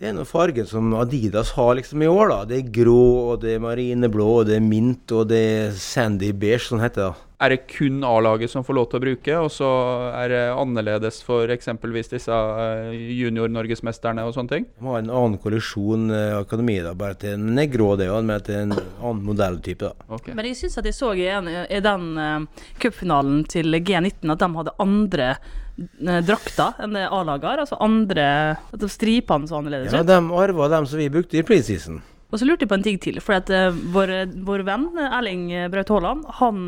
Det 0.00 0.08
er 0.08 0.14
noen 0.16 0.24
farger 0.24 0.64
som 0.64 0.94
Adidas 0.96 1.50
har 1.58 1.74
liksom 1.76 2.00
i 2.00 2.06
år, 2.08 2.30
da. 2.30 2.36
Det 2.48 2.56
er 2.56 2.68
grå, 2.72 3.00
og 3.34 3.42
det 3.42 3.58
er 3.58 3.60
marineblå, 3.60 4.28
og 4.38 4.46
det 4.48 4.54
er 4.56 4.62
mint, 4.64 5.12
og 5.12 5.26
det 5.28 5.40
er 5.44 5.74
sandy 5.76 6.30
beige, 6.32 6.62
sånn 6.70 6.80
heter 6.80 7.10
det. 7.10 7.26
Er 7.44 7.52
det 7.52 7.58
kun 7.68 8.00
A-laget 8.08 8.52
som 8.52 8.64
får 8.64 8.78
lov 8.78 8.88
til 8.88 8.96
å 8.96 9.02
bruke, 9.04 9.36
og 9.44 9.52
så 9.52 9.68
er 10.16 10.32
det 10.32 10.40
annerledes 10.54 11.20
for 11.24 11.52
eksempelvis 11.52 12.14
disse 12.14 12.32
eh, 12.32 12.96
junior-norgesmesterne 13.18 14.24
og 14.24 14.32
sånne 14.38 14.54
ting? 14.54 14.68
De 14.72 14.88
har 14.88 15.04
en 15.04 15.12
annen 15.20 15.38
kolleksjon, 15.40 16.08
i 16.08 16.24
akademiet, 16.38 16.88
da. 16.88 16.96
Bare 16.96 17.18
at 17.18 17.28
den 17.28 17.60
er 17.60 17.68
grå, 17.68 17.92
det 18.00 18.08
òg, 18.08 18.24
men 18.24 18.38
at 18.40 18.48
det 18.48 18.56
er 18.56 18.66
en 18.70 18.76
annen 18.80 19.24
modelltype, 19.28 19.84
da. 19.84 20.12
Okay. 20.16 20.32
Men 20.32 20.48
jeg 20.48 20.62
syns 20.62 20.80
at 20.80 20.88
jeg 20.88 20.96
så 20.96 21.12
i, 21.12 21.28
en, 21.28 21.52
i 21.60 21.84
den 21.84 22.12
uh, 22.16 22.68
cupfinalen 22.80 23.44
til 23.52 23.76
G19 23.76 24.32
at 24.32 24.40
de 24.40 24.54
hadde 24.62 24.80
andre 24.80 25.34
eh, 25.80 26.22
drakter 26.26 26.78
enn 26.84 26.96
det 26.96 27.08
A-laget 27.08 27.50
har. 27.50 27.64
Altså 27.64 27.80
andre 27.80 28.28
At 28.70 28.86
stripene 28.92 29.50
så 29.50 29.60
annerledes 29.60 29.96
Ja, 29.96 30.04
de 30.06 30.18
arva 30.18 30.70
dem 30.72 30.88
som 30.88 31.00
vi 31.00 31.10
brukte 31.12 31.40
i 31.40 31.46
preseason. 31.46 32.00
Og 32.30 32.38
så 32.38 32.46
lurte 32.46 32.62
jeg 32.64 32.70
på 32.70 32.76
en 32.78 32.84
ting 32.84 32.98
til. 33.02 33.18
For 33.22 33.36
at 33.40 33.50
uh, 33.50 33.74
vår, 33.94 34.12
vår 34.46 34.62
venn 34.66 34.86
eh, 34.94 35.16
Erling 35.18 35.46
Braut 35.72 35.90
Haaland 35.90 36.28
han 36.38 36.60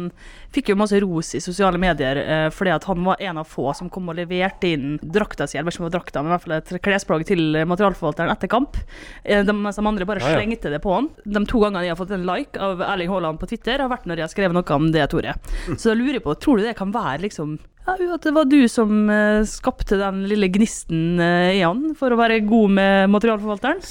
fikk 0.52 0.72
jo 0.72 0.76
masse 0.76 0.98
ros 1.00 1.30
i 1.38 1.40
sosiale 1.40 1.78
medier 1.80 2.18
uh, 2.26 2.48
fordi 2.52 2.72
at 2.74 2.84
han 2.90 3.04
var 3.06 3.22
en 3.22 3.38
av 3.40 3.48
få 3.48 3.70
som 3.76 3.88
kom 3.92 4.10
og 4.10 4.18
leverte 4.18 4.72
inn 4.74 4.98
drakta 5.00 5.46
si, 5.48 5.56
eller 5.60 5.72
ikke 5.72 5.92
drakta, 5.94 6.20
men 6.20 6.32
i 6.32 6.34
hvert 6.34 6.44
fall 6.44 6.56
et 6.58 6.72
klesplagg 6.84 7.24
til 7.30 7.62
materialforvalteren 7.70 8.34
etter 8.34 8.50
kamp. 8.52 8.76
Uh, 9.22 9.40
de, 9.46 9.54
mens 9.54 9.78
de 9.78 9.86
andre 9.86 10.08
bare 10.08 10.24
Ja, 10.24 10.34
ja. 10.34 10.40
slengte 10.42 10.72
det 10.72 10.82
på 10.84 10.96
han. 10.96 11.12
De 11.24 11.44
to 11.48 11.62
gangene 11.62 11.86
jeg 11.86 11.94
har 11.94 12.02
fått 12.02 12.16
en 12.18 12.26
like 12.26 12.58
av 12.58 12.82
Erling 12.90 13.12
Haaland 13.14 13.40
på 13.40 13.48
Twitter, 13.54 13.84
har 13.84 13.92
vært 13.92 14.10
når 14.10 14.18
jeg 14.18 14.28
har 14.28 14.34
skrevet 14.34 14.58
noe 14.58 14.78
om 14.80 14.90
det, 14.94 15.06
Tore. 15.14 15.36
Så 15.76 15.92
da 15.92 15.96
lurer 15.98 16.18
jeg 16.18 16.26
på, 16.26 16.34
tror 16.42 16.58
du 16.58 16.66
det 16.66 16.76
kan 16.78 16.90
være 16.94 17.22
liksom 17.28 17.56
ja, 17.86 17.96
at 18.14 18.22
det 18.26 18.32
var 18.36 18.46
du 18.46 18.60
som 18.70 19.10
eh, 19.10 19.42
skapte 19.48 19.98
den 19.98 20.22
lille 20.30 20.48
gnisten 20.54 21.20
eh, 21.22 21.58
i 21.58 21.62
han 21.64 21.96
for 21.98 22.14
å 22.14 22.18
være 22.20 22.42
god 22.46 22.76
med 22.78 23.10
materialforvalteren? 23.10 23.82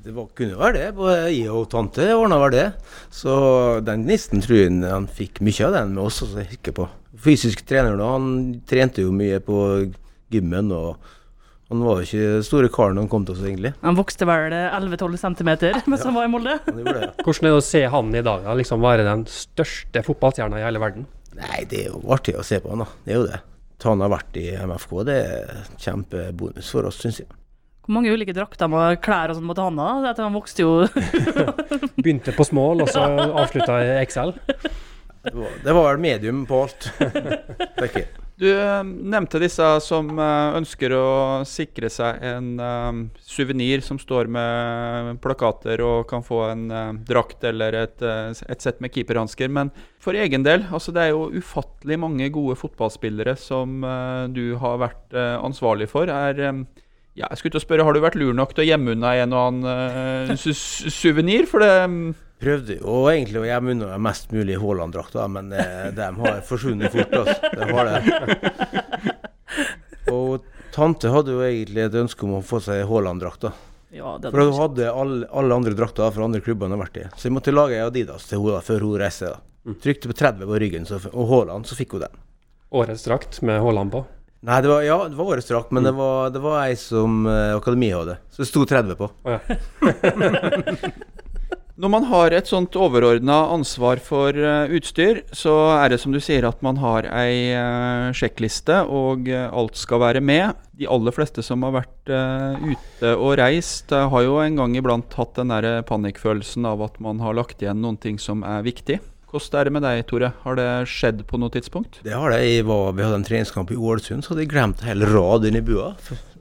Det 0.00 0.14
var, 0.16 0.28
kunne 0.38 0.58
være 0.60 0.76
det. 0.78 0.86
Både 0.96 1.16
jeg 1.34 1.50
og 1.52 1.66
tante 1.72 2.06
ordna 2.14 2.38
vel 2.44 2.54
det. 2.54 2.66
Så 3.12 3.34
den 3.84 4.06
gnisten 4.06 4.44
tror 4.44 4.62
jeg 4.62 4.78
han 4.86 5.10
fikk 5.10 5.42
mye 5.44 5.66
av 5.66 5.76
den 5.80 5.96
med 5.96 6.06
oss, 6.06 6.22
Altså, 6.22 6.42
jeg 6.44 6.52
husker 6.54 6.76
på. 6.78 6.88
Fysisk 7.20 7.66
trener 7.68 7.98
da, 8.00 8.12
han 8.14 8.30
trente 8.70 9.02
jo 9.04 9.10
mye 9.12 9.42
på 9.44 9.58
gymmen, 10.32 10.70
og 10.72 10.94
han 11.70 11.82
var 11.84 12.00
jo 12.00 12.06
ikke 12.06 12.46
store 12.46 12.70
karen 12.72 12.98
han 12.98 13.10
kom 13.10 13.26
til 13.26 13.36
oss, 13.36 13.44
egentlig. 13.44 13.74
Han 13.84 13.98
vokste 13.98 14.26
vel 14.30 14.54
11-12 14.54 15.20
cm 15.20 15.50
mens 15.90 16.06
han 16.06 16.16
var 16.16 16.26
i 16.26 16.32
Molde. 16.32 16.56
Han 16.66 16.80
det. 16.86 17.12
Hvordan 17.20 17.46
er 17.46 17.52
det 17.52 17.58
å 17.58 17.66
se 17.66 17.82
han 17.92 18.14
i 18.14 18.24
dag? 18.26 18.46
da? 18.46 18.56
Liksom 18.58 18.82
være 18.82 19.06
den 19.06 19.26
største 19.30 20.02
fotballstjerna 20.06 20.62
i 20.62 20.64
hele 20.64 20.82
verden? 20.82 21.06
Nei, 21.38 21.64
det 21.70 21.84
er 21.84 21.92
jo 21.92 22.00
artig 22.12 22.34
å 22.38 22.44
se 22.46 22.58
på 22.62 22.72
han, 22.72 22.82
da. 22.82 22.88
Det 23.04 23.14
er 23.14 23.20
jo 23.20 23.26
det. 23.28 23.42
At 23.80 23.86
han 23.88 24.02
har 24.04 24.12
vært 24.12 24.36
i 24.40 24.48
MFK, 24.60 24.96
det 25.08 25.18
er 25.24 25.60
kjempebonus 25.80 26.72
for 26.74 26.88
oss, 26.90 26.98
syns 27.00 27.22
jeg. 27.22 27.30
Hvor 27.86 27.96
mange 27.96 28.12
ulike 28.12 28.34
drakter 28.36 28.68
med 28.70 29.00
klær 29.02 29.32
og 29.32 29.38
sånn 29.38 29.46
måtte 29.48 29.64
han 29.64 29.78
ha? 29.80 30.12
Han 30.20 30.36
vokste 30.36 30.62
jo 30.66 30.72
Begynte 32.02 32.34
på 32.36 32.44
small, 32.46 32.84
og 32.84 32.90
så 32.92 33.06
avslutta 33.40 33.80
i 33.82 33.94
XL. 34.04 34.34
Det 35.22 35.72
var, 35.72 35.90
vel 35.90 36.00
medium 36.00 36.44
på 36.48 36.64
alt. 36.64 36.90
jeg. 37.94 38.08
Du 38.40 38.46
eh, 38.48 38.84
nevnte 38.84 39.40
disse 39.42 39.64
som 39.84 40.08
eh, 40.16 40.54
ønsker 40.56 40.94
å 40.96 41.06
sikre 41.48 41.90
seg 41.92 42.22
en 42.24 42.54
eh, 42.56 43.00
suvenir 43.20 43.84
som 43.84 43.98
står 44.00 44.30
med 44.32 45.18
plakater 45.20 45.82
og 45.84 46.06
kan 46.08 46.24
få 46.24 46.40
en 46.48 46.62
uh, 46.72 46.94
drakt 47.06 47.44
eller 47.44 47.76
et, 47.82 47.98
uh, 48.00 48.32
et 48.32 48.64
sett 48.64 48.80
med 48.80 48.94
keeperhansker. 48.94 49.52
Men 49.52 49.72
for 50.00 50.16
egen 50.16 50.46
del, 50.46 50.64
altså 50.72 50.94
det 50.96 51.04
er 51.04 51.12
jo 51.12 51.28
ufattelig 51.36 52.00
mange 52.00 52.30
gode 52.32 52.56
fotballspillere 52.62 53.36
som 53.36 53.84
uh, 53.84 54.24
du 54.32 54.56
har 54.62 54.80
vært 54.86 55.18
ansvarlig 55.20 55.90
for. 55.92 56.08
Er, 56.08 56.40
um, 56.48 56.64
Ja, 57.18 57.26
jeg 57.26 57.40
skulle 57.40 57.58
til 57.58 57.60
å 57.60 57.66
spørre, 57.66 57.84
Har 57.84 57.92
du 57.92 58.00
vært 58.00 58.16
lur 58.16 58.32
nok 58.32 58.54
til 58.54 58.62
å 58.62 58.68
gjemme 58.70 58.94
unna 58.94 59.16
en 59.18 59.32
og 59.34 59.46
annen 59.50 60.30
uh, 60.30 60.36
su 60.38 60.54
su 60.54 60.88
suvenir? 60.88 61.44
For 61.50 61.60
det 61.60 61.72
mm, 61.90 62.04
Prøvde 62.40 62.78
jo 62.78 63.02
egentlig 63.10 63.42
å 63.42 63.44
gjemme 63.44 63.74
unna 63.74 63.98
mest 64.00 64.30
mulig 64.32 64.54
Haaland-drakt, 64.60 65.12
da, 65.12 65.26
men 65.28 65.52
eh, 65.52 65.90
de 65.92 66.06
har 66.22 66.38
forsvunnet 66.48 66.92
fort. 66.94 67.12
Altså. 67.18 67.34
De 67.52 67.60
har 67.68 67.84
det. 67.90 68.00
Og 70.14 70.40
tante 70.72 71.08
hadde 71.12 71.34
jo 71.34 71.42
egentlig 71.44 71.82
et 71.84 71.98
ønske 72.00 72.24
om 72.24 72.38
å 72.38 72.42
få 72.44 72.60
seg 72.64 72.86
Haaland-drakt. 72.88 73.40
da. 73.44 73.50
Ja, 73.92 74.14
For 74.22 74.40
hun 74.40 74.56
hadde 74.56 74.88
alle, 74.88 75.28
alle 75.34 75.54
andre 75.60 75.74
drakter 75.76 76.10
fra 76.14 76.24
andre 76.24 76.40
klubber 76.40 76.66
hun 76.70 76.76
har 76.78 76.84
vært 76.86 76.96
i. 77.02 77.04
Så 77.16 77.22
jeg 77.28 77.34
måtte 77.36 77.52
lage 77.52 77.76
ei 77.76 77.84
Adidas 77.84 78.24
til 78.30 78.40
henne 78.40 78.62
før 78.64 78.80
hun 78.86 78.96
reiste. 79.02 79.26
da. 79.34 79.38
Trykte 79.82 80.08
på 80.08 80.14
30 80.16 80.46
på 80.48 80.54
ryggen, 80.62 80.86
så, 80.88 80.96
og 81.12 81.28
Haaland, 81.28 81.68
så 81.68 81.76
fikk 81.76 81.92
hun 81.98 82.04
den. 82.06 82.14
Årets 82.72 83.04
drakt 83.04 83.42
med 83.44 83.60
Haaland 83.60 83.92
på. 83.92 84.00
Nei, 84.48 84.62
det 84.64 84.70
var, 84.72 84.80
ja, 84.86 84.96
det 85.10 85.16
var 85.18 85.26
årets 85.34 85.50
drakt, 85.50 85.70
men 85.76 85.84
det 85.84 85.92
var, 85.92 86.30
det 86.32 86.40
var 86.40 86.62
ei 86.62 86.72
som 86.80 87.26
uh, 87.28 87.52
akademiet 87.58 87.98
hadde. 87.98 88.16
Så 88.32 88.40
det 88.40 88.48
sto 88.48 88.64
30 88.64 88.96
på. 88.96 89.12
Når 91.80 91.88
man 91.88 92.04
har 92.10 92.34
et 92.36 92.48
sånt 92.50 92.74
overordna 92.76 93.38
ansvar 93.54 94.02
for 94.04 94.36
eh, 94.36 94.72
utstyr, 94.76 95.22
så 95.32 95.54
er 95.78 95.88
det 95.88 96.00
som 96.02 96.12
du 96.12 96.18
sier 96.20 96.44
at 96.44 96.58
man 96.60 96.76
har 96.82 97.06
ei 97.08 97.54
eh, 97.56 98.10
sjekkliste, 98.16 98.82
og 98.84 99.30
eh, 99.30 99.46
alt 99.48 99.78
skal 99.80 100.02
være 100.02 100.20
med. 100.20 100.58
De 100.76 100.88
aller 100.92 101.14
fleste 101.16 101.40
som 101.44 101.64
har 101.64 101.72
vært 101.78 102.10
ute 102.10 103.12
og 103.14 103.32
reist, 103.40 103.92
har 103.92 104.24
jo 104.26 104.38
en 104.42 104.58
gang 104.60 104.74
iblant 104.76 105.16
hatt 105.16 105.38
den 105.38 105.52
der 105.52 105.84
panikkfølelsen 105.88 106.68
av 106.68 106.84
at 106.84 107.00
man 107.04 107.20
har 107.24 107.36
lagt 107.38 107.64
igjen 107.64 107.80
noen 107.84 108.00
ting 108.00 108.20
som 108.20 108.44
er 108.44 108.64
viktig. 108.66 108.98
Hvordan 109.30 109.60
er 109.60 109.68
det 109.68 109.74
med 109.76 109.84
deg, 109.86 110.02
Tore? 110.10 110.32
Har 110.44 110.56
det 110.58 110.68
skjedd 110.90 111.24
på 111.28 111.40
noe 111.40 111.52
tidspunkt? 111.54 112.00
Det 112.04 112.16
har 112.16 112.32
det. 112.32 112.42
Jeg 112.44 112.68
var, 112.68 112.92
vi 112.96 113.06
hadde 113.06 113.20
en 113.22 113.28
treningskamp 113.28 113.72
i 113.72 113.78
Ålesund, 113.78 114.24
så 114.24 114.34
hadde 114.34 114.44
jeg 114.44 114.52
glemt 114.52 114.84
hele 114.88 115.08
raden 115.08 115.56
i 115.56 115.64
bua. 115.64 115.94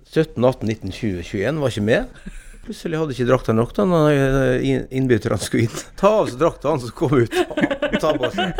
17, 0.09 0.35
18, 0.39 0.67
19, 0.67 0.95
20, 0.99 1.27
21 1.31 1.63
var 1.63 1.75
ikke 1.75 1.87
med. 1.91 2.39
Plutselig 2.65 2.99
hadde 2.99 3.15
ikke 3.15 3.27
drakta 3.29 3.53
nok 3.55 3.71
da 3.77 3.85
når 3.87 4.09
eh, 4.13 4.65
innbytterne 4.99 5.39
skulle 5.41 5.65
inn. 5.67 5.83
Ta 5.99 6.11
av 6.21 6.27
seg 6.29 6.41
drakta, 6.41 6.69
han 6.73 6.81
som 6.83 6.91
kom 6.95 7.15
ut. 7.17 7.37
Ta 8.01 8.11
på 8.13 8.29
seg. 8.35 8.59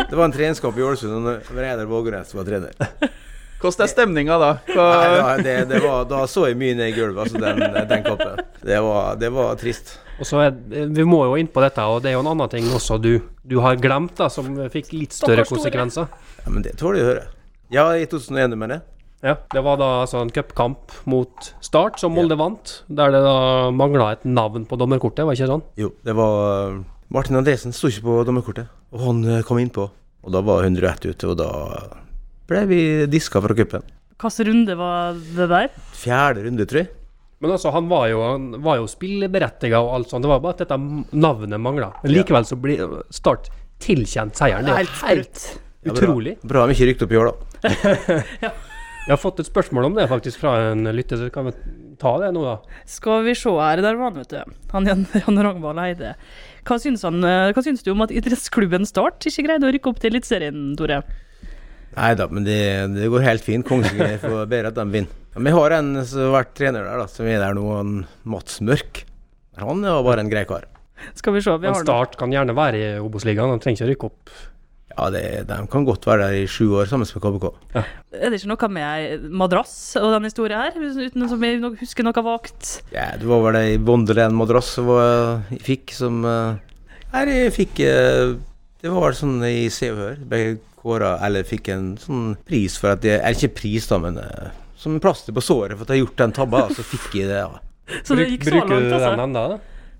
Det 0.00 0.14
var 0.16 0.24
en 0.28 0.34
treningskamp 0.36 0.78
i 0.78 0.84
Ålesund, 0.86 1.26
og 1.28 1.50
Reidar 1.58 1.88
Vågenes 1.90 2.32
var 2.36 2.46
trener. 2.48 2.76
Hvordan 3.60 3.84
er 3.84 3.90
stemninga 3.92 4.36
da? 4.40 4.50
Hva, 4.70 4.84
Nei, 4.88 5.08
da, 5.12 5.32
det, 5.44 5.56
det 5.68 5.80
var, 5.84 6.06
da 6.08 6.22
så 6.30 6.46
jeg 6.48 6.56
mye 6.56 6.78
ned 6.78 6.94
i 6.94 6.94
gulvet, 6.96 7.26
altså 7.26 7.42
den, 7.42 7.60
den 7.90 8.06
kampen. 8.06 8.38
Det 8.64 8.78
var, 8.86 9.18
det 9.20 9.28
var 9.34 9.58
trist. 9.60 9.98
Og 10.20 10.28
så 10.28 10.40
er, 10.46 10.54
Vi 10.88 11.04
må 11.08 11.18
jo 11.28 11.36
inn 11.40 11.50
på 11.52 11.60
dette, 11.64 11.84
og 11.84 12.00
det 12.04 12.12
er 12.12 12.16
jo 12.16 12.22
en 12.24 12.30
annen 12.32 12.48
ting 12.52 12.70
også 12.72 12.96
du, 13.00 13.12
du 13.44 13.58
har 13.60 13.76
glemt, 13.80 14.14
da, 14.16 14.30
som 14.32 14.48
fikk 14.72 14.94
litt 14.96 15.16
større 15.16 15.44
konsekvenser. 15.48 16.08
Ja, 16.40 16.48
Men 16.48 16.64
det 16.64 16.78
tåler 16.80 17.02
jeg 17.02 17.04
å 17.04 17.10
høre. 17.10 17.26
Ja, 17.70 17.84
i 18.00 18.08
2001, 18.08 18.56
mener 18.56 18.78
jeg. 18.78 18.86
Ja, 19.22 19.34
Det 19.52 19.60
var 19.60 19.76
da 19.76 19.88
altså 20.02 20.22
en 20.24 20.30
cupkamp 20.32 20.94
mot 21.10 21.50
Start, 21.60 21.98
som 22.00 22.14
Molde 22.16 22.38
vant. 22.40 22.82
Der 22.88 23.12
det 23.12 23.20
da 23.24 23.70
mangla 23.74 24.12
et 24.14 24.24
navn 24.24 24.64
på 24.68 24.78
dommerkortet, 24.80 25.26
var 25.28 25.36
ikke 25.36 25.50
sånn? 25.50 25.64
Jo, 25.76 25.90
det 26.06 26.14
var 26.16 26.78
Martin 27.12 27.36
Andresen 27.36 27.74
sto 27.76 27.90
ikke 27.90 28.06
på 28.06 28.14
dommerkortet, 28.28 28.70
og 28.94 29.02
han 29.04 29.20
eh, 29.28 29.42
kom 29.44 29.60
innpå. 29.60 29.90
Og 30.24 30.32
da 30.32 30.40
var 30.44 30.64
101 30.64 31.10
ute, 31.10 31.28
og 31.28 31.36
da 31.40 31.50
ble 32.48 32.62
vi 32.70 32.80
diska 33.12 33.40
fra 33.44 33.56
cupen. 33.56 33.84
Hvilken 34.20 34.48
runde 34.50 34.76
var 34.76 35.20
det 35.36 35.46
der? 35.52 35.68
Fjerde 35.96 36.46
runde, 36.46 36.66
tror 36.68 36.82
jeg. 36.82 36.90
Men 37.40 37.54
altså, 37.54 37.70
han 37.72 37.86
var 37.88 38.08
jo, 38.10 38.18
han 38.24 38.48
var 38.60 38.80
jo 38.82 38.88
spilleberettiga 38.88 39.78
og 39.80 39.94
alt 39.96 40.10
sånt. 40.12 40.24
Det 40.26 40.28
var 40.32 40.42
bare 40.44 40.56
at 40.58 40.64
dette 40.66 40.76
navnet 41.16 41.60
mangla. 41.60 41.92
Men 42.02 42.12
likevel 42.12 42.44
så 42.44 42.58
blir 42.60 42.82
Start 43.16 43.48
tilkjent 43.80 44.36
seieren. 44.36 44.68
Det 44.68 44.74
er 44.76 44.84
jo 44.84 44.98
helt 45.06 45.46
Ja, 45.80 45.92
bra. 45.92 45.94
utrolig. 45.94 46.34
Bra 46.44 46.66
mye 46.68 46.88
rykt 46.90 47.04
opp 47.06 47.12
i 47.16 47.20
år, 47.20 47.30
da. 47.32 47.70
Jeg 49.10 49.16
har 49.16 49.24
fått 49.24 49.40
et 49.42 49.48
spørsmål 49.48 49.88
om 49.88 49.96
det 49.96 50.04
faktisk 50.06 50.38
fra 50.38 50.52
en 50.68 50.86
lytter, 50.94 51.18
så 51.18 51.32
kan 51.34 51.48
vi 51.48 51.52
ta 51.98 52.12
det 52.22 52.28
nå, 52.30 52.44
da? 52.46 52.82
Skal 52.86 53.24
vi 53.26 53.32
se 53.34 53.50
her, 53.56 53.80
der 53.82 53.96
var 53.98 54.12
han, 54.12 54.20
vet 54.20 54.30
du. 54.30 54.52
Han 54.70 54.86
Jan, 55.18 55.40
Ragnvald 55.42 55.80
Eide. 55.82 56.12
Hva 56.62 56.78
syns, 56.78 57.02
han, 57.02 57.18
eh, 57.26 57.50
hva 57.50 57.64
syns 57.66 57.82
du 57.82 57.90
om 57.90 58.04
at 58.06 58.14
idrettsklubben 58.14 58.86
Start 58.86 59.26
ikke 59.26 59.48
greide 59.48 59.66
å 59.66 59.72
rykke 59.74 59.90
opp 59.90 59.98
til 59.98 60.12
Eliteserien, 60.12 60.60
Tore? 60.78 61.00
Nei 61.96 62.12
da, 62.14 62.28
men 62.30 62.46
det, 62.46 62.60
det 62.94 63.10
går 63.10 63.26
helt 63.26 63.42
fint. 63.42 63.66
Kongsvinger 63.66 64.14
får 64.22 64.46
bedre 64.52 64.70
at 64.70 64.78
de 64.78 64.86
vinner. 64.94 65.18
Vi 65.42 65.56
har 65.58 65.74
en 65.80 65.90
som 66.06 66.28
har 66.28 66.36
vært 66.36 66.54
trener 66.62 66.86
der, 66.86 67.02
da, 67.02 67.10
som 67.10 67.26
er 67.26 67.42
der 67.42 67.58
nå, 67.58 67.66
han 67.80 67.92
Mats 68.30 68.62
Mørk. 68.62 69.02
Han 69.58 69.82
var 69.82 70.06
bare 70.06 70.22
en 70.22 70.30
grei 70.30 70.46
kar. 70.46 70.70
Skal 71.18 71.34
vi 71.34 71.42
se, 71.42 71.50
vi 71.58 71.66
har 71.66 71.74
Men 71.74 71.82
Start 71.82 72.14
kan 72.20 72.30
gjerne 72.30 72.54
være 72.54 72.78
i 72.78 72.94
Obos-ligaen, 73.02 73.58
de 73.58 73.66
trenger 73.66 73.82
ikke 73.82 73.90
å 73.90 73.92
rykke 73.96 74.12
opp. 74.14 74.38
Ja, 75.00 75.06
det, 75.14 75.48
de 75.48 75.56
kan 75.72 75.84
godt 75.88 76.04
være 76.04 76.26
der 76.26 76.42
i 76.42 76.48
sju 76.50 76.74
år 76.76 76.88
sammen 76.90 77.08
med 77.08 77.22
KBK. 77.24 77.46
Er 78.12 78.28
det 78.28 78.40
ikke 78.40 78.50
noe 78.50 78.68
med 78.74 79.22
madrass 79.32 79.72
og 79.96 80.10
den 80.12 80.26
historien 80.28 80.60
her? 80.60 80.76
Uten 80.76 81.24
som 81.30 81.46
jeg 81.46 81.62
husker 81.80 82.04
noe 82.04 82.24
vagt? 82.26 82.72
Ja, 82.92 83.06
det 83.16 83.28
var 83.30 83.40
vel 83.46 83.56
ei 83.62 83.78
Wonderland-madrass 83.80 84.74
som 84.76 84.90
jeg 84.92 85.62
fikk 85.64 85.94
som 85.96 86.20
Her 87.14 87.30
jeg 87.32 87.54
fikk 87.56 87.80
eh, 87.86 88.34
Det 88.82 88.92
var 88.92 89.16
sånn 89.16 89.40
i 89.48 89.70
Se 89.72 89.88
og 89.94 90.02
Hør. 90.02 90.20
Ble 90.28 90.42
kåra 90.80 91.14
Eller 91.24 91.48
fikk 91.48 91.72
en 91.72 91.94
sånn 92.00 92.34
pris 92.48 92.76
for 92.80 92.92
at 92.94 93.06
jeg 93.06 93.22
Eller 93.22 93.40
ikke 93.40 93.62
pris, 93.62 93.88
da, 93.88 94.00
men 94.04 94.20
eh, 94.20 94.52
som 94.80 95.00
plaster 95.00 95.36
på 95.36 95.44
såret 95.44 95.76
for 95.76 95.84
at 95.84 95.92
jeg 95.92 96.00
har 96.00 96.06
gjort 96.06 96.20
den 96.22 96.36
tabba. 96.36 96.62
Så 96.76 96.84
fikk 96.84 97.18
jeg 97.20 97.28
det. 97.28 97.40
Ja. 97.40 97.98
Så 98.04 98.16
det 98.16 98.30
gikk 98.30 98.46
så 98.46 98.54
Bruker 98.54 98.76
du 98.76 98.86
den 98.88 98.94
altså? 99.00 99.26
ennå? 99.26 99.48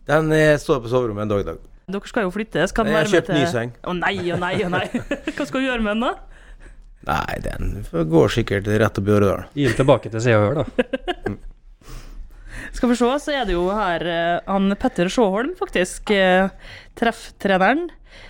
Den 0.09 0.33
eh, 0.37 0.55
står 0.61 0.85
på 0.85 0.93
soverommet 0.93 1.27
en 1.27 1.33
dag 1.35 1.43
i 1.43 1.49
dag. 1.51 1.67
Dere 1.95 2.11
skal 2.11 2.27
jo 2.27 2.33
flytte. 2.35 2.67
Kan 2.77 2.91
Jeg 2.91 2.99
har 2.99 3.11
kjøpt 3.11 3.31
med 3.31 3.39
kjøpt 3.39 3.51
ny 3.51 3.53
seng. 3.53 3.77
Å 3.85 3.95
nei, 3.99 4.17
å 4.33 4.41
nei, 4.41 4.55
å 4.65 4.73
nei. 4.73 4.87
Hva 5.37 5.47
skal 5.49 5.63
du 5.63 5.69
gjøre 5.69 5.85
med 5.85 5.97
den, 5.97 6.09
da? 6.09 6.15
Nei, 7.11 7.37
den 7.45 7.71
går 8.13 8.35
sikkert 8.35 8.69
rett 8.69 8.99
opp 9.01 9.09
i 9.09 9.15
Årdal. 9.17 9.47
Gi 9.57 9.69
den 9.71 9.79
tilbake 9.79 10.13
til 10.13 10.25
Se 10.25 10.37
og 10.37 10.45
Hør, 10.47 10.61
da. 10.63 11.37
Skal 12.77 12.93
vi 12.93 12.97
se, 13.01 13.07
så 13.25 13.33
er 13.35 13.49
det 13.49 13.55
jo 13.57 13.65
her 13.75 14.05
eh, 14.07 14.43
han 14.47 14.71
Petter 14.79 15.09
Sjåholm, 15.11 15.57
faktisk, 15.59 16.13
eh, 16.15 16.53
trefftreneren, 17.01 17.89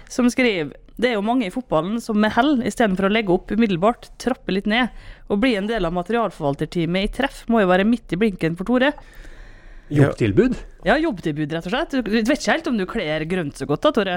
som 0.08 0.30
skriver 0.32 0.72
det 1.00 1.08
er 1.08 1.16
jo 1.16 1.24
mange 1.24 1.46
i 1.48 1.52
fotballen 1.52 1.96
som 2.02 2.18
med 2.20 2.34
hell, 2.34 2.58
istedenfor 2.66 3.08
å 3.08 3.12
legge 3.12 3.32
opp 3.32 3.52
umiddelbart, 3.54 4.10
trapper 4.20 4.52
litt 4.52 4.68
ned. 4.68 4.92
Å 5.32 5.38
bli 5.40 5.54
en 5.56 5.68
del 5.70 5.88
av 5.88 5.94
materialforvalterteamet 5.96 7.06
i 7.06 7.12
treff 7.20 7.44
må 7.48 7.62
jo 7.62 7.70
være 7.70 7.86
midt 7.88 8.12
i 8.12 8.18
blinken 8.20 8.58
for 8.58 8.68
Tore. 8.68 8.90
Jobbtilbud? 9.90 10.54
Ja, 10.86 10.94
jobbtilbud, 10.96 11.50
rett 11.52 11.66
og 11.68 11.74
slett. 11.74 11.96
Du 12.06 12.10
vet 12.14 12.30
ikke 12.30 12.54
helt 12.54 12.68
om 12.70 12.78
du 12.78 12.86
kler 12.88 13.24
grønt 13.28 13.58
så 13.58 13.66
godt 13.68 13.82
da, 13.84 13.92
Tore? 13.96 14.14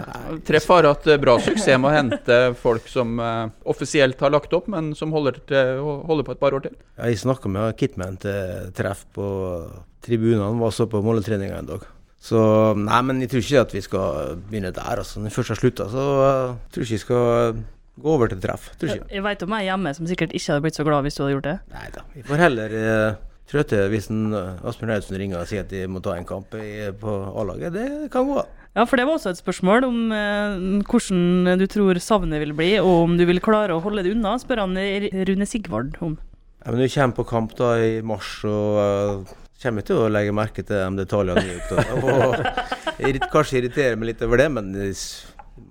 Treff 0.47 0.69
har 0.71 0.87
hatt 0.87 1.09
eh, 1.11 1.19
bra 1.19 1.35
suksess 1.41 1.79
med 1.81 1.89
å 1.89 1.95
hente 1.95 2.37
folk 2.59 2.85
som 2.91 3.17
uh, 3.19 3.49
offisielt 3.69 4.21
har 4.23 4.31
lagt 4.31 4.53
opp, 4.55 4.69
men 4.71 4.93
som 4.97 5.11
holder, 5.15 5.41
til, 5.49 5.81
holder 6.07 6.27
på 6.29 6.35
et 6.37 6.43
par 6.43 6.55
år 6.55 6.67
til. 6.67 6.77
Ja, 6.95 7.09
Jeg 7.09 7.23
snakka 7.23 7.51
med 7.51 7.75
Kitman 7.81 8.21
til 8.23 8.71
treff 8.77 9.03
på 9.17 9.27
tribunene, 10.05 10.53
var 10.61 10.71
så 10.75 10.87
på 10.89 11.03
måletreninga 11.03 11.59
en 11.59 11.73
dag. 11.73 11.85
Så 12.23 12.39
nei, 12.79 13.01
men 13.03 13.19
jeg 13.19 13.33
tror 13.33 13.43
ikke 13.43 13.65
at 13.65 13.75
vi 13.75 13.83
skal 13.83 14.41
begynne 14.47 14.71
der. 14.71 15.01
altså. 15.01 15.19
Når 15.19 15.31
jeg 15.31 15.37
først 15.41 15.51
har 15.51 15.59
slutta, 15.59 15.89
så 15.91 16.05
uh, 16.21 16.57
tror 16.71 16.85
jeg 16.85 16.93
ikke 16.93 16.99
vi 17.01 17.05
skal 17.07 17.63
gå 18.03 18.15
over 18.15 18.31
til 18.31 18.39
treff. 18.41 18.71
Tror 18.79 18.95
ikke. 18.95 19.11
Jeg 19.11 19.27
vet 19.27 19.43
om 19.43 19.59
ei 19.59 19.65
hjemme 19.67 19.91
som 19.97 20.07
sikkert 20.09 20.31
ikke 20.31 20.53
hadde 20.53 20.63
blitt 20.65 20.79
så 20.79 20.87
glad 20.87 21.03
hvis 21.03 21.19
du 21.19 21.25
hadde 21.25 21.35
gjort 21.35 21.49
det. 21.49 21.59
Nei 21.73 21.87
da. 21.97 22.07
Vi 22.15 22.23
får 22.29 22.45
heller 22.45 22.79
uh, 22.79 23.21
trøtte 23.51 23.85
hvis 23.91 24.09
en, 24.13 24.27
uh, 24.33 24.67
Asbjørn 24.67 24.95
Audsen 24.95 25.19
ringer 25.19 25.41
og 25.41 25.49
sier 25.49 25.65
at 25.65 25.71
de 25.73 25.85
må 25.91 26.01
ta 26.03 26.17
en 26.17 26.27
kamp 26.27 26.53
på 26.53 27.15
A-laget. 27.33 27.73
Det 27.75 28.11
kan 28.13 28.27
gå. 28.29 28.43
Ja, 28.73 28.87
for 28.89 28.97
det 28.97 29.05
var 29.05 29.19
også 29.19 29.29
et 29.29 29.37
spørsmål 29.37 29.85
om 29.85 29.97
eh, 30.17 30.55
hvordan 30.89 31.59
du 31.61 31.67
tror 31.69 31.99
savnet 32.01 32.41
vil 32.41 32.55
bli, 32.57 32.71
og 32.81 33.03
om 33.03 33.19
du 33.19 33.25
vil 33.29 33.41
klare 33.43 33.75
å 33.75 33.83
holde 33.83 34.01
det 34.01 34.15
unna, 34.15 34.31
spør 34.41 34.63
han 34.63 34.79
Rune 35.29 35.45
Sigvard 35.45 35.99
om. 36.01 36.15
Ja, 36.63 36.71
men 36.71 36.81
vi 36.81 36.89
kommer 36.95 37.19
på 37.19 37.27
kamp 37.29 37.53
da 37.59 37.75
i 37.77 37.99
mars, 38.01 38.39
så 38.41 38.55
uh, 38.79 39.35
kommer 39.61 39.85
til 39.85 40.01
å 40.01 40.09
legge 40.09 40.33
merke 40.33 40.65
til 40.65 40.79
de 40.79 41.03
detaljene 41.03 41.43
er 41.43 41.61
opptatt. 41.61 41.93
Og 42.07 43.03
irrit- 43.03 43.29
kanskje 43.29 43.59
irriterer 43.61 43.99
meg 43.99 44.13
litt 44.13 44.25
over 44.25 44.41
det, 44.41 44.49
men 44.57 44.73
det 44.73 44.89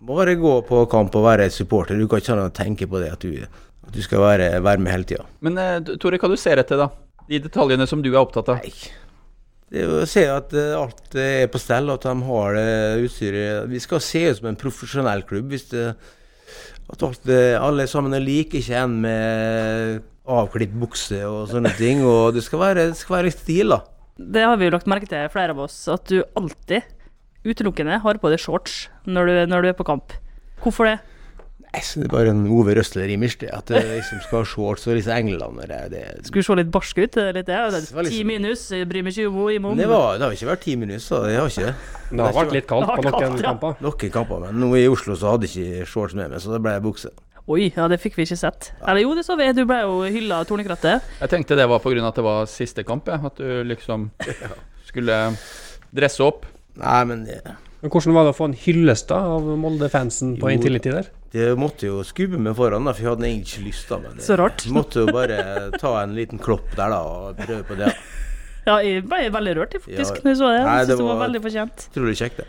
må 0.05 0.21
bare 0.21 0.39
gå 0.39 0.57
på 0.69 0.85
kamp 0.93 1.19
og 1.19 1.27
være 1.27 1.51
supporter. 1.51 1.99
Du 1.99 2.07
kan 2.13 2.23
ikke 2.23 2.51
tenke 2.55 2.87
på 2.87 3.03
det 3.03 3.11
at 3.17 3.25
du, 3.25 3.41
at 3.43 3.97
du 3.97 4.03
skal 4.05 4.23
være, 4.23 4.53
være 4.63 4.85
med 4.85 4.95
hele 4.95 5.09
tida. 5.11 5.27
Men 5.43 5.59
uh, 5.59 5.97
Tore, 5.99 6.23
hva 6.23 6.31
du 6.31 6.39
ser 6.39 6.63
etter, 6.63 6.85
da? 6.85 6.93
De 7.29 7.41
detaljene 7.43 7.87
som 7.89 8.03
du 8.03 8.11
er 8.13 8.21
opptatt 8.23 8.51
av? 8.53 8.65
Nei. 8.65 8.99
Det 9.73 9.87
er 9.87 9.93
å 10.03 10.09
se 10.09 10.27
at 10.29 10.53
eh, 10.53 10.75
alt 10.77 11.15
er 11.17 11.47
på 11.49 11.61
stell, 11.61 11.89
at 11.95 12.05
de 12.05 12.13
har 12.27 12.57
det 12.59 13.07
utstyret. 13.07 13.71
Vi 13.71 13.81
skal 13.81 14.03
se 14.05 14.27
ut 14.29 14.41
som 14.41 14.51
en 14.51 14.59
profesjonell 14.61 15.25
klubb. 15.29 15.49
Hvis 15.55 15.71
det, 15.71 15.87
at 16.93 17.05
alt, 17.07 17.29
eh, 17.33 17.57
alle 17.57 17.87
sammen 17.89 18.13
er 18.13 18.25
like, 18.25 18.61
ikke 18.61 18.83
en 18.83 18.99
med 19.01 20.03
avklipt 20.29 20.77
bukse 20.77 21.23
og 21.25 21.47
sånne 21.55 21.73
ting. 21.81 22.05
Og 22.05 22.35
det 22.37 22.45
skal 22.45 22.61
være, 22.67 22.91
det 22.93 23.01
skal 23.01 23.23
være 23.23 23.33
stil, 23.33 23.73
da. 23.73 23.81
Det 24.21 24.45
har 24.45 24.61
vi 24.61 24.69
jo 24.69 24.75
lagt 24.75 24.91
merke 24.91 25.09
til, 25.09 25.25
flere 25.33 25.57
av 25.57 25.65
oss, 25.65 25.79
at 25.89 26.05
du 26.11 26.21
alltid 26.37 26.85
utelukkende 27.49 27.97
har 28.05 28.21
på 28.21 28.31
deg 28.31 28.43
shorts 28.43 28.85
når 29.09 29.31
du, 29.31 29.35
når 29.51 29.65
du 29.65 29.71
er 29.73 29.79
på 29.79 29.89
kamp. 29.89 30.13
Hvorfor 30.63 30.87
det? 30.87 30.99
Det 31.73 32.05
er 32.05 32.11
bare 32.13 32.29
en 32.35 32.43
Ove 32.53 32.75
Røsler-image, 32.77 33.39
det. 33.41 33.49
At 33.57 33.71
det 33.73 33.81
liksom 33.89 34.21
skal 34.27 34.43
ha 34.43 34.45
shorts 34.45 34.85
og 34.87 34.97
disse 34.99 35.15
englene 35.17 35.65
der. 35.65 35.89
Det, 35.89 36.03
Skulle 36.29 36.45
se 36.45 36.57
litt 36.59 36.71
barsk 36.73 36.99
ut? 37.01 37.17
er 37.17 37.33
Litt 37.33 37.47
det? 37.49 37.61
Liksom- 37.73 38.11
Ti 38.13 38.23
minus, 38.29 38.69
jeg 38.71 38.89
bryr 38.89 39.03
meg 39.03 39.17
ikke 39.17 39.29
om 39.33 39.49
i 39.49 39.59
morgen. 39.59 39.79
det, 39.79 39.89
var, 39.89 40.19
det 40.19 40.27
har 40.27 40.33
ikke 40.37 40.51
vært 40.53 40.61
ti 40.67 40.77
minus, 40.77 41.09
så 41.09 41.23
det 41.25 41.39
har 41.39 41.49
ikke 41.49 41.67
det. 41.71 41.75
Det 42.13 42.21
har 42.21 42.33
vært 42.37 42.53
litt 42.53 42.67
kaldt 42.69 42.87
på 42.87 42.93
har 42.93 43.03
noen 43.03 43.21
kaldt, 43.21 43.41
ja. 43.41 43.49
kamper. 43.49 43.77
Noen 43.81 44.11
kamper, 44.13 44.41
men 44.45 44.61
nå 44.61 44.77
i 44.77 44.87
Oslo 44.87 45.17
så 45.17 45.33
hadde 45.33 45.49
jeg 45.49 45.65
ikke 45.81 45.87
shorts 45.89 46.15
med 46.15 46.29
meg, 46.31 46.41
så 46.45 46.53
det 46.53 46.61
ble 46.61 46.77
bukse. 46.85 47.09
Oi, 47.49 47.73
ja, 47.75 47.89
det 47.89 47.99
fikk 47.99 48.15
vi 48.21 48.23
ikke 48.27 48.37
sett. 48.39 48.73
Eller 48.87 49.03
jo, 49.03 49.15
det 49.17 49.25
så 49.27 49.35
vi. 49.37 49.49
Du 49.57 49.65
ble 49.67 49.81
jo 49.81 50.03
hylla 50.05 50.43
av 50.43 50.47
Tornekrattet. 50.47 51.03
Jeg 51.25 51.33
tenkte 51.33 51.57
det 51.57 51.67
var 51.69 51.81
pga. 51.83 52.05
at 52.07 52.15
det 52.15 52.23
var 52.23 52.47
siste 52.47 52.85
kamp, 52.85 53.09
jeg. 53.09 53.19
At 53.25 53.37
du 53.41 53.65
liksom 53.65 54.11
skulle 54.85 55.17
dresse 55.91 56.21
opp. 56.21 56.47
Nei, 56.77 57.05
men 57.05 57.25
det, 57.25 57.41
Men 57.81 57.91
hvordan 57.91 58.15
var 58.15 58.25
det 58.29 58.35
å 58.35 58.39
få 58.39 58.45
en 58.45 58.55
hyllest 58.55 59.09
da 59.09 59.17
av 59.35 59.43
Molde-fansen 59.59 60.37
på 60.39 60.53
Jo. 60.53 60.55
Intility 60.55 60.93
der? 60.93 61.11
Det 61.33 61.47
måtte 61.59 61.87
jo 61.89 62.03
skubbe 62.05 62.39
meg 62.39 62.55
foran, 62.59 62.85
da, 62.85 62.93
for 62.93 63.03
jeg 63.07 63.11
hadde 63.15 63.25
egentlig 63.29 63.53
ikke 63.57 63.67
lyst. 63.71 63.89
da 63.89 63.99
men 64.03 64.17
det, 64.19 64.25
Så 64.27 64.37
rart. 64.39 64.67
Måtte 64.73 65.07
jo 65.07 65.13
bare 65.15 65.71
ta 65.81 65.93
en 66.03 66.15
liten 66.17 66.39
klopp 66.43 66.69
der, 66.77 66.93
da, 66.93 66.99
og 67.03 67.37
prøve 67.41 67.63
på 67.69 67.79
det. 67.81 67.93
Ja, 68.63 68.77
jeg 68.79 69.01
ble 69.11 69.25
veldig 69.35 69.53
rørt, 69.59 69.73
jeg, 69.75 69.83
faktisk, 69.83 70.19
Ja. 70.21 70.23
når 70.23 70.31
jeg 70.31 70.39
så 70.39 70.49
det. 70.53 70.59
Nei, 70.63 70.75
Jeg 70.79 70.87
det 70.87 70.93
synes 70.95 70.99
det 71.01 71.07
var 71.09 71.17
var- 71.19 71.23
veldig 71.27 71.41
fortjent. 71.43 71.87
Utrolig 71.91 72.13
kjekt, 72.21 72.37
det. 72.37 72.45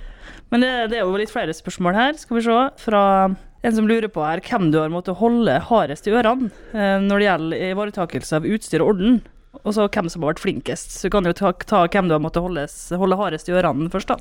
Men 0.52 0.62
det, 0.62 0.70
det 0.92 0.98
er 1.00 1.08
jo 1.08 1.16
litt 1.18 1.32
flere 1.34 1.56
spørsmål 1.58 1.96
her, 1.98 2.14
skal 2.22 2.38
vi 2.38 2.44
se. 2.46 2.58
Fra 2.84 3.02
en 3.64 3.74
som 3.74 3.88
lurer 3.90 4.12
på 4.14 4.22
her 4.22 4.38
hvem 4.46 4.68
du 4.70 4.78
har 4.78 4.90
måttet 4.94 5.18
holde 5.18 5.56
hardest 5.72 6.06
i 6.06 6.14
ørene 6.14 6.52
eh, 6.76 7.00
når 7.02 7.18
det 7.18 7.26
gjelder 7.32 7.64
ivaretakelse 7.72 8.36
av 8.38 8.46
utstyr 8.46 8.84
og 8.86 8.92
orden. 8.94 9.18
Og 9.66 9.74
så 9.74 9.88
hvem 9.90 10.12
som 10.14 10.22
har 10.22 10.36
vært 10.36 10.44
flinkest. 10.46 10.94
Så 11.00 11.10
du 11.10 11.16
kan 11.18 11.26
jo 11.26 11.34
ta, 11.34 11.50
ta 11.66 11.82
hvem 11.88 12.06
du 12.12 12.14
har 12.14 12.22
måttet 12.22 12.46
holde, 12.46 12.68
holde 13.02 13.18
hardest 13.18 13.50
i 13.50 13.58
ørene 13.58 13.90
først, 13.90 14.14
da. 14.14 14.18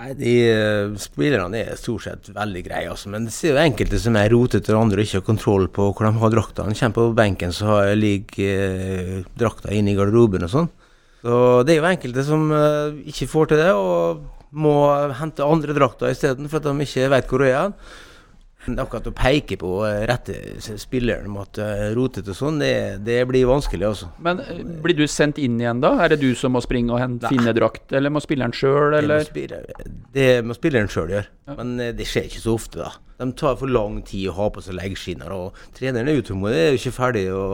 Nei, 0.00 0.14
de 0.16 0.34
eh, 0.48 0.92
spillerne 0.96 1.58
er 1.60 1.76
stort 1.76 2.06
sett 2.06 2.30
veldig 2.32 2.62
greie, 2.64 2.88
altså. 2.88 3.10
Men 3.12 3.26
det 3.28 3.34
ser 3.36 3.52
jo 3.52 3.60
enkelte 3.60 3.98
som 4.00 4.16
er 4.16 4.30
rotete, 4.32 4.72
og 4.72 4.86
andre 4.86 5.04
ikke 5.04 5.18
har 5.18 5.26
kontroll 5.26 5.66
på 5.68 5.90
hvor 5.90 6.06
de 6.06 6.22
har 6.22 6.32
draktene. 6.32 6.76
Kommer 6.78 6.96
på 6.96 7.04
benken, 7.18 7.52
så 7.52 7.82
ligger 7.98 8.62
eh, 8.64 9.16
drakta 9.36 9.74
inne 9.76 9.92
i 9.92 9.98
garderoben 9.98 10.46
og 10.46 10.52
sånn. 10.54 10.70
Så 11.20 11.34
det 11.68 11.74
er 11.74 11.82
jo 11.82 11.90
enkelte 11.90 12.24
som 12.24 12.46
eh, 12.56 13.02
ikke 13.12 13.28
får 13.28 13.50
til 13.50 13.60
det, 13.60 13.74
og 13.76 14.24
må 14.50 14.76
hente 15.20 15.44
andre 15.44 15.76
drakter 15.76 16.14
isteden, 16.14 16.48
for 16.48 16.62
at 16.62 16.70
de 16.70 16.88
ikke 16.88 17.10
vet 17.12 17.28
hvor 17.28 17.44
de 17.44 17.52
er. 17.52 17.74
Men 18.66 18.78
Akkurat 18.82 19.06
å 19.08 19.12
peke 19.16 19.56
på 19.60 19.70
eh, 19.88 20.02
rette 20.08 20.34
spilleren 20.80 21.30
mot 21.32 21.60
uh, 21.62 21.86
rotete 21.96 22.34
og 22.34 22.36
sånn, 22.36 22.58
det, 22.60 22.72
det 23.06 23.22
blir 23.30 23.46
vanskelig, 23.48 23.86
altså. 23.88 24.10
Men 24.20 24.42
eh, 24.44 24.60
blir 24.84 24.98
du 24.98 25.06
sendt 25.08 25.40
inn 25.40 25.56
igjen 25.62 25.80
da? 25.80 25.94
Er 26.04 26.12
det 26.12 26.20
du 26.20 26.34
som 26.36 26.52
må 26.52 26.60
springe 26.64 26.92
og 26.92 27.00
hente, 27.00 27.30
finne 27.32 27.54
drakt, 27.56 27.88
eller 27.96 28.12
må 28.12 28.20
spilleren 28.20 28.52
sjøl, 28.56 28.92
Det 28.92 29.00
må, 29.00 29.00
eller? 29.00 29.24
spille, 29.24 29.62
det 30.12 30.28
må 30.44 30.56
spilleren 30.58 30.92
sjøl 30.92 31.14
gjøre, 31.16 31.30
men 31.56 31.72
eh, 31.80 31.94
det 31.96 32.08
skjer 32.10 32.28
ikke 32.28 32.44
så 32.44 32.56
ofte. 32.60 32.84
da. 32.84 32.92
De 33.20 33.30
tar 33.40 33.56
for 33.60 33.72
lang 33.72 34.02
tid 34.08 34.28
å 34.28 34.36
ha 34.36 34.50
på 34.52 34.64
seg 34.64 34.76
leggskinner, 34.76 35.32
og 35.32 35.64
treneren 35.76 36.12
er 36.12 36.20
utålmodig, 36.20 36.60
er 36.60 36.74
jo 36.74 36.82
ikke 36.82 36.96
ferdig 37.00 37.26
å, 37.32 37.44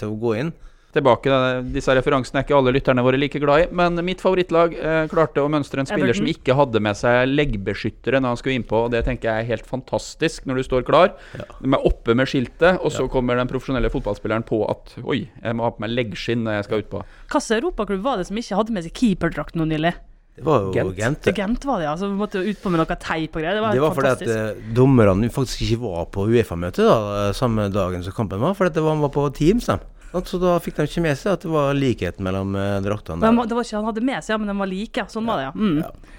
til 0.00 0.14
å 0.14 0.20
gå 0.24 0.36
inn. 0.40 0.54
Tilbake, 0.94 1.38
disse 1.74 1.94
referansene 1.98 2.40
er 2.40 2.46
ikke 2.46 2.54
alle 2.56 2.72
lytterne 2.76 3.02
våre 3.02 3.18
like 3.18 3.40
glad 3.42 3.64
i, 3.64 3.66
men 3.74 3.98
mitt 4.06 4.22
favorittlag 4.22 4.76
eh, 4.78 5.00
klarte 5.10 5.42
å 5.42 5.50
mønstre 5.50 5.82
en 5.82 5.88
spiller 5.90 6.12
Everton. 6.12 6.22
som 6.22 6.30
ikke 6.30 6.56
hadde 6.60 6.82
med 6.86 6.98
seg 7.00 7.32
leggbeskyttere 7.32 8.20
når 8.22 8.34
han 8.34 8.40
skulle 8.40 8.58
innpå, 8.60 8.84
og 8.86 8.94
det 8.94 9.02
tenker 9.08 9.30
jeg 9.32 9.44
er 9.44 9.50
helt 9.50 9.66
fantastisk 9.66 10.46
når 10.46 10.62
du 10.62 10.66
står 10.68 10.86
klar. 10.86 11.12
De 11.34 11.70
er 11.72 11.88
oppe 11.90 12.14
med 12.14 12.30
skiltet, 12.30 12.78
og 12.78 12.94
så 12.94 13.08
kommer 13.10 13.40
den 13.40 13.50
profesjonelle 13.50 13.90
fotballspilleren 13.90 14.46
på 14.46 14.62
at 14.70 14.96
oi, 15.02 15.24
jeg 15.26 15.58
må 15.58 15.66
ha 15.66 15.74
på 15.74 15.82
meg 15.84 15.94
leggskinn 15.98 16.46
når 16.46 16.60
jeg 16.60 16.68
skal 16.70 16.84
utpå. 16.86 17.04
Hvilken 17.34 17.58
europaklubb 17.58 18.04
var 18.06 18.20
det 18.20 18.28
som 18.30 18.38
ikke 18.38 18.58
hadde 18.62 18.76
med 18.76 18.86
seg 18.86 18.98
keeperdrakt 19.02 19.58
nå 19.58 19.66
nylig? 19.74 19.96
Det 20.34 20.42
var 20.42 20.64
jo 20.66 20.72
Gent. 20.74 20.96
Gent. 20.98 21.28
Gent 21.36 21.64
var 21.64 21.78
det, 21.78 21.84
ja. 21.86 21.92
Så 21.96 22.08
vi 22.10 22.16
måtte 22.18 22.40
ut 22.42 22.58
på 22.58 22.70
med 22.72 22.80
noe 22.82 22.96
teip 22.98 23.36
og 23.36 23.42
greier. 23.42 23.54
Det 23.54 23.62
var, 23.62 23.76
Det 23.76 23.82
var 23.84 23.94
fordi 23.94 24.14
at 24.16 24.22
eh, 24.34 24.62
dommerne 24.74 25.30
faktisk 25.30 25.62
ikke 25.62 25.82
var 25.84 26.08
på 26.10 26.26
Uefa-møte 26.26 26.86
da, 26.86 27.28
samme 27.38 27.68
dagen 27.70 28.02
som 28.02 28.16
kampen 28.16 28.42
var, 28.42 28.56
fordi 28.58 28.72
at 28.72 28.78
det 28.80 28.82
var, 28.82 28.98
var 28.98 29.12
på 29.14 29.28
Teams. 29.36 29.68
Da. 29.70 29.78
Så 30.22 30.38
da 30.42 30.58
fikk 30.62 30.76
de 30.78 30.86
ikke 30.86 31.02
med 31.02 31.18
seg 31.18 31.32
at 31.34 31.42
det 31.46 31.50
var 31.50 31.74
likhet 31.74 32.20
mellom 32.22 32.54
eh, 32.54 32.80
draktene. 32.84 33.18
Der. 33.24 33.48
det 33.50 33.56
var 33.58 33.66
ikke 33.66 33.80
han 33.80 33.88
hadde 33.90 34.04
med 34.06 34.22
seg, 34.22 34.34
ja, 34.34 34.38
men 34.38 34.52
de 34.52 34.58
var 34.60 34.70
like. 34.70 35.00
Ja. 35.02 35.10
Sånn 35.10 35.26
var 35.26 35.40
det, 35.40 35.48
ja. 35.48 35.54
Mm. 35.58 36.12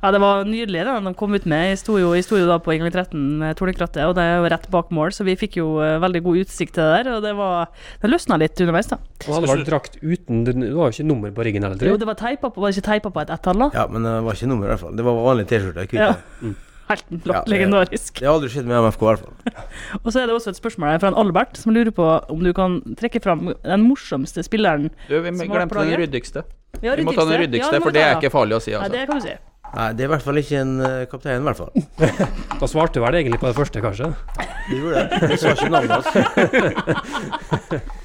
Ja, 0.00 0.08
det 0.14 0.20
var 0.22 0.46
nydelig 0.48 0.80
det 0.86 0.92
de 1.04 1.10
kom 1.18 1.34
ut 1.36 1.44
med. 1.44 1.66
Jeg 1.74 1.80
sto 1.82 1.98
jo, 2.00 2.14
jeg 2.16 2.24
sto 2.24 2.38
jo 2.40 2.46
da 2.48 2.56
på 2.62 2.72
inngang 2.72 2.88
13 2.94 3.18
med 3.42 3.58
Tornekrattet, 3.58 4.00
og 4.08 4.14
det 4.16 4.24
er 4.24 4.38
jo 4.40 4.46
rett 4.48 4.64
bak 4.72 4.88
mål, 4.96 5.12
så 5.12 5.26
vi 5.28 5.34
fikk 5.36 5.58
jo 5.60 5.74
eh, 5.84 5.98
veldig 6.00 6.22
god 6.24 6.40
utsikt 6.46 6.78
til 6.78 6.86
det 6.86 7.02
der. 7.02 7.10
Og 7.18 7.26
det 7.26 7.34
var 7.36 7.68
Det 8.00 8.08
løsna 8.08 8.38
litt 8.40 8.56
underveis, 8.64 8.88
da. 8.88 8.96
Og 9.26 9.36
han 9.36 9.48
var 9.50 9.64
drakt 9.66 9.98
uten 10.00 10.46
Det 10.48 10.54
var 10.56 10.88
jo 10.88 10.94
ikke 10.96 11.08
nummer 11.10 11.34
på 11.36 11.44
ryggen 11.44 11.66
heller, 11.66 11.76
Jo, 11.76 11.82
tror 11.82 11.92
jeg. 11.92 12.00
det 12.00 12.08
var 12.08 12.18
teipa 12.22 12.48
på 12.48 12.64
Var 12.64 12.72
det 12.72 12.78
ikke 12.80 12.88
teipa 12.88 13.12
på 13.12 13.20
et 13.26 13.34
ettall, 13.36 13.60
da? 13.66 13.70
Ja, 13.76 13.84
men 13.92 14.08
det 14.08 14.16
var 14.24 14.40
ikke 14.40 14.48
nummer 14.54 14.70
i 14.70 14.72
hvert 14.72 14.84
fall. 14.86 14.96
Det 14.96 15.04
var 15.04 15.20
vanlig 15.28 15.48
T-skjorte. 15.52 15.88
Ja. 15.92 16.14
Helt 16.40 16.69
flott. 16.98 17.24
Ja, 17.24 17.42
det- 17.44 17.52
legendarisk. 17.54 18.14
Det 18.18 18.26
har 18.26 18.34
aldri 18.34 18.50
skjedd 18.52 18.66
med 18.70 18.82
MFK 18.86 19.02
i 19.02 19.10
hvert 19.10 19.24
fall. 19.24 19.66
Og 20.04 20.08
så 20.12 20.22
er 20.22 20.26
det 20.30 20.34
også 20.36 20.54
et 20.54 20.60
spørsmål 20.60 20.94
her 20.94 21.02
fra 21.02 21.12
en 21.12 21.20
Albert, 21.22 21.60
som 21.60 21.74
lurer 21.74 21.92
på 21.94 22.08
om 22.30 22.42
du 22.44 22.52
kan 22.56 22.80
trekke 23.00 23.22
fram 23.22 23.52
den 23.52 23.86
morsomste 23.86 24.44
spilleren 24.46 24.90
Du, 25.08 25.20
vi 25.20 25.30
glemte 25.46 25.84
den 25.84 26.00
ryddigste. 26.02 26.44
Ja, 26.82 26.94
Vi 26.96 27.04
må 27.04 27.12
ta 27.12 27.26
den 27.28 27.40
ryddigste, 27.42 27.76
ja, 27.76 27.82
for 27.82 27.94
det 27.94 28.02
er 28.02 28.18
ikke 28.18 28.32
farlig 28.32 28.56
å 28.56 28.62
si, 28.62 28.70
Nei, 28.72 28.80
altså. 28.80 28.92
det 28.94 29.06
kan 29.10 29.18
du 29.20 29.26
si. 29.26 29.36
Nei, 29.70 29.86
det 29.94 30.02
er 30.02 30.08
i 30.08 30.10
hvert 30.10 30.24
fall 30.24 30.38
ikke 30.40 30.60
en 30.64 30.70
uh, 30.82 31.04
kaptein, 31.10 31.42
i 31.42 31.46
hvert 31.46 31.60
fall. 31.60 31.72
Da 32.60 32.68
svarte 32.68 32.98
du 32.98 33.04
vel 33.04 33.18
egentlig 33.20 33.38
på 33.42 33.46
det 33.50 33.56
første, 33.58 33.82
kanskje? 33.84 34.08
Du 34.66 34.72
gjorde 34.80 35.04
det. 35.04 35.30
Du 35.30 35.36
sa 35.38 35.52
ikke 35.54 35.70
navnet 35.70 35.92
hans. 35.94 36.08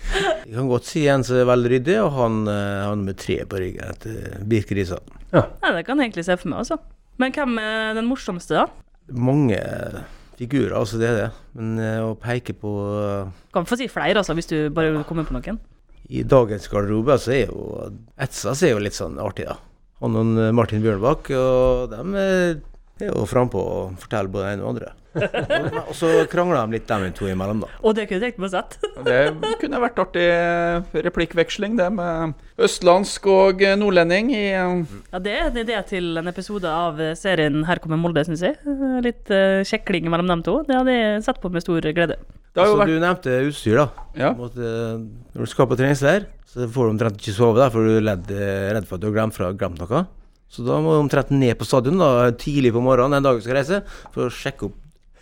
Jeg 0.46 0.54
kan 0.54 0.70
godt 0.70 0.86
si 0.88 1.08
en 1.10 1.26
som 1.26 1.40
er 1.42 1.48
veldig 1.50 1.72
ryddig, 1.74 1.96
og 2.04 2.12
han 2.16 2.44
uh, 2.48 2.86
han 2.86 3.02
med 3.08 3.18
tre 3.20 3.40
på 3.50 3.62
ryggen 3.62 3.90
etter 3.96 4.44
Birk 4.46 4.70
Risan. 4.78 5.02
Ja. 5.34 5.48
Nei, 5.64 5.72
det 5.80 5.86
kan 5.88 6.00
jeg 6.00 6.12
egentlig 6.12 6.28
se 6.28 6.38
for 6.38 6.52
meg, 6.54 6.62
altså. 6.62 6.78
Men 7.22 7.36
hvem 7.36 7.60
er 7.62 7.96
den 7.96 8.10
morsomste, 8.10 8.58
da? 8.60 8.66
Mange 9.16 9.60
figurer, 10.40 10.74
altså 10.76 11.00
det 11.00 11.08
er 11.10 11.20
det. 11.20 11.30
Men 11.56 11.80
eh, 11.80 12.02
å 12.04 12.16
peke 12.20 12.56
på 12.60 12.74
eh, 12.92 13.32
Kan 13.56 13.68
få 13.70 13.78
si 13.80 13.88
flere, 13.92 14.20
altså, 14.20 14.36
hvis 14.36 14.52
du 14.52 14.58
bare 14.76 15.04
kommer 15.08 15.28
på 15.28 15.36
noen. 15.38 15.62
I 16.12 16.26
dagens 16.28 16.68
garderobe 16.70 17.16
så 17.22 17.34
er 17.34 17.48
jo 17.48 17.88
Etsas 18.22 18.62
er 18.66 18.76
jo 18.76 18.84
litt 18.84 18.98
sånn 18.98 19.18
artig, 19.22 19.48
da. 19.50 19.58
Han 20.04 20.20
og 20.20 20.36
eh, 20.44 20.52
Martin 20.56 20.84
Bjørnbakk, 20.84 21.32
og 21.40 21.96
de 21.96 22.26
er 22.26 23.10
jo 23.10 23.26
frampå 23.30 23.64
og 23.64 23.98
forteller 24.04 24.32
både 24.34 24.50
det 24.50 24.58
ene 24.58 24.66
og 24.66 24.80
det 24.80 24.86
andre. 24.90 24.94
Og, 25.16 25.94
så 25.98 26.12
krangla 26.32 26.66
de 26.66 26.78
litt, 26.78 26.90
de 26.90 27.12
to 27.16 27.30
imellom, 27.32 27.64
da. 27.64 27.72
Og 27.82 27.96
det 27.98 28.08
kunne 28.10 28.20
jeg 28.20 28.36
tenkt 28.36 28.44
meg 28.44 28.52
å 28.52 28.56
sett. 28.56 28.78
Det 29.06 29.56
kunne 29.62 29.82
vært 29.84 30.02
artig 30.06 30.26
eh, 30.28 31.02
replikkveksling, 31.08 31.76
det 31.80 31.90
med 31.96 32.36
østlandsk 32.66 33.28
og 33.32 33.66
eh, 33.66 33.76
nordlending 33.80 34.32
i 34.36 34.46
eh, 34.54 34.96
Ja, 35.12 35.22
det 35.24 35.36
er 35.36 35.50
en 35.50 35.60
idé 35.66 35.82
til 35.90 36.22
en 36.22 36.32
episode 36.32 36.70
av 36.72 37.02
serien 37.20 37.66
Her 37.68 37.82
kommer 37.84 38.00
Molde, 38.00 38.26
syns 38.28 38.44
jeg. 38.46 38.58
Litt 39.06 39.30
uh, 39.32 39.64
kjekling 39.68 40.08
mellom 40.12 40.30
dem 40.32 40.46
to. 40.46 40.62
Det 40.68 40.78
hadde 40.78 40.96
jeg 40.96 41.24
sett 41.28 41.42
på 41.44 41.52
med 41.54 41.64
stor 41.64 41.86
glede. 41.96 42.20
Det 42.56 42.64
har 42.64 42.70
jo 42.70 42.76
Så 42.78 42.80
vært 42.80 42.92
du 42.94 43.02
nevnte 43.04 43.32
utstyr, 43.50 43.80
da. 43.82 44.06
Ja. 44.16 44.30
At, 44.32 44.54
eh, 44.56 45.00
når 45.36 45.44
du 45.44 45.52
skal 45.52 45.68
på 45.68 45.76
treningsleir, 45.76 46.30
så 46.48 46.70
får 46.72 46.88
du 46.88 46.94
omtrent 46.94 47.18
ikke 47.20 47.34
sove, 47.36 47.60
da, 47.60 47.68
for 47.74 47.84
du 47.84 47.98
er 47.98 48.06
redd, 48.06 48.32
eh, 48.32 48.70
redd 48.78 48.88
for 48.88 48.96
at 48.96 49.04
du 49.04 49.10
har 49.10 49.16
glemt, 49.18 49.36
fra, 49.36 49.50
glemt 49.52 49.82
noe. 49.82 50.06
Så 50.48 50.64
da 50.64 50.78
må 50.80 50.94
du 50.96 51.02
omtrent 51.02 51.34
ned 51.36 51.58
på 51.60 51.68
stadion 51.68 52.00
da, 52.00 52.32
tidlig 52.32 52.72
på 52.72 52.80
morgenen 52.80 53.18
den 53.18 53.28
dagen 53.28 53.42
du 53.42 53.44
skal 53.44 53.60
reise, 53.60 53.82
for 54.14 54.30
å 54.30 54.32
sjekke 54.32 54.70
opp 54.70 54.78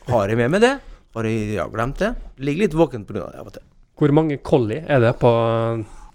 har 0.10 0.32
jeg 0.32 0.40
med 0.40 0.54
meg 0.54 0.64
det. 0.64 0.74
Har 1.14 1.28
jeg 1.30 1.58
ja, 1.58 1.68
glemt 1.70 2.00
det? 2.02 2.14
Ligger 2.42 2.66
litt 2.66 2.78
våken 2.78 3.06
pga. 3.06 3.28
det 3.32 3.42
av 3.42 3.50
og 3.50 3.56
til. 3.56 3.66
Hvor 4.00 4.14
mange 4.16 4.40
collie 4.42 4.82
er 4.90 5.04
det 5.04 5.14
på 5.22 5.32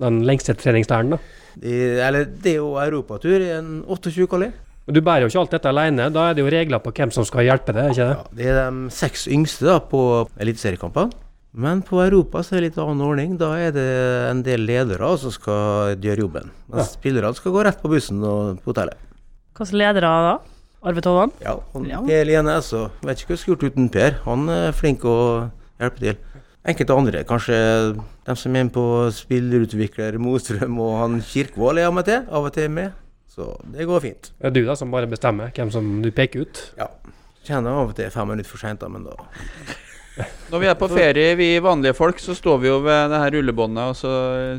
den 0.03 0.23
lengste 0.27 0.55
treningsleiren, 0.59 1.15
da? 1.15 1.21
Det, 1.59 1.77
eller 2.05 2.27
det 2.27 2.57
er 2.57 2.59
jo 2.61 2.73
europatur 2.83 3.39
i 3.39 3.53
en 3.55 3.79
28 3.87 4.27
collie. 4.31 4.53
Men 4.89 4.97
Du 4.97 5.03
bærer 5.05 5.27
jo 5.27 5.31
ikke 5.31 5.41
alt 5.43 5.55
dette 5.55 5.69
alene, 5.69 6.09
da 6.11 6.31
er 6.31 6.37
det 6.37 6.43
jo 6.43 6.51
regler 6.53 6.81
på 6.81 6.93
hvem 6.97 7.11
som 7.13 7.27
skal 7.29 7.45
hjelpe 7.45 7.75
deg, 7.77 7.93
ikke 7.93 8.07
det? 8.09 8.19
Ja, 8.19 8.37
det 8.39 8.47
er 8.51 8.61
de 8.61 8.93
seks 8.95 9.27
yngste 9.29 9.69
da 9.69 9.79
på 9.85 10.03
eliteseriekampene. 10.41 11.13
Men 11.59 11.81
på 11.83 11.99
Europa 12.03 12.43
så 12.45 12.55
er 12.55 12.63
det 12.63 12.71
litt 12.71 12.79
annen 12.83 13.03
ordning. 13.03 13.35
Da 13.41 13.51
er 13.59 13.73
det 13.75 13.89
en 14.29 14.43
del 14.47 14.67
ledere 14.69 15.09
som 15.19 15.33
skal 15.35 15.97
gjøre 15.97 16.25
jobben. 16.27 16.53
Mens 16.71 16.93
spillerne 16.95 17.35
skal 17.37 17.55
gå 17.55 17.65
rett 17.67 17.81
på 17.83 17.91
bussen 17.91 18.21
og 18.23 18.61
på 18.63 18.73
hotellet. 18.73 19.01
Hvilke 19.59 19.81
ledere 19.81 20.13
da? 20.29 20.35
Arve 20.87 21.03
Tovand? 21.03 21.33
Ja, 21.43 21.57
han, 21.75 21.87
Ja. 21.91 22.01
Per 22.07 22.25
Liene, 22.29 22.59
så 22.63 22.85
vet 23.03 23.19
ikke 23.19 23.33
hva 23.33 23.37
jeg 23.37 23.43
skulle 23.43 23.57
gjort 23.57 23.73
uten 23.73 23.89
Per. 23.91 24.19
Han 24.29 24.49
er 24.53 24.73
flink 24.77 25.03
å 25.09 25.17
hjelpe 25.81 25.99
til. 26.05 26.17
Enkelte 26.69 26.95
andre, 27.01 27.25
kanskje 27.25 27.59
de 27.97 28.35
som 28.37 28.55
er 28.57 28.65
med 28.67 28.73
på 28.75 28.85
spillerutvikler 29.15 30.19
Mostrøm 30.21 30.79
og 30.85 30.95
han 31.01 31.21
Kirkvold 31.25 31.81
er 31.81 31.89
av 31.89 31.97
og 31.97 32.05
til, 32.05 32.27
av 32.29 32.49
og 32.51 32.53
til 32.55 32.69
med. 32.71 32.93
Så 33.29 33.55
det 33.73 33.87
går 33.89 34.03
fint. 34.05 34.31
Det 34.39 34.51
er 34.51 34.55
du 34.55 34.65
da 34.67 34.75
som 34.77 34.91
bare 34.93 35.09
bestemmer 35.11 35.51
hvem 35.55 35.71
som 35.73 36.03
du 36.03 36.11
peker 36.13 36.45
ut. 36.45 36.63
Ja. 36.79 36.91
Kjenner 37.47 37.79
av 37.79 37.93
og 37.93 37.97
til 37.97 38.11
fem 38.13 38.29
minutter 38.29 38.51
for 38.51 38.61
seint, 38.61 38.83
men 38.93 39.07
da 39.09 39.15
Når 40.49 40.63
vi 40.63 40.69
er 40.71 40.77
på 40.81 40.89
ferie, 40.91 41.35
vi 41.39 41.49
vanlige 41.63 41.95
folk, 41.97 42.21
så 42.23 42.35
står 42.37 42.61
vi 42.63 42.71
jo 42.71 42.79
ved 42.85 43.13
det 43.13 43.21
her 43.21 43.35
rullebåndet, 43.37 43.91
og 43.93 43.97
så 43.99 44.13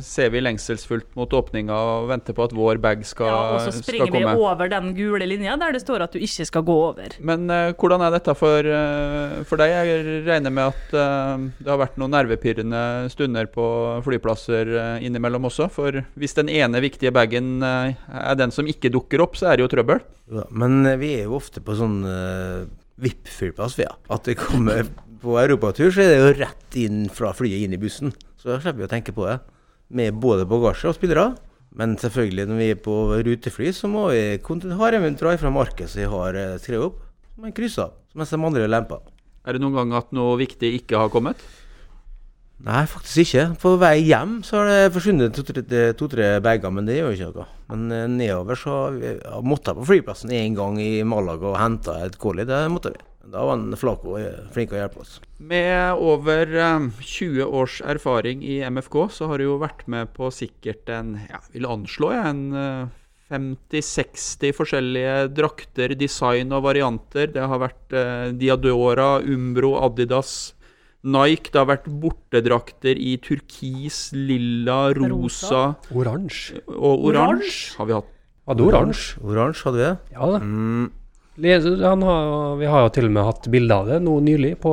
ser 0.06 0.32
vi 0.34 0.42
lengselsfullt 0.44 1.10
mot 1.18 1.34
åpninga 1.34 1.74
og 1.74 2.10
venter 2.12 2.36
på 2.38 2.46
at 2.46 2.54
vår 2.56 2.80
bag 2.84 3.02
skal, 3.08 3.30
komme. 3.30 3.48
Ja, 3.50 3.56
og 3.58 3.66
så 3.66 3.84
springer 3.84 4.14
vi 4.14 4.24
over 4.36 4.72
den 4.72 4.92
gule 4.98 5.28
linja 5.30 5.58
der 5.60 5.76
det 5.76 5.82
står 5.84 6.06
at 6.06 6.16
du 6.16 6.22
ikke 6.22 6.46
skal 6.48 6.66
gå 6.68 6.76
over. 6.90 7.18
Men 7.20 7.50
uh, 7.50 7.72
hvordan 7.74 8.06
er 8.06 8.14
dette 8.16 8.36
for, 8.38 8.70
uh, 8.70 9.40
for 9.50 9.62
deg? 9.62 9.74
Jeg 9.76 10.24
regner 10.28 10.54
med 10.54 10.72
at 10.72 10.96
uh, 10.96 11.48
det 11.60 11.74
har 11.74 11.82
vært 11.82 12.00
noen 12.02 12.16
nervepirrende 12.16 12.84
stunder 13.14 13.50
på 13.52 13.66
flyplasser 14.06 14.72
innimellom 15.04 15.50
også. 15.50 15.70
For 15.74 16.04
hvis 16.20 16.38
den 16.38 16.52
ene 16.54 16.82
viktige 16.84 17.14
bagen 17.16 17.60
er 17.66 18.38
den 18.40 18.54
som 18.56 18.70
ikke 18.70 18.92
dukker 18.94 19.26
opp, 19.26 19.38
så 19.40 19.50
er 19.50 19.58
det 19.58 19.66
jo 19.68 19.74
trøbbel. 19.74 20.04
Ja, 20.30 20.46
men 20.54 20.84
vi 21.02 21.16
er 21.18 21.26
jo 21.26 21.40
ofte 21.40 21.64
på 21.66 21.74
sånn 21.78 22.04
uh, 22.06 22.66
VIP-flyplass, 23.02 23.80
vi, 23.80 23.88
ja. 23.88 23.96
At 24.14 24.28
det 24.30 24.38
kommer 24.40 24.86
på 25.22 25.36
europatur, 25.42 25.92
så 25.94 26.04
er 26.04 26.10
det 26.12 26.20
jo 26.20 26.34
rett 26.40 26.80
inn 26.80 27.04
fra 27.14 27.34
flyet 27.36 27.66
inn 27.66 27.76
i 27.76 27.82
bussen. 27.82 28.14
Så 28.40 28.52
da 28.52 28.60
slipper 28.62 28.84
vi 28.84 28.88
å 28.88 28.92
tenke 28.92 29.16
på 29.16 29.28
det. 29.28 29.38
Med 29.96 30.18
både 30.22 30.48
bagasje 30.50 30.92
og 30.92 30.98
spillere. 30.98 31.34
Men 31.80 31.96
selvfølgelig, 32.02 32.48
når 32.50 32.60
vi 32.60 32.68
er 32.74 32.82
på 32.82 32.96
rutefly, 33.26 33.72
så 33.76 33.90
må 33.92 34.08
vi 34.10 34.22
ha 34.42 34.90
en 34.90 35.06
jeg 35.06 35.18
dra 35.20 35.36
ifra 35.36 35.54
arket 35.62 35.90
som 35.92 36.02
vi 36.02 36.10
har 36.10 36.36
eh, 36.36 36.58
skrevet 36.62 36.90
opp. 36.90 37.02
Så 37.30 37.42
må 37.42 37.50
jeg 37.50 37.58
krysse 37.60 37.86
av, 37.86 37.96
mens 38.18 38.34
de 38.34 38.40
andre 38.42 38.68
lemper. 38.70 39.04
Er 39.46 39.56
det 39.56 39.62
noen 39.64 39.78
gang 39.78 39.94
at 40.02 40.12
noe 40.16 40.38
viktig 40.40 40.74
ikke 40.82 41.00
har 41.00 41.12
kommet? 41.14 41.42
Nei, 42.66 42.82
faktisk 42.92 43.22
ikke. 43.24 43.46
På 43.62 43.76
vei 43.80 44.02
hjem 44.02 44.40
så 44.44 44.60
har 44.60 44.68
det 44.68 44.92
forsvunnet 44.92 45.38
to-tre 45.38 45.64
to, 45.96 46.10
bager, 46.44 46.74
men 46.76 46.90
det 46.90 46.98
gjør 46.98 47.14
jo 47.14 47.20
ikke 47.20 47.30
noe. 47.38 47.48
Men 47.70 47.86
eh, 47.96 48.10
nedover 48.18 48.60
så 48.60 48.76
har 48.82 48.98
vi 48.98 49.14
måttet 49.14 49.48
måtte 49.54 49.72
jeg 49.72 49.80
på 49.80 49.88
flyplassen 49.94 50.34
en 50.36 50.58
gang 50.58 50.82
i 50.84 50.92
Malaga 51.08 51.54
og 51.54 51.62
hente 51.62 51.96
et 52.04 52.20
collie. 52.20 52.50
Det 52.50 52.66
måtte 52.74 52.92
vi. 52.98 53.09
Da 53.30 53.44
var 53.44 53.58
han 53.58 53.74
eh, 53.74 54.46
flink 54.54 54.72
å 54.74 54.80
hjelpe 54.80 55.04
oss. 55.04 55.18
Med 55.38 56.00
over 56.00 56.54
eh, 56.56 56.88
20 57.04 57.44
års 57.46 57.82
erfaring 57.84 58.42
i 58.46 58.62
MFK, 58.64 59.10
så 59.12 59.28
har 59.30 59.38
du 59.42 59.50
jo 59.50 59.58
vært 59.62 59.84
med 59.92 60.14
på 60.16 60.32
sikkert 60.34 60.90
en 60.94 61.18
Jeg 61.28 61.42
vil 61.54 61.68
anslå 61.70 62.14
jeg, 62.16 62.32
en 62.32 62.46
eh, 62.56 62.96
50-60 63.30 64.56
forskjellige 64.58 65.18
drakter, 65.38 65.94
design 66.00 66.54
og 66.56 66.64
varianter. 66.66 67.30
Det 67.36 67.44
har 67.52 67.62
vært 67.62 67.94
eh, 67.94 68.30
Diadora, 68.40 69.18
Umbro, 69.22 69.76
Adidas, 69.84 70.56
Nike. 71.06 71.52
Det 71.54 71.62
har 71.62 71.70
vært 71.70 71.90
bortedrakter 72.02 72.98
i 72.98 73.18
turkis, 73.22 74.10
lilla, 74.16 74.90
rosa, 74.98 75.76
Oransje. 75.94 76.64
og 76.74 77.12
oransje. 77.12 77.76
Har 77.78 77.92
vi 77.92 78.00
hatt 78.00 78.16
Hadde 78.50 78.66
oransje. 78.66 79.20
Oransje 79.22 79.68
hadde 79.68 79.84
vi. 79.84 80.16
Ja 80.16 80.26
da. 80.32 80.40
Mm. 80.42 80.88
Har, 81.40 82.58
vi 82.60 82.66
har 82.66 82.82
jo 82.86 82.90
til 82.90 83.06
og 83.06 83.12
med 83.16 83.24
hatt 83.24 83.48
bilde 83.52 83.76
av 83.76 83.88
det 83.88 84.00
nå 84.04 84.16
nylig 84.24 84.56
på 84.60 84.72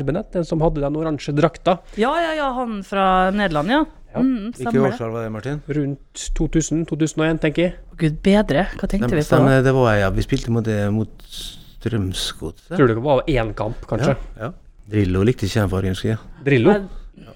RB-nett. 0.00 0.32
Den 0.32 0.44
som 0.44 0.60
hadde 0.60 0.80
den 0.82 0.96
oransje 0.98 1.34
drakta. 1.36 1.78
Ja, 1.96 2.10
ja, 2.20 2.32
ja, 2.38 2.48
han 2.56 2.82
fra 2.82 3.30
Nederland, 3.30 3.68
ja. 3.70 3.84
Ja. 4.08 4.20
Mm, 4.24 4.52
Hvilke 4.56 4.70
stemmer 4.72 4.88
årstall 4.88 5.10
var 5.12 5.22
det, 5.26 5.32
Martin? 5.34 5.58
Rundt 5.68 6.22
2000-2001, 6.38 7.40
tenker 7.42 7.62
jeg. 7.66 7.74
Gud 8.00 8.16
bedre, 8.24 8.66
hva 8.80 8.88
tenkte 8.88 9.10
vi 9.12 9.20
på? 9.20 9.26
Stem- 9.28 9.50
det 9.66 9.74
var 9.76 9.94
ja, 10.00 10.08
Vi 10.10 10.22
spilte 10.24 10.50
mot, 10.50 10.64
det- 10.64 10.90
mot 10.92 11.10
Strømsgodset. 11.28 12.76
Tror 12.76 12.88
det 12.88 12.96
var 13.04 13.22
én 13.28 13.54
kamp, 13.54 13.76
kanskje. 13.86 14.16
Ja, 14.38 14.48
ja. 14.48 14.52
Drillo 14.88 15.22
likte 15.22 15.44
ikke 15.46 15.60
den 15.60 15.68
fargen, 15.70 15.92
husker 15.94 16.08
jeg. 16.14 16.18
Drillo. 16.44 16.72
Ja. 16.72 17.34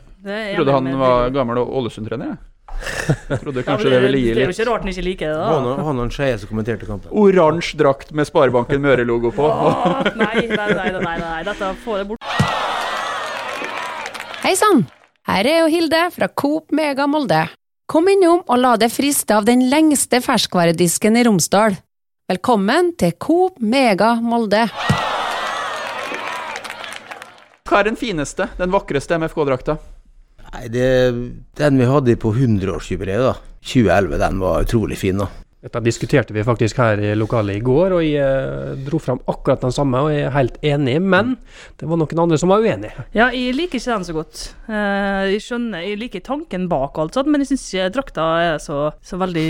Trodde 0.57 0.73
han 0.73 0.99
var 0.99 1.31
gammel 1.35 1.59
Ålesund-trener, 1.63 2.33
jeg. 2.33 2.39
Trodde 3.43 3.63
kanskje 3.67 3.91
det 3.93 4.01
ville 4.05 4.21
gi 4.21 4.33
Det 4.35 4.43
er 4.45 4.51
jo 4.51 4.55
ikke 4.57 4.67
rart 4.69 4.85
han 4.85 4.93
ikke 4.93 5.05
liker 5.07 5.31
det, 5.33 5.37
da. 5.39 5.51
var 5.53 5.67
da. 5.67 5.85
han 5.89 6.01
og 6.01 6.07
en 6.07 6.15
skeie 6.15 6.39
som 6.41 6.51
kommenterte 6.51 6.89
kampen. 6.89 7.13
Oransje 7.23 7.79
drakt 7.81 8.13
med 8.17 8.29
Sparebanken 8.29 8.83
Møre-logo 8.83 9.33
på. 9.35 9.47
Åh, 9.47 10.11
nei, 10.19 10.47
nei, 10.51 10.69
nei, 10.77 11.17
nei, 11.23 11.39
dette 11.47 11.73
får 11.85 12.03
det 12.03 12.09
bort. 12.13 12.21
Hei 14.43 14.57
sann! 14.59 14.87
Her 15.29 15.47
er 15.47 15.61
jo 15.63 15.69
Hilde 15.71 16.01
fra 16.11 16.27
Coop 16.29 16.73
Mega 16.75 17.07
Molde. 17.07 17.45
Kom 17.87 18.09
innom 18.11 18.41
og 18.43 18.59
la 18.59 18.73
deg 18.81 18.91
friste 18.91 19.37
av 19.37 19.47
den 19.47 19.69
lengste 19.71 20.19
ferskvaredisken 20.25 21.19
i 21.21 21.23
Romsdal. 21.29 21.77
Velkommen 22.33 22.91
til 22.99 23.15
Coop 23.23 23.61
Mega 23.61 24.17
Molde. 24.19 24.65
Hva 27.69 27.81
er 27.81 27.91
den 27.93 27.97
fineste, 27.97 28.51
den 28.59 28.73
vakreste 28.75 29.17
MFK-drakta? 29.21 29.79
Nei, 30.53 30.67
det, 30.73 30.89
Den 31.59 31.81
vi 31.81 31.89
hadde 31.89 32.19
på 32.21 32.35
100-årsjubileet, 32.35 33.25
da. 33.31 33.37
2011, 33.63 34.19
den 34.19 34.43
var 34.43 34.67
utrolig 34.67 34.99
fin. 34.99 35.23
da. 35.23 35.29
Dette 35.63 35.79
diskuterte 35.85 36.35
vi 36.35 36.43
faktisk 36.43 36.81
her 36.83 36.99
i 36.99 37.13
lokalet 37.15 37.61
i 37.61 37.63
går, 37.63 37.93
og 37.95 38.03
jeg 38.03 38.19
eh, 38.19 38.73
dro 38.83 38.99
fram 38.99 39.21
akkurat 39.31 39.63
den 39.63 39.75
samme, 39.75 40.01
og 40.03 40.11
jeg 40.11 40.25
er 40.27 40.35
helt 40.35 40.57
enig, 40.67 40.97
men 40.99 41.37
det 41.79 41.87
var 41.87 42.01
noen 42.01 42.23
andre 42.25 42.39
som 42.43 42.51
var 42.51 42.65
uenige. 42.65 43.05
Ja, 43.15 43.29
jeg 43.31 43.55
liker 43.55 43.79
ikke 43.79 43.93
den 43.93 44.09
så 44.09 44.17
godt. 44.17 44.43
Eh, 44.67 45.37
jeg 45.37 45.45
skjønner, 45.45 45.87
jeg 45.87 46.01
liker 46.01 46.25
tanken 46.27 46.67
bak 46.73 46.99
alt 46.99 47.15
sånt, 47.15 47.31
men 47.31 47.45
jeg 47.45 47.53
syns 47.53 47.69
ikke 47.71 47.93
drakta 47.95 48.27
er 48.43 48.59
så, 48.65 48.89
så 49.07 49.21
veldig 49.23 49.47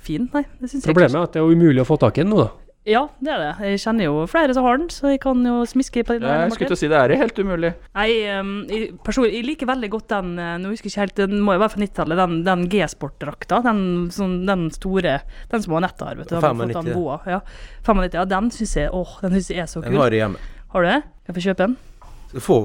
fin. 0.00 0.30
Nei, 0.32 0.46
det 0.56 0.70
syns 0.70 0.80
jeg 0.80 0.86
ikke. 0.86 0.94
Problemet 0.94 1.20
er 1.20 1.28
at 1.28 1.36
det 1.36 1.44
er 1.44 1.52
umulig 1.52 1.84
å 1.84 1.88
få 1.90 2.00
tak 2.00 2.16
i 2.16 2.24
den 2.24 2.32
nå, 2.32 2.40
da. 2.40 2.48
Ja, 2.88 3.02
det 3.20 3.28
er 3.28 3.42
det. 3.42 3.48
Jeg 3.68 3.80
kjenner 3.82 4.06
jo 4.06 4.20
flere 4.30 4.54
som 4.56 4.64
har 4.64 4.78
den, 4.80 4.86
så 4.88 5.10
jeg 5.12 5.18
kan 5.20 5.42
jo 5.44 5.58
smiske 5.68 6.00
på 6.08 6.14
den. 6.16 6.24
Jeg 6.24 6.54
skulle 6.54 6.70
til 6.70 6.78
å 6.78 6.80
si 6.80 6.88
det 6.88 6.96
er 6.96 7.12
helt 7.20 7.36
umulig. 7.36 7.74
Nei, 7.98 8.06
um, 8.40 8.54
jeg, 8.72 8.94
personlig, 9.04 9.34
jeg 9.36 9.44
liker 9.50 9.68
veldig 9.68 9.90
godt 9.92 10.06
den 10.14 10.30
eh, 10.40 10.54
Nå 10.62 10.72
husker 10.72 10.88
jeg 10.88 10.94
ikke 10.94 11.04
helt, 11.04 11.20
den 11.20 11.44
må 11.44 11.58
jo 11.58 11.60
være 11.60 11.74
fra 11.74 11.82
90-tallet. 11.84 12.22
Den, 12.22 12.38
den 12.46 12.64
G-sport-drakta. 12.72 13.60
Den, 13.68 13.82
sånn, 14.16 14.38
den 14.48 14.64
store 14.72 15.18
Den 15.52 15.66
som 15.66 15.76
Anette 15.76 16.08
har, 16.08 16.16
vet 16.16 16.30
du. 16.30 16.32
Den 16.32 16.40
har 16.40 16.56
fått 16.56 16.72
95, 16.72 16.88
den 16.88 16.96
boa. 16.96 17.20
Ja. 17.28 17.42
95, 17.84 18.16
ja, 18.16 18.26
den 18.32 18.50
syns 18.56 18.74
jeg 18.80 18.96
Åh, 18.96 19.14
den 19.26 19.36
synes 19.36 19.52
jeg 19.52 19.64
er 19.66 19.70
så 19.74 19.84
Den 19.84 20.00
har 20.00 20.16
jeg 20.16 20.24
hjemme. 20.24 20.44
Har 20.72 20.86
du 20.86 20.92
det? 20.94 20.98
Kan 21.04 21.34
jeg 21.34 21.36
få 21.36 21.46
kjøpe 21.50 21.66
den? 21.66 21.78
Skal 22.32 22.48
få. 22.48 22.60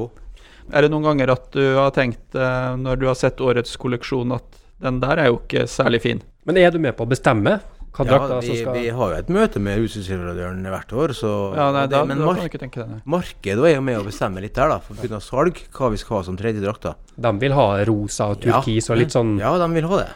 Er 0.71 0.85
det 0.85 0.95
noen 0.95 1.09
ganger 1.11 1.35
at 1.35 1.51
du 1.51 1.63
har 1.75 1.91
tenkt, 1.93 2.23
eh, 2.39 2.71
når 2.79 3.03
du 3.03 3.09
har 3.11 3.19
sett 3.19 3.43
årets 3.43 3.75
kolleksjon, 3.83 4.31
at 4.39 4.63
den 4.79 5.03
der 5.03 5.25
er 5.25 5.33
jo 5.33 5.41
ikke 5.43 5.67
særlig 5.67 6.05
fin? 6.07 6.23
Men 6.47 6.61
er 6.61 6.71
du 6.71 6.79
med 6.79 6.95
på 6.95 7.03
å 7.03 7.11
bestemme 7.11 7.59
Ja, 8.03 8.17
drakta 8.17 8.39
vi, 8.41 8.47
som 8.47 8.55
skal 8.59 8.73
vi 8.75 8.89
har 8.89 9.11
jo 9.13 9.17
et 9.21 9.29
møte 9.31 9.59
med 9.63 9.79
husleverandøren 9.79 10.65
hvert 10.67 10.91
år, 10.91 11.13
så 11.15 11.55
Ja, 11.55 11.71
nei, 11.71 11.85
det, 11.87 11.95
da, 11.95 12.01
Men 12.05 12.19
da 12.19 12.33
kan 12.33 12.41
mark 12.41 12.51
det. 12.75 13.01
markedet 13.05 13.69
er 13.69 13.75
jo 13.75 13.81
med 13.81 13.99
å 13.99 14.03
bestemme 14.03 14.41
litt 14.43 14.53
der, 14.53 14.67
da. 14.73 14.79
For 14.79 14.93
å 14.93 14.99
begynne 14.99 15.21
å 15.21 15.23
salg, 15.23 15.61
hva 15.71 15.91
vi 15.93 15.97
skal 15.97 16.17
ha 16.17 16.23
som 16.27 16.35
tredje 16.35 16.59
drakter. 16.59 16.95
De 17.15 17.31
vil 17.39 17.53
ha 17.55 17.67
rosa 17.87 18.27
og 18.33 18.41
turkis 18.43 18.89
og 18.89 18.97
litt 18.97 19.15
sånn 19.15 19.37
Ja, 19.39 19.55
de 19.57 19.69
vil 19.73 19.87
ha 19.87 20.01
det. 20.03 20.09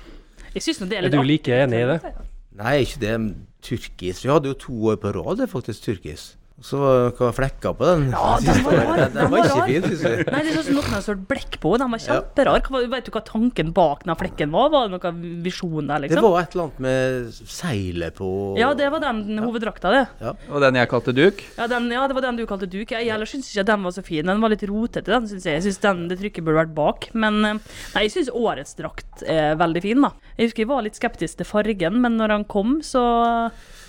Jeg 0.55 0.65
synes 0.65 0.89
det 0.89 0.97
er 0.97 1.05
Er 1.05 1.09
du 1.13 1.21
like 1.23 1.47
enig 1.47 1.83
i 1.85 1.87
det? 1.93 2.13
Nei, 2.59 2.83
ikke 2.83 2.99
det. 2.99 3.15
Turkis. 3.61 4.25
Vi 4.25 4.29
hadde 4.31 4.47
jo 4.51 4.53
to 4.59 4.73
år 4.91 4.97
på 4.99 5.13
rad, 5.15 5.37
det 5.37 5.49
faktisk 5.51 5.83
turkis. 5.83 6.35
Så 6.61 6.79
hva 7.15 7.29
flekker 7.31 7.71
på 7.79 7.85
den? 7.87 8.01
Ja, 8.11 8.35
den 8.43 8.63
var 8.65 8.73
rar. 8.75 8.97
Den, 8.99 9.13
den 9.15 9.29
var 9.31 9.39
ikke 9.45 9.55
rar. 9.59 9.67
fin, 9.69 9.83
syns 9.87 10.01
jeg. 10.03 10.25
Nei, 10.27 10.39
det 10.43 10.49
er 10.51 10.57
sånn 10.59 10.75
noen 10.75 10.89
har 10.95 11.03
sølt 11.05 11.21
blekk 11.29 11.53
på. 11.63 11.71
Den 11.79 11.93
var 11.93 12.01
kjemperar. 12.03 12.61
Hva- 12.67 12.81
Vet 12.89 13.05
du 13.07 13.11
hva 13.15 13.21
tanken 13.23 13.69
bak 13.77 14.03
den 14.03 14.15
flekken 14.19 14.51
var? 14.51 14.69
Var 14.73 14.89
det 14.89 14.97
noen 14.99 15.21
visjon 15.45 15.87
der, 15.87 15.99
Det 16.03 16.09
liksom? 16.09 16.25
var 16.27 16.41
et 16.41 16.55
eller 16.57 16.63
annet 16.67 16.79
med 16.83 17.29
seilet 17.47 18.15
på 18.19 18.29
Ja, 18.59 18.73
det 18.75 18.89
var 18.91 18.99
den 19.05 19.37
hoveddrakta, 19.39 19.91
det. 19.95 20.01
Ja. 20.19 20.33
Og 20.51 20.59
den 20.65 20.75
jeg 20.81 20.89
kalte 20.91 21.13
duk. 21.15 21.43
Ja, 21.57 21.67
den, 21.71 21.87
ja, 21.95 22.07
det 22.11 22.15
var 22.19 22.27
den 22.27 22.35
du 22.41 22.45
kalte 22.49 22.67
duk. 22.69 22.91
Jeg 22.91 23.07
ellers 23.07 23.31
syns 23.31 23.51
ikke 23.53 23.65
den 23.71 23.83
var 23.87 23.91
så 23.95 24.03
fin. 24.03 24.25
Den 24.25 24.41
var 24.43 24.49
litt 24.51 24.63
rotete, 24.67 25.05
den 25.13 25.27
syns 25.31 25.47
jeg. 25.47 25.61
Jeg 25.61 25.67
syns 25.69 25.79
den 25.87 26.07
det 26.11 26.19
trykket 26.19 26.43
burde 26.43 26.59
vært 26.65 26.75
bak. 26.75 27.09
Men 27.13 27.39
eh, 27.45 27.53
nei, 27.95 28.03
jeg 28.07 28.11
syns 28.17 28.33
årets 28.35 28.75
drakt 28.75 29.23
er 29.23 29.55
veldig 29.55 29.81
fin, 29.87 30.01
da. 30.03 30.11
Jeg 30.35 30.49
husker 30.49 30.65
jeg 30.65 30.71
var 30.75 30.83
litt 30.83 30.99
skeptisk 30.99 31.39
til 31.39 31.47
fargen, 31.47 32.01
men 32.03 32.17
når 32.19 32.35
han 32.35 32.43
kom, 32.51 32.81
så 32.83 33.05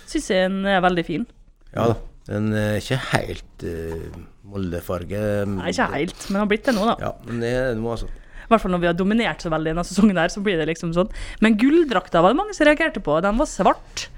syns 0.07 0.31
jeg 0.31 0.49
den 0.51 0.65
er 0.71 0.81
veldig 0.87 1.05
fin. 1.07 1.27
Ja 1.75 1.91
da. 1.93 1.99
Den 2.31 2.53
er 2.55 2.79
ikke 2.79 3.01
helt 3.11 3.65
uh, 3.67 4.21
Molde-farge. 4.51 5.21
Nei, 5.51 5.73
ikke 5.73 5.89
helt, 5.97 6.17
men 6.29 6.37
den 6.37 6.43
har 6.45 6.51
blitt 6.51 6.69
det 6.69 6.75
nå, 6.77 6.87
da. 6.87 6.97
Ja, 7.03 7.13
men 7.27 7.43
det 7.43 7.51
er 7.59 7.75
noe, 7.79 7.97
altså. 7.97 8.11
I 8.11 8.49
hvert 8.51 8.65
fall 8.65 8.75
når 8.75 8.83
vi 8.83 8.89
har 8.91 8.97
dominert 8.99 9.43
så 9.43 9.51
veldig 9.53 9.73
denne 9.73 9.87
sesongen 9.87 10.19
her, 10.19 10.31
så 10.33 10.43
blir 10.43 10.59
det 10.59 10.67
liksom 10.71 10.95
sånn. 10.95 11.11
Men 11.43 11.59
gulldrakta 11.59 12.23
var 12.23 12.35
det 12.35 12.41
mange 12.41 12.55
som 12.57 12.67
reagerte 12.67 13.03
på. 13.03 13.19
Den 13.23 13.39
var 13.39 13.51
svart. 13.51 14.09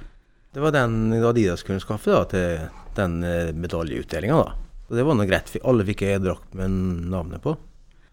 Det 0.53 0.61
var 0.61 0.72
den 0.77 1.12
Adidas 1.25 1.64
kunne 1.64 1.81
skaffe 1.85 2.12
da, 2.12 2.22
til 2.29 2.64
den 2.96 3.18
uh, 3.25 3.53
medaljeutdelinga, 3.57 4.40
da. 4.40 4.57
Og 4.88 4.98
det 4.98 5.05
var 5.09 5.16
nå 5.16 5.25
greit. 5.29 5.53
Alle 5.64 5.85
fikk 5.88 6.05
ei 6.05 6.18
drakt 6.20 6.57
med 6.57 6.72
navnet 7.12 7.40
på. 7.44 7.55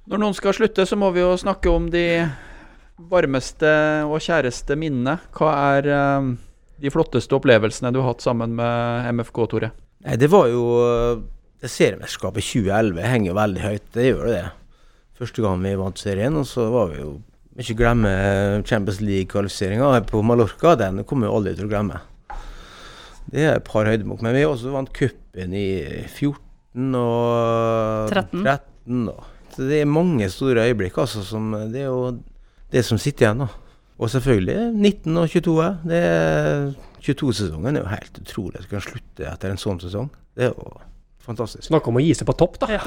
Når 0.09 0.21
noen 0.23 0.35
skal 0.37 0.55
slutte, 0.55 0.85
så 0.87 0.95
må 0.97 1.11
vi 1.13 1.21
jo 1.21 1.33
snakke 1.37 1.71
om 1.71 1.89
de 1.91 2.05
varmeste 3.11 3.69
og 4.07 4.23
kjæreste 4.23 4.77
minnene. 4.79 5.17
Hva 5.35 5.51
er 5.75 5.89
eh, 5.93 6.29
de 6.79 6.91
flotteste 6.93 7.35
opplevelsene 7.35 7.91
du 7.93 7.99
har 8.01 8.13
hatt 8.13 8.23
sammen 8.23 8.55
med 8.57 9.11
MFK, 9.19 9.43
Tore? 9.51 9.69
Nei, 10.05 10.15
det 10.19 10.29
var 10.31 10.47
jo 10.47 10.63
uh, 10.79 11.21
Seriemesterskapet 11.59 12.45
2011 12.45 13.03
henger 13.03 13.33
jo 13.33 13.39
veldig 13.39 13.63
høyt. 13.65 13.87
Det 13.95 14.05
gjør 14.05 14.29
det. 14.31 14.43
Første 15.19 15.43
gang 15.43 15.59
vi 15.65 15.73
vant 15.75 15.99
serien, 15.99 16.37
og 16.39 16.47
så 16.47 16.69
var 16.71 16.93
vi 16.93 17.01
jo 17.01 17.17
Ikke 17.59 17.75
glemme 17.81 18.11
Champions 18.63 19.01
League-kvalifiseringa 19.03 19.99
på 20.07 20.21
Mallorca. 20.23 20.77
Den 20.79 21.03
kommer 21.03 21.27
vi 21.27 21.33
aldri 21.35 21.55
til 21.57 21.67
å 21.67 21.71
glemme. 21.73 21.99
Det 23.29 23.43
er 23.43 23.57
et 23.57 23.65
par 23.67 23.89
høydepunkt. 23.89 24.23
Men 24.23 24.37
vi 24.37 24.45
også 24.47 24.71
vant 24.71 24.93
cupen 24.95 25.57
i 25.57 25.67
14 26.05 26.95
og 26.95 28.13
13. 28.13 28.45
13 28.45 29.03
da. 29.09 29.17
Så 29.51 29.67
det 29.67 29.81
er 29.81 29.91
mange 29.91 30.29
store 30.31 30.69
øyeblikk, 30.69 31.01
altså. 31.03 31.25
Som, 31.27 31.51
det 31.73 31.83
er 31.83 31.89
jo 31.89 32.13
det 32.71 32.85
som 32.87 33.01
sitter 33.01 33.27
igjen, 33.27 33.43
da. 33.43 33.49
Og 33.99 34.13
selvfølgelig 34.13 34.69
19 34.71 35.19
og 35.19 35.27
22. 35.35 35.57
Det 35.91 35.99
er 35.99 36.69
22-sesongen 37.05 37.77
er 37.77 37.85
jo 37.85 37.91
helt 37.91 38.19
utrolig 38.21 38.59
at 38.59 38.67
du 38.67 38.73
kan 38.73 38.83
slutte 38.85 39.29
etter 39.29 39.53
en 39.53 39.61
sånn 39.61 39.79
sesong. 39.83 40.09
Det 40.37 40.49
er 40.49 40.51
jo 40.53 40.73
fantastisk. 41.25 41.67
Snakk 41.69 41.87
om 41.89 41.99
å 41.99 42.03
gi 42.03 42.13
seg 42.17 42.27
på 42.29 42.35
topp, 42.39 42.59
da. 42.63 42.69
Ja. 42.79 42.83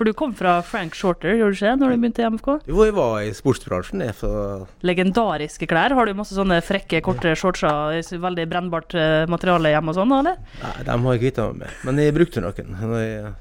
For 0.00 0.08
du 0.08 0.14
kom 0.16 0.30
fra 0.32 0.54
Frank 0.64 0.94
Shorter, 0.96 1.34
gjorde 1.36 1.52
du 1.52 1.58
ikke, 1.58 1.72
når 1.76 1.90
du 1.92 1.96
begynte 2.00 2.22
i 2.22 2.28
MFK? 2.32 2.46
Jo, 2.70 2.78
jeg 2.88 2.94
var 2.96 3.18
i 3.20 3.34
sportsbransjen, 3.36 4.00
Jeg, 4.06 4.14
For 4.16 4.62
Legendariske 4.88 5.68
klær. 5.68 5.92
Har 5.92 6.08
du 6.08 6.14
masse 6.16 6.32
sånne 6.32 6.56
frekke, 6.64 7.02
korte 7.04 7.34
shortser, 7.36 7.98
i 8.00 8.20
veldig 8.22 8.46
brennbart 8.48 8.96
eh, 8.96 9.26
materiale 9.28 9.74
hjemme 9.74 9.92
og 9.92 9.98
sånn, 9.98 10.14
eller? 10.22 10.40
nei, 10.62 10.72
dem 10.88 11.04
har 11.04 11.18
jeg 11.18 11.24
kvitta 11.26 11.50
meg 11.50 11.60
med. 11.66 11.76
Men 11.84 12.00
jeg 12.00 12.16
brukte 12.16 12.40
noen 12.46 12.72
når 12.80 13.04
jeg, 13.04 13.34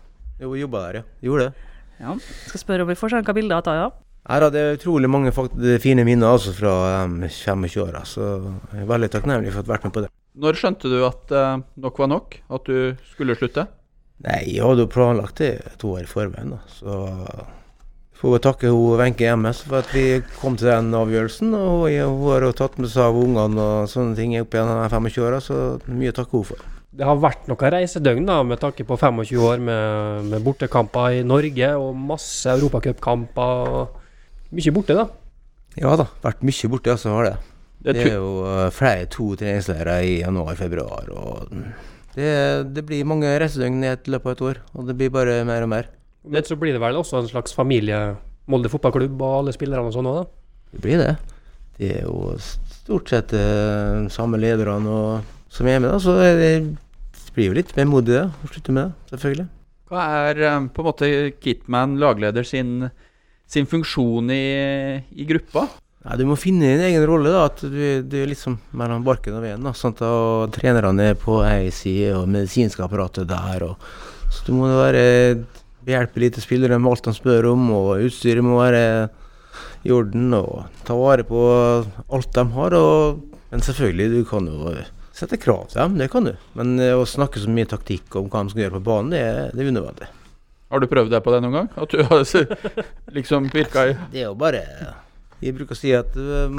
jeg 0.44 0.62
jobba 0.66 0.84
der, 0.90 1.00
ja. 1.00 1.08
Gjorde 1.30 1.48
det. 1.48 1.66
Ja. 2.02 2.18
Skal 2.50 2.66
spørre 2.66 2.84
om 2.84 2.92
vi 2.92 3.00
får 3.00 3.14
se 3.16 3.24
noen 3.24 3.40
bilder 3.40 3.62
av 3.62 3.70
det, 3.70 3.90
Her 4.30 4.46
hadde 4.46 4.62
jeg 4.62 4.78
utrolig 4.78 5.10
mange 5.10 5.32
fine 5.82 6.04
minner 6.06 6.36
altså 6.36 6.54
fra 6.54 6.74
um, 7.08 7.24
25-åra, 7.26 8.04
så 8.06 8.28
jeg 8.76 8.84
er 8.84 8.90
veldig 8.92 9.10
takknemlig 9.16 9.54
for 9.56 9.64
å 9.64 9.66
ha 9.66 9.72
vært 9.72 9.88
med 9.88 9.96
på 9.96 10.04
det. 10.06 10.12
Når 10.40 10.60
skjønte 10.60 10.92
du 10.92 11.00
at 11.08 11.32
eh, 11.34 11.62
nok 11.82 11.98
var 12.00 12.12
nok? 12.12 12.38
At 12.54 12.70
du 12.70 12.94
skulle 13.10 13.36
slutte? 13.36 13.66
Nei, 14.22 14.44
jeg 14.52 14.62
hadde 14.62 14.86
jo 14.86 14.92
planlagt 14.92 15.42
det 15.42 15.54
to 15.82 15.96
år 15.96 16.06
i 16.06 16.12
forveien, 16.12 16.54
da. 16.54 16.60
Så 16.70 17.00
får 18.20 18.36
jeg 18.36 18.44
takke 18.46 18.72
hun 18.72 19.00
Wenche 19.00 19.32
MS 19.34 19.64
for 19.66 19.80
at 19.82 19.94
vi 19.96 20.20
kom 20.38 20.58
til 20.60 20.70
den 20.70 20.94
avgjørelsen. 20.96 21.56
Og 21.58 21.88
hun 21.90 22.26
har 22.30 22.46
jo 22.46 22.56
tatt 22.62 22.78
med 22.78 22.92
seg 22.94 23.08
av 23.10 23.18
ungene 23.18 23.66
og 23.66 23.92
sånne 23.92 24.18
ting 24.20 24.36
opp 24.40 24.54
gjennom 24.54 24.84
de 24.84 24.92
25 24.94 25.26
åra, 25.26 25.40
så 25.42 25.62
mye 25.88 26.14
å 26.14 26.20
takke 26.20 26.38
henne 26.38 26.52
for. 26.52 26.68
Det 27.00 27.08
har 27.08 27.22
vært 27.22 27.50
noen 27.50 27.74
reisedøgn 27.74 28.30
da, 28.30 28.42
med 28.44 28.62
tanke 28.62 28.86
på 28.86 28.98
25 29.00 29.42
år 29.50 29.64
med, 29.64 30.30
med 30.30 30.46
bortekamper 30.46 31.18
i 31.18 31.26
Norge 31.26 31.72
og 31.80 31.98
masse 31.98 32.54
europacupkamper. 32.54 33.98
Mye 34.56 34.74
borte, 34.74 34.96
da. 34.98 35.06
Ja 35.80 35.94
da, 36.00 36.08
vært 36.24 36.42
mye 36.46 36.72
borte, 36.72 36.94
altså, 36.96 37.14
har 37.18 37.28
det. 37.28 37.38
Det 37.80 37.94
Det 37.96 38.08
er 38.10 38.18
jo 38.18 38.32
eh, 38.44 38.72
flere 38.76 39.06
to 39.12 39.30
treningsleirer 39.40 40.04
i 40.04 40.16
januar-februar, 40.20 41.12
og 41.16 41.54
det, 42.16 42.32
det 42.76 42.84
blir 42.88 43.08
mange 43.08 43.30
reisedøgn 43.40 43.86
i 43.86 43.92
et 43.94 44.10
løpet 44.12 44.26
av 44.26 44.36
et 44.36 44.42
år, 44.50 44.62
og 44.74 44.90
det 44.90 44.98
blir 45.00 45.14
bare 45.14 45.38
mer 45.48 45.64
og 45.64 45.72
mer. 45.72 45.88
Men 46.28 46.44
så 46.44 46.58
blir 46.60 46.76
det 46.76 46.82
vel 46.84 47.00
også 47.00 47.22
en 47.22 47.30
slags 47.32 47.56
familie, 47.56 48.18
Molde 48.50 48.72
fotballklubb 48.74 49.20
og 49.22 49.34
alle 49.44 49.54
spillerne 49.54 49.92
og 49.92 49.94
sånn 49.94 50.08
òg, 50.10 50.24
da. 50.24 50.64
Det 50.74 50.80
blir 50.82 50.98
det. 50.98 51.12
Det 51.78 51.90
er 52.00 52.08
jo 52.08 52.34
stort 52.42 53.12
sett 53.14 53.34
eh, 53.38 54.08
samme 54.12 54.40
lederne 54.42 54.90
og, 54.90 55.36
som 55.54 55.70
er 55.70 55.78
med, 55.80 55.92
da, 55.94 56.00
så 56.02 56.18
det, 56.18 56.34
det 57.14 57.36
blir 57.36 57.52
jo 57.52 57.58
litt 57.60 57.76
vemodig 57.78 58.18
modig 58.26 58.48
å 58.50 58.50
slutte 58.50 58.74
med 58.74 58.90
det, 58.90 59.14
selvfølgelig. 59.14 59.48
Hva 59.90 60.08
er 60.26 60.42
eh, 60.50 60.58
på 60.74 60.84
en 60.84 60.90
måte 60.90 61.12
Kitman, 61.40 61.96
lagleder, 62.02 62.44
sin, 62.48 62.90
sin 63.50 63.70
funksjon 63.70 64.30
i, 64.34 64.44
i 65.10 65.26
gruppa? 65.30 65.68
Ja, 66.06 66.16
du 66.16 66.24
må 66.30 66.38
finne 66.40 66.70
din 66.70 66.86
egen 66.88 67.04
rolle, 67.10 67.32
da. 67.34 67.48
At 67.50 67.64
du, 67.64 67.80
du 68.08 68.16
er 68.22 68.30
liksom 68.30 68.56
mellom 68.78 69.04
barken 69.06 69.36
og 69.36 69.44
veden. 69.44 69.66
da, 69.68 69.74
sånn 69.76 69.98
og 70.06 70.54
Trenerne 70.56 71.12
er 71.12 71.18
på 71.20 71.42
ei 71.44 71.72
side, 71.76 72.14
og 72.16 72.30
medisinske 72.32 72.86
apparatet 72.86 73.28
der. 73.30 73.66
Og, 73.68 73.90
så 74.32 74.46
du 74.48 74.54
må 74.56 74.70
være 74.72 75.04
behjelpelig 75.86 76.36
til 76.36 76.46
spillere 76.46 76.80
med 76.80 76.94
alt 76.94 77.10
de 77.10 77.16
spør 77.18 77.50
om, 77.52 77.66
og 77.76 78.06
utstyret 78.06 78.46
må 78.46 78.62
være 78.62 78.86
i 79.84 79.92
orden. 79.96 80.32
Og 80.40 80.86
ta 80.88 80.96
vare 80.96 81.28
på 81.28 81.42
alt 82.08 82.32
de 82.38 82.48
har. 82.56 82.78
Og, 82.80 83.42
men 83.52 83.66
selvfølgelig, 83.66 84.10
du 84.14 84.30
kan 84.30 84.48
jo 84.48 84.78
sette 85.20 85.42
krav 85.42 85.68
til 85.68 85.82
dem, 85.82 86.00
det 86.00 86.08
kan 86.14 86.30
du. 86.30 86.32
Men 86.56 86.78
eh, 86.80 86.96
å 86.96 87.04
snakke 87.08 87.42
så 87.44 87.52
mye 87.52 87.68
taktikk 87.68 88.16
om 88.16 88.30
hva 88.32 88.46
de 88.46 88.54
skal 88.54 88.66
gjøre 88.66 88.80
på 88.80 88.88
banen, 88.88 89.12
det, 89.12 89.26
det 89.52 89.66
er 89.66 89.74
unødvendig. 89.74 90.08
Har 90.70 90.82
du 90.84 90.86
prøvd 90.90 91.10
deg 91.14 91.24
på 91.26 91.34
det 91.34 91.42
noen 91.44 91.56
gang? 91.56 91.70
At 91.82 91.94
du 91.94 92.04
har 92.06 92.24
liksom 93.16 93.48
virka 93.54 93.88
i 93.90 93.94
Det 94.14 94.22
er 94.22 94.28
jo 94.28 94.36
bare 94.38 94.62
Jeg 95.42 95.56
bruker 95.58 95.74
å 95.74 95.80
si 95.80 95.94
at 95.96 96.14
øh, 96.20 96.52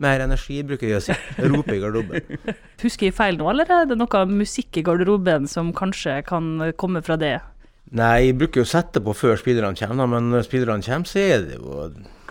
mer 0.00 0.22
energi 0.24 0.60
bruker 0.64 0.88
jeg 0.88 1.00
å 1.00 1.04
si. 1.04 1.16
Rope 1.50 1.74
i 1.74 1.80
garderoben. 1.82 2.38
Husker 2.84 3.08
jeg 3.10 3.16
feil 3.16 3.40
nå, 3.40 3.48
eller 3.50 3.68
er 3.74 3.88
det 3.90 3.98
noe 3.98 4.20
musikk 4.30 4.78
i 4.80 4.84
garderoben 4.86 5.48
som 5.50 5.72
kanskje 5.76 6.20
kan 6.28 6.72
komme 6.80 7.02
fra 7.04 7.18
det? 7.20 7.34
Nei, 7.90 8.28
jeg 8.28 8.36
bruker 8.38 8.62
jo 8.62 8.68
å 8.68 8.70
sette 8.70 9.02
på 9.02 9.12
før 9.18 9.34
spillerne 9.40 9.74
kommer, 9.74 10.06
men 10.06 10.30
når 10.30 10.46
spillerne 10.46 10.86
kommer, 10.86 11.10
så 11.10 11.18
er 11.24 11.42
det 11.48 11.58
jo 11.58 11.88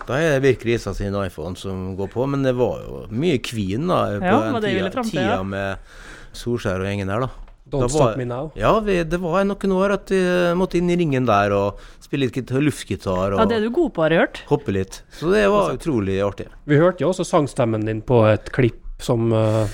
Da 0.08 0.16
er 0.16 0.38
det 0.38 0.44
Birk 0.46 0.64
Risa 0.66 0.94
sin 0.96 1.18
iPhone 1.20 1.60
som 1.60 1.92
går 2.00 2.08
på, 2.16 2.24
men 2.32 2.48
det 2.48 2.56
var 2.58 2.80
jo 2.86 3.02
mye 3.12 3.42
Queen 3.44 3.92
da 3.92 4.00
på 4.16 4.32
Ja, 4.32 4.40
den 4.56 4.88
tida, 4.88 5.04
tida 5.04 5.38
med 5.44 5.92
Solskjær 6.32 6.80
og 6.80 6.88
gjengen 6.88 7.12
der, 7.12 7.28
da. 7.28 7.49
Don't 7.70 7.86
var- 7.86 7.90
stop 7.94 8.18
me 8.18 8.26
now. 8.26 8.52
Ja, 8.58 8.72
vi, 8.82 8.98
det 9.04 9.20
var 9.22 9.44
noen 9.46 9.74
år 9.78 9.94
at 9.94 10.10
vi 10.14 10.22
måtte 10.58 10.78
inn 10.80 10.90
i 10.90 10.96
ringen 10.98 11.26
der 11.30 11.54
og 11.54 11.80
spille 12.02 12.26
litt 12.30 12.50
luftgitar 12.50 13.36
og 13.36 13.40
Ja, 13.40 13.46
det 13.46 13.58
er 13.60 13.68
du 13.68 13.70
god 13.76 13.94
på, 13.94 14.02
har 14.02 14.10
jeg 14.16 14.24
hørt. 14.24 14.42
hoppe 14.50 14.74
litt. 14.74 15.02
Så 15.14 15.30
det 15.34 15.46
var 15.54 15.76
utrolig 15.78 16.18
artig. 16.26 16.48
Vi 16.66 16.80
hørte 16.82 17.06
jo 17.06 17.12
også 17.14 17.26
sangstemmen 17.28 17.86
din 17.86 18.02
på 18.02 18.24
et 18.32 18.50
klipp 18.56 18.82
som 19.00 19.32
uh, 19.32 19.68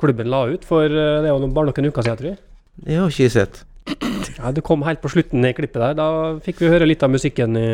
klubben 0.00 0.30
la 0.30 0.44
ut 0.48 0.64
for 0.64 0.84
uh, 0.86 1.20
det 1.24 1.32
var 1.32 1.40
noen- 1.42 1.52
bare 1.56 1.72
noen 1.72 1.90
uker 1.90 2.06
siden, 2.06 2.16
tror 2.22 2.30
jeg. 2.30 2.38
Det 2.86 2.96
har 2.96 3.10
ikke 3.10 3.30
sett. 3.34 3.64
Ja, 4.38 4.52
du 4.54 4.60
kom 4.62 4.82
helt 4.86 5.02
på 5.02 5.10
slutten 5.10 5.44
i 5.44 5.52
klippet 5.52 5.82
der. 5.82 5.94
Da 5.98 6.06
fikk 6.44 6.60
vi 6.62 6.70
høre 6.70 6.86
litt 6.86 7.02
av 7.02 7.10
musikken 7.10 7.56
i, 7.58 7.68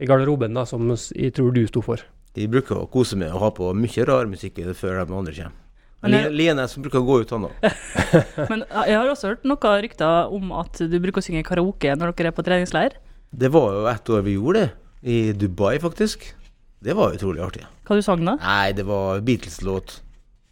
i 0.00 0.06
garderoben, 0.08 0.54
da, 0.56 0.64
som 0.64 0.88
jeg 1.14 1.34
tror 1.36 1.52
du 1.52 1.66
sto 1.68 1.82
for. 1.84 2.00
De 2.34 2.46
bruker 2.50 2.78
å 2.80 2.88
kose 2.90 3.16
med 3.18 3.30
å 3.34 3.38
ha 3.42 3.50
på 3.52 3.68
mye 3.76 4.04
rar 4.08 4.26
musikk 4.30 4.58
før 4.78 5.04
de 5.04 5.14
andre 5.14 5.34
kommer. 5.36 5.52
Jeg- 6.02 6.68
som 6.70 6.82
bruker 6.82 7.00
å 7.00 7.06
gå 7.06 7.20
ut, 7.22 7.30
han 7.30 7.44
òg. 7.48 8.48
Men 8.50 8.64
jeg 8.70 8.94
har 8.96 9.08
også 9.10 9.28
hørt 9.32 9.44
noen 9.44 9.82
rykter 9.82 10.30
om 10.32 10.52
at 10.52 10.78
du 10.78 10.98
bruker 11.02 11.18
å 11.18 11.24
synge 11.26 11.42
karaoke 11.44 11.94
når 11.98 12.14
dere 12.14 12.28
er 12.30 12.36
på 12.36 12.44
treningsleir. 12.46 12.92
Det 13.34 13.50
var 13.52 13.72
jo 13.74 13.86
ett 13.90 14.08
år 14.14 14.22
vi 14.22 14.36
gjorde 14.38 14.60
det. 14.62 14.70
I 15.02 15.32
Dubai, 15.32 15.78
faktisk. 15.78 16.34
Det 16.82 16.94
var 16.94 17.12
utrolig 17.14 17.42
artig. 17.42 17.64
Hva 17.86 17.96
du 17.98 18.02
sang 18.02 18.22
da? 18.24 18.36
Nei, 18.38 18.72
det 18.72 18.84
var 18.86 19.20
Beatles-låt. 19.26 20.00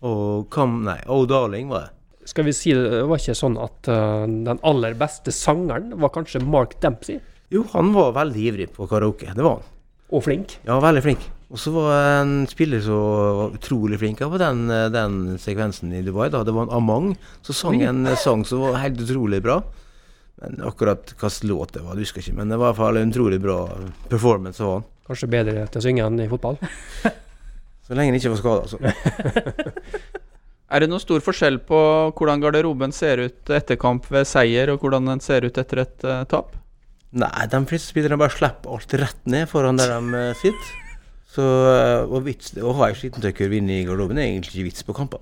Og 0.02 0.48
Come 0.50 0.82
Nei, 0.84 0.98
Oh 1.08 1.24
Darling 1.26 1.68
var 1.70 1.86
det. 1.86 1.92
Skal 2.26 2.44
vi 2.48 2.52
si 2.58 2.72
det 2.74 2.90
det 2.90 3.04
var 3.06 3.20
ikke 3.22 3.36
sånn 3.38 3.54
at 3.62 3.86
uh, 3.86 4.26
den 4.26 4.58
aller 4.66 4.94
beste 4.98 5.30
sangeren 5.30 5.92
var 6.02 6.10
kanskje 6.10 6.42
Mark 6.42 6.74
Dempsey, 6.82 7.20
Jo, 7.54 7.62
han 7.70 7.92
var 7.94 8.10
veldig 8.16 8.42
ivrig 8.50 8.66
på 8.74 8.88
karaoke. 8.90 9.30
Det 9.30 9.44
var 9.46 9.60
han. 9.60 9.66
og 10.10 10.22
flink. 10.26 10.56
Ja, 10.66 10.80
veldig 10.82 11.02
flink. 11.06 11.22
Og 11.46 11.60
så 11.62 11.70
var 11.70 11.92
det 11.92 12.14
en 12.20 12.36
spiller 12.50 12.80
som 12.82 13.02
var 13.38 13.52
utrolig 13.54 14.00
flink 14.00 14.18
på 14.18 14.38
den, 14.42 14.64
eh, 14.70 14.88
den 14.90 15.38
sekvensen 15.38 15.92
i 15.94 16.02
Dubai. 16.02 16.28
da. 16.28 16.42
Det 16.42 16.52
var 16.52 16.66
en 16.66 16.74
Amang 16.74 17.16
som 17.42 17.54
sang 17.54 17.82
en 17.82 18.06
eh, 18.06 18.16
sang 18.16 18.44
som 18.44 18.60
var 18.60 18.80
helt 18.82 19.00
utrolig 19.00 19.42
bra. 19.42 19.62
Men 20.42 20.60
akkurat 20.66 21.14
hvilken 21.14 21.48
låt 21.48 21.72
det 21.72 21.84
var, 21.84 21.94
det 21.94 22.02
husker 22.02 22.20
ikke. 22.20 22.34
Men 22.34 22.48
det 22.48 22.58
var 22.58 22.66
i 22.66 22.74
hvert 22.74 22.82
fall 22.82 22.96
en 22.96 23.12
utrolig 23.12 23.40
bra 23.40 23.60
performance 24.08 24.62
av 24.62 24.72
han. 24.72 24.84
Kanskje 25.06 25.30
bedre 25.30 25.66
til 25.70 25.78
å 25.78 25.84
synge 25.86 26.06
enn 26.06 26.20
i 26.20 26.28
fotball. 26.28 26.58
Så 27.86 27.94
lenge 27.94 28.10
han 28.10 28.18
ikke 28.18 28.34
var 28.34 28.42
skada, 28.42 28.62
altså. 28.66 28.78
Er 30.66 30.82
det 30.82 30.88
noen 30.90 30.98
stor 30.98 31.22
forskjell 31.22 31.60
på 31.62 31.78
hvordan 32.10 32.40
garderoben 32.42 32.90
ser 32.90 33.22
ut 33.22 33.50
etter 33.54 33.78
kamp 33.78 34.08
ved 34.10 34.26
seier, 34.26 34.72
og 34.72 34.82
hvordan 34.82 35.06
den 35.06 35.22
ser 35.22 35.46
ut 35.46 35.60
etter 35.62 35.84
et 35.84 36.02
uh, 36.02 36.24
tap? 36.26 36.56
Nei, 37.14 37.46
de 37.46 37.60
fleste 37.70 37.92
spillerne 37.94 38.18
bare 38.18 38.34
slipper 38.34 38.74
alt 38.74 38.96
rett 38.98 39.30
ned 39.30 39.46
foran 39.46 39.78
der 39.78 39.94
de 39.94 40.24
sitter. 40.40 40.85
Så 41.36 41.44
eh, 41.44 42.06
og 42.08 42.24
vits, 42.26 42.54
Å 42.56 42.72
ha 42.78 42.88
ei 42.88 42.96
skittentøykurv 42.96 43.58
inne 43.58 43.80
i 43.80 43.84
garderoben 43.86 44.20
er 44.20 44.30
egentlig 44.30 44.54
ikke 44.54 44.70
vits 44.70 44.86
på 44.86 44.96
kamper. 44.96 45.20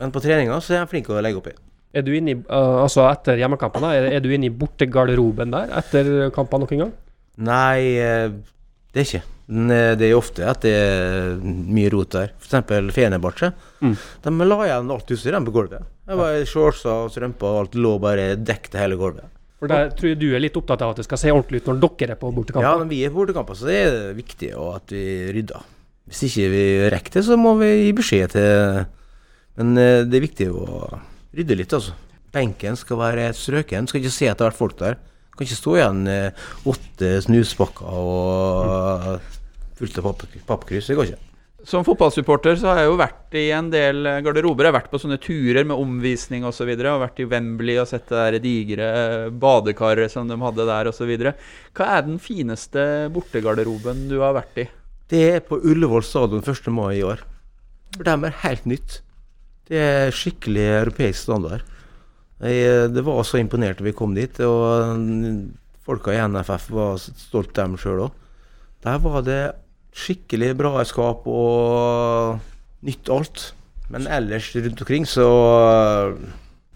Men 0.00 0.12
på 0.12 0.20
treninga 0.24 0.58
så 0.60 0.74
er 0.74 0.82
jeg 0.82 0.92
flink 0.92 1.12
å 1.12 1.22
legge 1.22 1.40
opp 1.40 1.48
i. 1.52 1.54
Er 1.96 2.04
du 2.04 2.10
inne 2.12 2.34
i, 2.34 2.40
eh, 2.42 2.74
altså 2.82 3.06
etter 3.08 3.38
hjemmekampene, 3.40 3.94
er, 4.10 4.18
du 4.24 4.28
inne 4.34 4.50
i 4.50 4.52
bortegarderoben 4.52 5.54
der 5.54 5.72
etter 5.78 6.12
kampene 6.34 6.66
noen 6.66 6.84
gang? 6.84 6.92
Nei, 7.46 7.96
eh, 8.02 8.28
det 8.92 9.02
er 9.02 9.08
ikke. 9.08 9.24
Det 9.46 10.02
er 10.02 10.16
ofte 10.16 10.42
at 10.50 10.64
det 10.64 10.72
er 10.74 11.36
mye 11.38 11.90
rot 11.94 12.16
der. 12.16 12.32
F.eks. 12.42 12.56
Fenebache. 12.96 13.52
Mm. 13.78 13.92
De 14.24 14.32
la 14.42 14.56
igjen 14.64 14.90
alt 14.90 15.12
utstyret 15.14 15.46
på 15.46 15.54
gulvet. 15.54 15.86
Det 16.06 16.18
var 16.18 16.40
shortser 16.50 17.04
og 17.04 17.12
strømper 17.14 17.52
og 17.52 17.60
alt 17.60 17.76
lå 17.78 17.92
bare 18.02 18.32
dekket 18.40 18.74
hele 18.80 18.98
gulvet. 18.98 19.30
For 19.66 19.74
der 19.74 19.94
tror 19.98 20.10
jeg 20.12 20.18
du 20.20 20.28
er 20.30 20.42
litt 20.42 20.56
opptatt 20.58 20.84
av 20.84 20.94
at 20.94 21.00
det 21.00 21.06
skal 21.08 21.20
se 21.20 21.32
ordentlig 21.34 21.62
ut 21.62 21.70
når 21.70 21.80
dere 21.82 22.14
er 22.14 22.20
på 22.20 22.30
Ja, 22.54 22.76
når 22.78 22.88
vi 22.90 23.00
er 23.04 23.12
på 23.12 23.20
bortekamper, 23.20 23.58
så 23.58 23.70
er 23.72 23.90
det 23.92 24.16
viktig 24.20 24.52
at 24.54 24.94
vi 24.94 25.04
rydder. 25.36 25.66
Hvis 26.06 26.22
ikke 26.28 26.48
vi 26.52 26.64
rekker 26.94 27.18
det, 27.18 27.24
så 27.26 27.38
må 27.40 27.56
vi 27.58 27.70
gi 27.82 27.92
beskjed 27.98 28.36
til 28.36 28.86
Men 29.56 29.78
eh, 29.80 30.04
det 30.06 30.18
er 30.18 30.26
viktig 30.26 30.48
å 30.52 30.66
rydde 31.36 31.58
litt, 31.58 31.74
altså. 31.74 31.96
Benken 32.34 32.76
skal 32.76 33.00
være 33.00 33.30
strøken. 33.34 33.88
Skal 33.88 34.02
ikke 34.02 34.14
se 34.14 34.28
at 34.28 34.38
det 34.38 34.44
har 34.44 34.52
vært 34.52 34.60
folk 34.60 34.76
der. 34.78 34.98
Kan 35.36 35.48
ikke 35.48 35.58
stå 35.58 35.76
igjen 35.76 36.02
åtte 36.68 37.12
snuspakker 37.24 37.96
og 38.00 39.32
fullt 39.76 40.00
av 40.00 40.12
pappkryss. 40.48 40.92
Det 40.92 40.96
går 40.96 41.10
ikke. 41.10 41.25
Som 41.66 41.82
fotballsupporter 41.82 42.54
så 42.60 42.68
har 42.70 42.78
jeg 42.78 42.90
jo 42.92 42.98
vært 43.00 43.34
i 43.34 43.48
en 43.50 43.66
del 43.72 44.06
eh, 44.06 44.20
garderober. 44.22 44.68
Jeg 44.68 44.70
har 44.70 44.76
vært 44.76 44.92
på 44.92 45.00
sånne 45.02 45.16
turer 45.18 45.66
med 45.66 45.80
omvisning 45.82 46.44
osv. 46.46 46.52
Og, 46.52 46.54
så 46.54 46.66
videre, 46.68 46.92
og 46.94 47.02
vært 47.02 47.18
i 47.18 47.26
Wembley 47.26 47.74
og 47.82 47.88
sett 47.90 48.06
det 48.06 48.20
der 48.20 48.36
digre 48.44 48.90
badekaret 49.34 50.14
som 50.14 50.30
de 50.30 50.38
hadde 50.38 50.66
der 50.68 50.90
osv. 50.92 51.10
Hva 51.74 51.88
er 51.96 52.06
den 52.06 52.20
fineste 52.22 52.84
bortegarderoben 53.14 54.06
du 54.12 54.20
har 54.22 54.36
vært 54.38 54.62
i? 54.62 54.68
Det 55.10 55.24
er 55.32 55.42
på 55.42 55.58
Ullevål 55.58 56.06
stadion 56.06 56.46
1. 56.46 56.70
mai 56.70 57.00
i 57.00 57.04
år. 57.06 57.26
Dem 57.98 58.28
er 58.30 58.38
helt 58.44 58.70
nytt. 58.70 59.00
Det 59.66 59.82
er 59.82 60.14
skikkelig 60.14 60.70
europeisk 60.84 61.24
standard. 61.24 61.66
Jeg, 62.46 62.92
det 62.94 63.02
var 63.02 63.26
så 63.26 63.42
imponert 63.42 63.80
da 63.80 63.88
vi 63.88 63.96
kom 63.96 64.14
dit, 64.14 64.38
og 64.46 65.02
mm, 65.02 65.38
folka 65.82 66.14
i 66.14 66.22
NFF 66.30 66.70
var 66.78 66.98
stolt 67.02 67.56
av 67.58 67.72
dem 67.72 67.78
sjøl 67.80 68.06
òg. 68.06 68.26
Der 68.86 69.02
var 69.02 69.22
det 69.26 69.40
skikkelig 69.96 70.52
bra 70.58 70.84
skap 70.86 71.26
og 71.30 72.40
nytt 72.86 73.10
alt. 73.12 73.50
Men 73.92 74.08
ellers 74.10 74.50
rundt 74.56 74.80
omkring 74.82 75.04
så 75.06 75.26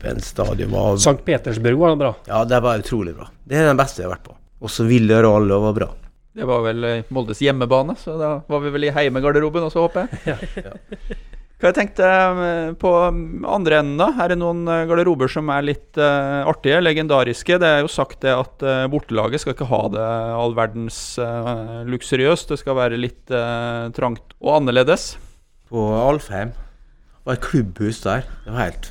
Den 0.00 0.20
stadion 0.22 0.70
var 0.70 0.94
St. 0.94 1.18
Petersburg 1.26 1.78
var 1.78 1.96
bra. 1.96 2.12
Ja, 2.30 2.44
det 2.44 2.60
var 2.64 2.78
utrolig 2.80 3.16
bra. 3.16 3.26
Det 3.44 3.58
er 3.58 3.66
den 3.68 3.80
beste 3.80 4.00
jeg 4.00 4.08
har 4.08 4.14
vært 4.14 4.28
på. 4.30 4.36
Også 4.64 4.86
Ville 4.88 5.18
Rall 5.24 5.50
og 5.52 5.66
var 5.66 5.76
bra. 5.76 5.88
Det 6.36 6.46
var 6.46 6.62
vel 6.62 6.86
eh, 6.86 7.08
Moldes 7.10 7.40
hjemmebane, 7.42 7.96
så 7.98 8.14
da 8.16 8.30
var 8.48 8.62
vi 8.62 8.70
vel 8.72 8.86
i 8.86 8.92
heimegarderoben 8.94 9.66
også, 9.66 9.82
håper 9.88 10.06
jeg. 10.24 11.18
Hva 11.60 11.68
jeg 11.68 11.76
tenkte 11.76 12.06
eh, 12.08 12.70
på 12.80 12.90
andre 13.04 13.82
enden, 13.82 13.98
da? 14.00 14.06
Er 14.24 14.32
det 14.32 14.38
noen 14.40 14.62
eh, 14.64 14.86
garderober 14.88 15.28
som 15.28 15.50
er 15.52 15.66
litt 15.68 15.98
uh, 16.00 16.40
artige, 16.48 16.78
legendariske? 16.80 17.58
Det 17.60 17.68
er 17.68 17.82
jo 17.84 17.90
sagt 17.92 18.22
det 18.24 18.32
at 18.32 18.64
uh, 18.64 18.86
bortelaget 18.88 19.42
skal 19.42 19.52
ikke 19.52 19.68
ha 19.68 19.80
det 19.92 20.06
all 20.40 20.56
verdens 20.56 21.02
uh, 21.20 21.82
luksuriøst. 21.84 22.54
Det 22.54 22.62
skal 22.62 22.78
være 22.78 22.96
litt 22.96 23.28
uh, 23.28 23.92
trangt 23.92 24.32
og 24.40 24.54
annerledes. 24.56 25.12
På 25.68 25.84
Alfheim 26.00 26.54
var 27.28 27.36
et 27.36 27.44
klubbhus 27.44 28.00
der. 28.06 28.24
Det 28.46 28.54
var, 28.54 28.62
helt, 28.64 28.88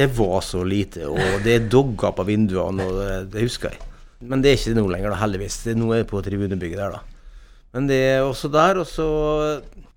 det 0.00 0.06
var 0.16 0.40
så 0.48 0.62
lite, 0.64 1.04
og 1.12 1.44
det 1.44 1.58
er 1.58 1.68
dogger 1.68 2.16
på 2.16 2.24
vinduene, 2.24 2.88
og 2.88 3.02
det, 3.02 3.18
det 3.34 3.44
husker 3.44 3.76
jeg. 3.76 3.84
Men 4.32 4.40
det 4.40 4.50
er 4.50 4.56
ikke 4.56 4.72
det 4.72 4.80
nå 4.80 4.86
lenger, 4.94 5.12
da, 5.12 5.20
heldigvis. 5.20 5.60
Det, 5.66 5.76
nå 5.76 5.92
er 5.92 6.06
det 6.06 6.08
på 6.08 6.24
tribunebygget 6.24 6.80
der, 6.80 6.96
da. 6.96 7.36
Men 7.76 7.92
det 7.92 8.00
er 8.14 8.24
også 8.24 8.48
der, 8.48 8.80
og 8.80 8.88
så 8.88 9.10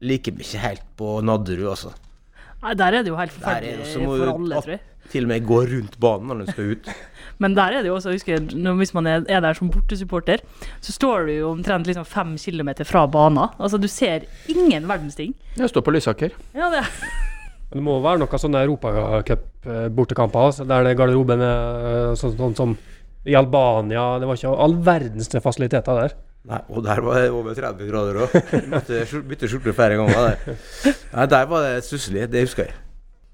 liker 0.02 0.36
vi 0.36 0.45
ikke 0.45 0.62
helt 0.62 0.88
på 0.99 1.20
Nadderud, 1.26 1.68
altså. 1.74 1.93
Nei, 2.62 2.76
der 2.78 2.93
er 2.93 3.06
det 3.06 3.10
jo 3.10 3.18
helt 3.18 3.34
er 3.34 3.38
forferdelig 3.39 3.86
for 3.95 4.32
alle, 4.36 4.62
tror 4.62 4.76
jeg. 4.76 4.84
Til 5.12 5.26
og 5.26 5.32
med 5.32 5.45
gå 5.49 5.58
rundt 5.68 5.95
banen 5.99 6.30
når 6.30 6.43
den 6.43 6.52
skal 6.54 6.76
ut. 6.76 6.91
Men 7.41 7.56
der 7.58 7.74
er 7.74 7.82
det 7.82 7.89
jo 7.89 7.95
også, 7.97 8.12
jeg 8.12 8.22
husker, 8.22 8.43
når, 8.54 8.76
hvis 8.78 8.93
man 8.93 9.10
er, 9.10 9.24
er 9.26 9.41
der 9.41 9.58
som 9.58 9.72
bortesupporter, 9.74 10.43
så 10.80 10.93
står 10.93 11.26
du 11.26 11.32
jo 11.34 11.49
omtrent 11.56 11.89
liksom 11.89 12.06
fem 12.06 12.36
kilometer 12.38 12.86
fra 12.86 13.08
banen. 13.10 13.49
Altså, 13.58 13.80
du 13.82 13.89
ser 13.89 14.28
ingen 14.52 14.86
verdens 14.89 15.18
ting. 15.18 15.34
Jeg 15.58 15.72
står 15.74 15.86
på 15.88 15.95
Lysaker. 15.95 16.38
Ja, 16.54 16.70
det 16.70 16.86
Men 17.72 17.80
det 17.82 17.86
må 17.88 17.97
være 18.06 18.22
noen 18.22 18.43
sånne 18.45 18.62
Europacup-bortekamper 18.68 20.52
altså, 20.52 20.70
der 20.70 20.86
det 20.86 20.97
garderoben 20.99 21.41
er 21.47 22.14
sånn, 22.20 22.38
sånn 22.38 22.58
som 22.58 22.78
i 23.26 23.38
Albania. 23.38 24.20
Det 24.22 24.30
var 24.30 24.38
ikke 24.38 24.54
all 24.68 24.78
verdens 24.86 25.34
fasiliteter 25.41 25.97
der. 25.97 26.16
Nei, 26.50 26.58
og 26.74 26.82
der 26.84 27.02
var 27.06 27.20
det 27.22 27.28
over 27.38 27.54
30 27.54 27.89
grader 27.92 28.18
òg. 28.24 28.32
Måtte 28.72 29.04
bytte 29.30 29.50
skjorte 29.52 29.74
flere 29.78 30.00
ganger 30.00 30.32
der. 30.32 30.56
Nei, 31.14 31.26
der 31.30 31.50
var 31.52 31.68
det 31.68 31.84
stusslig. 31.86 32.24
Det 32.34 32.42
husker 32.48 32.66
jeg. 32.66 32.78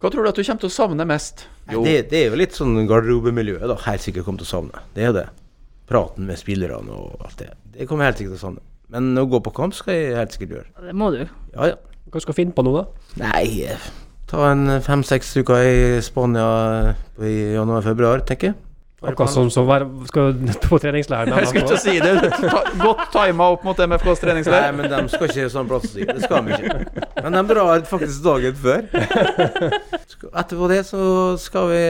Hva 0.03 0.11
tror 0.13 0.27
du 0.27 0.29
at 0.29 0.37
du 0.37 0.43
kommer 0.43 0.61
til 0.61 0.69
å 0.69 0.75
savne 0.75 1.05
mest? 1.09 1.45
Jo, 1.71 1.81
Det, 1.87 1.95
det 2.11 2.19
er 2.19 2.27
jo 2.33 2.37
litt 2.39 2.53
sånn 2.57 2.75
garderobemiljøet 2.89 3.63
da, 3.71 3.77
helt 3.87 4.03
sikkert 4.03 4.27
kommer 4.27 4.43
til 4.43 4.49
å 4.49 4.51
savne. 4.51 4.83
Det 4.93 5.07
er 5.07 5.15
det. 5.15 5.23
Praten 5.87 6.27
med 6.27 6.37
spillerne 6.37 6.91
og 6.93 7.23
alt 7.25 7.39
det. 7.39 7.47
Det 7.77 7.87
kommer 7.87 8.05
jeg 8.05 8.11
helt 8.11 8.21
sikkert 8.21 8.35
til 8.35 8.41
å 8.41 8.45
savne. 8.49 8.65
Men 8.93 9.09
å 9.19 9.25
gå 9.31 9.39
på 9.43 9.55
kamp 9.55 9.73
skal 9.75 9.95
jeg 9.97 10.19
helt 10.19 10.35
sikkert 10.35 10.53
gjøre. 10.57 10.85
Det 10.91 10.95
må 10.99 11.09
du. 11.15 11.23
Ja, 11.55 11.71
ja. 11.71 11.79
Hva 12.11 12.21
skal 12.23 12.35
du 12.35 12.39
finne 12.43 12.55
på 12.55 12.63
nå, 12.67 12.75
da? 12.75 12.85
Nei, 13.23 13.63
eh, 13.71 13.87
ta 14.31 14.45
en 14.51 14.77
fem-seks 14.83 15.31
uker 15.41 15.63
i 15.63 15.79
Spania 16.05 16.45
i 17.23 17.33
januar-februar, 17.55 18.21
tenker 18.27 18.51
jeg. 18.51 18.59
Akkurat 19.01 19.29
som 19.29 19.49
som 19.53 19.67
var, 19.67 19.83
skal 20.09 20.33
på 20.69 20.79
treningsleiren. 20.81 21.29
jeg 21.37 21.47
skulle 21.47 21.65
ikke 21.65 21.77
si 21.77 21.99
det. 22.01 22.31
Ta, 22.33 22.61
godt 22.81 23.03
tima 23.13 23.51
opp 23.53 23.65
mot 23.67 23.77
MFKs 23.77 24.23
Nei, 24.25 24.61
men 24.73 24.89
de 24.89 25.01
skal 25.13 25.29
ikke 25.29 25.49
sånn 25.53 25.69
plass 25.69 25.91
til 25.93 26.07
Det 26.09 26.23
skal 26.23 26.47
de 26.47 26.57
ikke. 26.57 27.03
Men 27.21 27.37
de 27.37 27.43
drar 27.53 27.83
faktisk 27.85 28.23
dagen 28.25 28.57
før. 28.57 28.87
Etterpå 30.41 30.71
det 30.73 30.81
så 30.89 31.03
skal 31.37 31.69
vi 31.69 31.83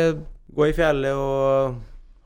gå 0.58 0.68
i 0.68 0.76
fjellet 0.76 1.16
og 1.16 1.78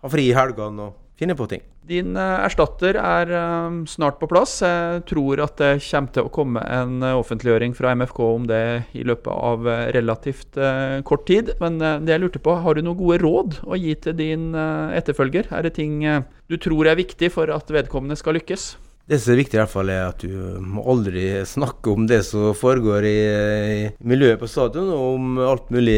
ha 0.02 0.10
fri 0.10 0.32
i 0.32 0.34
helgene 0.34 0.90
og 0.90 0.98
finne 1.20 1.38
på 1.38 1.46
ting. 1.52 1.62
Din 1.90 2.14
eh, 2.14 2.42
erstatter 2.46 2.98
er 3.00 3.32
eh, 3.34 3.78
snart 3.90 4.20
på 4.22 4.30
plass. 4.30 4.60
Jeg 4.62 5.02
tror 5.10 5.42
at 5.42 5.58
det 5.58 5.72
kommer 5.88 6.14
til 6.14 6.28
å 6.28 6.34
komme 6.34 6.62
en 6.62 7.02
eh, 7.02 7.18
offentliggjøring 7.18 7.74
fra 7.78 7.96
MFK 7.98 8.20
om 8.22 8.46
det 8.50 8.62
i 8.94 9.06
løpet 9.08 9.32
av 9.34 9.66
relativt 9.96 10.60
kort 11.08 11.26
tid. 11.26 11.56
Men 11.62 11.80
det 11.82 12.14
jeg 12.14 12.22
lurte 12.22 12.42
på, 12.44 12.54
har 12.62 12.78
du 12.78 12.84
noen 12.86 13.00
gode 13.00 13.18
råd 13.24 13.60
å 13.66 13.80
gi 13.80 13.96
til 14.04 14.16
din 14.20 14.52
etterfølger? 14.54 15.50
Er 15.50 15.66
det 15.66 15.74
ting 15.80 16.04
du 16.52 16.58
tror 16.62 16.90
er 16.92 17.00
viktig 17.00 17.32
for 17.34 17.50
at 17.54 17.72
vedkommende 17.74 18.18
skal 18.20 18.38
lykkes? 18.38 18.74
Det 19.10 19.18
som 19.20 19.34
er 19.34 19.42
viktig, 19.42 19.58
i 19.58 19.62
hvert 19.62 19.74
fall 19.74 19.90
er 19.92 20.04
at 20.06 20.22
du 20.24 20.60
må 20.62 20.84
aldri 20.92 21.26
snakke 21.48 21.92
om 21.92 22.06
det 22.08 22.22
som 22.28 22.52
foregår 22.56 23.08
i, 23.08 23.22
miljøet 24.06 24.40
på 24.40 24.50
stadion, 24.52 24.92
og 24.94 25.16
om 25.16 25.42
alt 25.44 25.72
mulig 25.74 25.98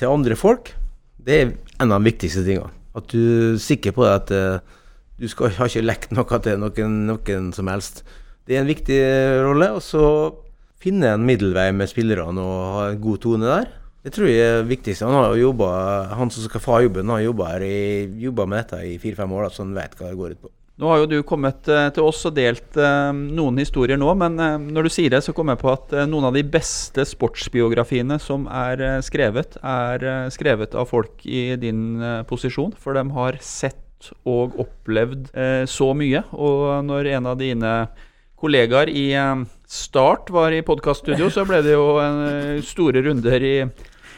til 0.00 0.10
andre 0.10 0.38
folk. 0.38 0.72
Det 1.20 1.36
er 1.36 1.52
en 1.52 1.92
av 1.92 2.00
de 2.00 2.08
viktigste 2.08 2.46
tingene. 2.46 2.72
At 2.96 3.10
du 3.12 3.20
er 3.52 3.60
sikker 3.62 3.94
på 3.94 4.06
at 4.08 4.32
du 5.20 5.28
skal, 5.30 5.52
har 5.58 5.70
ikke 5.70 5.84
lekt 5.84 6.14
noe 6.14 6.40
til 6.42 6.60
noen, 6.60 6.98
noen 7.10 7.52
som 7.54 7.70
helst. 7.70 8.02
Det 8.44 8.56
er 8.56 8.64
en 8.64 8.70
viktig 8.70 8.98
eh, 8.98 9.42
rolle. 9.44 9.70
Og 9.76 9.84
så 9.84 10.02
finne 10.82 11.14
en 11.14 11.24
middelvei 11.24 11.70
med 11.76 11.90
spillerne 11.90 12.42
og 12.42 12.74
ha 12.78 12.88
en 12.90 13.00
god 13.02 13.22
tone 13.24 13.48
der. 13.48 13.70
Det 14.04 14.12
tror 14.12 14.28
jeg 14.28 14.42
er 14.58 14.66
viktigst. 14.68 15.04
Han 15.06 15.16
har 15.16 15.38
jo 15.40 15.54
han 15.64 16.32
som 16.32 16.44
skal 16.44 16.60
få 16.60 16.82
jobben, 16.84 17.08
har 17.08 17.22
jobba 17.24 18.44
med 18.44 18.58
dette 18.58 18.82
i 18.84 18.98
fire-fem 19.00 19.32
år, 19.32 19.48
så 19.48 19.64
han 19.64 19.72
vet 19.78 19.96
hva 19.96 20.10
det 20.10 20.18
går 20.18 20.34
ut 20.34 20.42
på. 20.44 20.52
Nå 20.74 20.88
har 20.90 20.98
jo 20.98 21.06
du 21.06 21.20
kommet 21.22 21.68
eh, 21.70 21.86
til 21.94 22.04
oss 22.04 22.24
og 22.26 22.34
delt 22.36 22.76
eh, 22.76 23.12
noen 23.14 23.62
historier 23.62 23.96
nå, 23.96 24.10
men 24.18 24.36
når 24.74 24.88
du 24.88 24.92
sier 24.92 25.14
det, 25.14 25.22
så 25.24 25.32
kommer 25.32 25.54
jeg 25.54 25.62
på 25.62 25.70
at 25.70 25.94
noen 26.10 26.26
av 26.28 26.36
de 26.36 26.42
beste 26.42 27.06
sportsbiografiene 27.06 28.18
som 28.20 28.44
er 28.50 28.82
skrevet, 29.06 29.56
er 29.62 30.28
skrevet 30.34 30.74
av 30.76 30.90
folk 30.90 31.24
i 31.24 31.54
din 31.62 32.02
posisjon, 32.28 32.74
for 32.76 32.98
de 32.98 33.06
har 33.14 33.40
sett 33.40 33.83
og 34.28 34.58
opplevd 34.64 35.30
eh, 35.34 35.64
så 35.70 35.90
mye. 35.96 36.24
Og 36.34 36.84
når 36.88 37.10
en 37.16 37.26
av 37.32 37.38
dine 37.40 37.72
kollegaer 38.40 38.90
i 38.92 39.08
eh, 39.16 39.44
Start 39.74 40.28
var 40.30 40.52
i 40.54 40.60
podkaststudio, 40.62 41.30
så 41.32 41.42
ble 41.48 41.62
det 41.64 41.72
jo 41.74 41.86
eh, 42.02 42.60
store 42.66 43.02
runder 43.06 43.42
i 43.50 43.56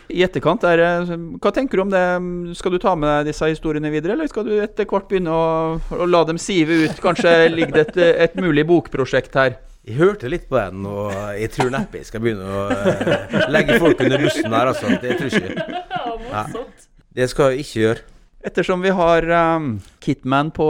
i 0.06 0.20
etterkant, 0.22 0.62
er, 0.70 0.78
det- 0.78 1.16
hva 1.42 1.50
tenker 1.50 1.80
du 1.80 1.82
om 1.82 1.88
det? 1.90 2.54
Skal 2.54 2.70
du 2.70 2.78
ta 2.78 2.92
med 2.94 3.08
deg 3.10 3.32
disse 3.32 3.48
historiene 3.50 3.90
videre, 3.90 4.14
eller 4.14 4.28
skal 4.30 4.44
du 4.46 4.52
etter 4.62 4.86
hvert 4.86 5.08
begynne 5.10 5.32
å, 5.34 5.80
å 5.98 6.06
la 6.06 6.20
dem 6.28 6.38
sive 6.38 6.76
ut? 6.84 7.00
Kanskje 7.02 7.32
ligger 7.50 7.74
det 7.74 7.82
et, 7.88 7.98
et 8.28 8.36
mulig 8.38 8.62
bokprosjekt 8.68 9.34
her? 9.34 9.56
Jeg 9.82 9.98
hørte 9.98 10.30
litt 10.30 10.46
på 10.46 10.60
den, 10.60 10.86
og 10.86 11.10
jeg 11.40 11.50
tror 11.56 11.74
neppe 11.74 11.98
jeg 11.98 12.06
skal 12.06 12.22
begynne 12.22 12.46
å 12.46 12.62
eh, 12.70 13.34
legge 13.50 13.80
folk 13.82 14.04
under 14.06 14.22
bussen 14.28 14.54
her, 14.54 14.70
altså. 14.70 14.94
Det 15.02 15.18
tror 15.18 15.34
jeg 15.34 15.42
ikke. 15.42 16.64
Det 17.18 17.26
skal 17.34 17.50
jeg 17.56 17.66
ikke 17.66 17.82
gjøre. 17.88 18.06
Ettersom 18.46 18.78
vi 18.78 18.92
har 18.94 19.24
um, 19.56 19.72
Kitman 19.98 20.52
på 20.54 20.66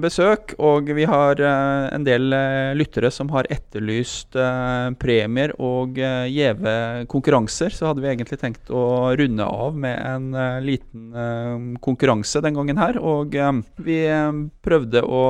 besøk, 0.00 0.54
og 0.64 0.88
vi 0.96 1.04
har 1.04 1.36
uh, 1.44 1.88
en 1.92 2.06
del 2.06 2.32
uh, 2.32 2.72
lyttere 2.72 3.10
som 3.12 3.28
har 3.34 3.44
etterlyst 3.52 4.38
uh, 4.40 4.88
premier 4.96 5.52
og 5.60 6.00
uh, 6.00 6.24
gjeve 6.24 6.72
konkurranser, 7.12 7.76
så 7.76 7.90
hadde 7.90 8.00
vi 8.00 8.08
egentlig 8.14 8.40
tenkt 8.40 8.72
å 8.72 9.12
runde 9.20 9.44
av 9.44 9.76
med 9.76 9.96
en 9.98 10.32
eh, 10.32 10.56
liten 10.64 11.12
eh, 11.12 11.78
konkurranse 11.84 12.40
den 12.44 12.56
gangen 12.56 12.80
her. 12.80 12.96
Og 12.96 13.36
eh, 13.36 13.52
vi 13.84 14.00
eh, 14.08 14.42
prøvde 14.64 15.04
å 15.04 15.22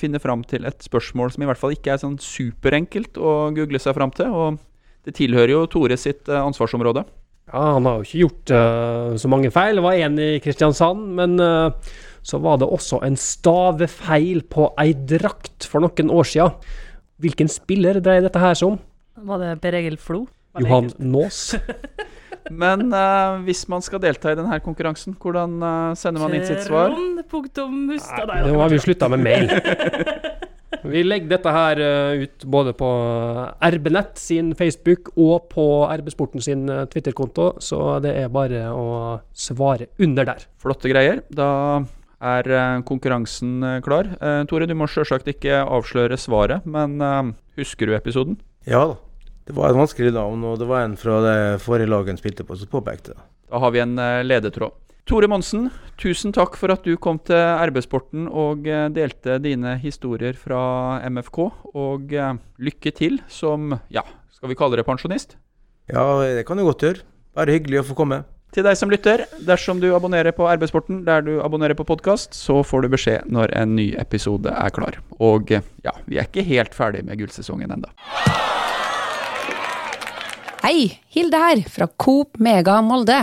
finne 0.00 0.20
fram 0.22 0.44
til 0.48 0.68
et 0.68 0.84
spørsmål 0.84 1.32
som 1.32 1.44
i 1.44 1.48
hvert 1.48 1.60
fall 1.60 1.74
ikke 1.74 1.94
er 1.94 2.02
sånn 2.02 2.18
superenkelt 2.22 3.16
å 3.16 3.36
google 3.56 3.80
seg 3.82 3.96
fram 3.96 4.12
til. 4.16 4.32
og 4.32 4.60
det 5.06 5.14
tilhører 5.14 5.52
jo 5.52 5.66
Tore 5.70 5.96
sitt 6.00 6.26
eh, 6.28 6.42
ansvarsområde. 6.42 7.04
Ja, 7.52 7.62
han 7.76 7.86
har 7.86 8.00
jo 8.00 8.06
ikke 8.06 8.22
gjort 8.24 8.52
uh, 8.56 9.14
så 9.22 9.30
mange 9.30 9.52
feil. 9.54 9.78
Det 9.78 9.84
var 9.84 10.00
én 10.02 10.18
i 10.18 10.30
Kristiansand, 10.42 11.04
men 11.14 11.38
uh, 11.38 11.70
så 12.26 12.40
var 12.42 12.58
det 12.58 12.66
også 12.66 12.98
en 13.06 13.18
stavefeil 13.20 14.42
på 14.50 14.72
ei 14.82 14.90
drakt 15.06 15.68
for 15.70 15.84
noen 15.84 16.10
år 16.10 16.26
siden. 16.26 16.56
Hvilken 17.22 17.50
spiller 17.50 18.00
dreier 18.02 18.26
dette 18.26 18.42
her 18.42 18.58
seg 18.58 18.74
om? 18.74 18.80
Var 19.30 19.44
det 19.44 19.52
Per 19.62 19.78
Egil 19.78 19.96
Flo? 20.02 20.24
Johan. 20.58 20.90
Nås. 20.98 21.54
Men 22.62 22.90
uh, 22.90 23.38
hvis 23.46 23.64
man 23.70 23.82
skal 23.82 24.02
delta 24.02 24.34
i 24.34 24.38
denne 24.38 24.58
konkurransen, 24.62 25.14
hvordan 25.22 25.58
sender 25.98 26.22
man 26.22 26.34
inn 26.34 26.46
sitt 26.46 26.66
svar? 26.66 26.94
Nei, 26.94 28.42
Nå 28.42 28.58
har 28.58 28.74
vi 28.74 28.82
slutta 28.82 29.10
med 29.14 29.22
mail. 29.22 29.50
Vi 30.90 31.02
legger 31.04 31.30
dette 31.30 31.52
her 31.52 31.80
eh, 31.82 32.24
ut 32.24 32.44
både 32.46 32.72
på 32.76 32.88
RB-nett 33.74 34.18
sin 34.20 34.52
Facebook 34.58 35.10
og 35.14 35.48
på 35.52 35.66
RB-sporten 35.90 36.42
sin 36.44 36.66
eh, 36.70 36.84
Twitter-konto, 36.92 37.54
så 37.62 37.98
det 38.04 38.14
er 38.20 38.32
bare 38.32 38.66
å 38.70 38.86
svare 39.36 39.90
under 40.02 40.28
der. 40.28 40.46
Flotte 40.62 40.90
greier. 40.92 41.22
Da 41.30 41.48
er 42.22 42.52
eh, 42.58 42.76
konkurransen 42.88 43.82
klar. 43.86 44.12
Tore, 44.50 44.68
du 44.68 44.76
må 44.78 44.88
sjølsagt 44.90 45.28
ikke 45.32 45.64
avsløre 45.64 46.18
svaret, 46.20 46.66
men 46.68 47.00
husker 47.58 47.90
du 47.90 47.96
episoden? 47.98 48.38
Ja 48.68 48.86
da. 48.92 49.02
Det 49.46 49.54
var 49.54 49.70
et 49.70 49.78
vanskelig 49.78 50.10
navn, 50.10 50.40
og 50.42 50.56
det 50.58 50.66
var 50.66 50.82
en 50.82 50.96
fra 50.98 51.20
det 51.22 51.36
forrige 51.62 51.86
laget 51.86 52.16
han 52.16 52.18
spilte 52.18 52.42
på, 52.42 52.56
som 52.58 52.70
påpekte 52.70 53.12
det. 53.14 53.20
Da 53.46 53.60
har 53.62 53.70
vi 53.70 53.78
en 53.78 53.94
ledetråd. 54.26 54.74
Tore 55.06 55.28
Monsen, 55.30 55.68
tusen 56.02 56.32
takk 56.34 56.56
for 56.58 56.72
at 56.74 56.82
du 56.82 56.96
kom 56.98 57.20
til 57.22 57.38
RB-sporten 57.38 58.24
og 58.26 58.64
eh, 58.66 58.88
delte 58.90 59.36
dine 59.38 59.76
historier 59.78 60.34
fra 60.34 60.98
MFK. 61.06 61.38
Og 61.78 62.10
eh, 62.10 62.32
lykke 62.58 62.90
til 62.90 63.20
som, 63.30 63.76
ja, 63.86 64.02
skal 64.34 64.50
vi 64.50 64.56
kalle 64.58 64.80
det 64.80 64.86
pensjonist? 64.88 65.36
Ja, 65.86 66.02
det 66.26 66.42
kan 66.48 66.58
du 66.58 66.64
godt 66.66 66.82
gjøre. 66.82 67.06
Bare 67.38 67.54
hyggelig 67.54 67.84
å 67.84 67.86
få 67.92 67.94
komme. 68.00 68.24
Til 68.50 68.66
deg 68.66 68.74
som 68.80 68.90
lytter, 68.90 69.22
dersom 69.46 69.78
du 69.78 69.92
abonnerer 69.94 70.34
på 70.34 70.50
RB-sporten 70.50 71.04
der 71.06 71.22
du 71.22 71.36
abonnerer 71.38 71.78
på 71.78 71.86
podkast, 71.86 72.34
så 72.34 72.64
får 72.66 72.82
du 72.82 72.92
beskjed 72.96 73.30
når 73.30 73.54
en 73.62 73.78
ny 73.78 73.92
episode 74.02 74.50
er 74.50 74.74
klar. 74.74 74.98
Og 75.22 75.54
eh, 75.54 75.62
ja, 75.86 75.94
vi 76.10 76.18
er 76.18 76.26
ikke 76.26 76.48
helt 76.50 76.74
ferdig 76.74 77.06
med 77.06 77.22
gullsesongen 77.22 77.78
ennå. 77.78 77.94
Hei, 80.66 80.78
Hilde 81.14 81.46
her, 81.46 81.66
fra 81.70 81.86
Coop 81.94 82.42
Mega 82.42 82.80
Molde. 82.82 83.22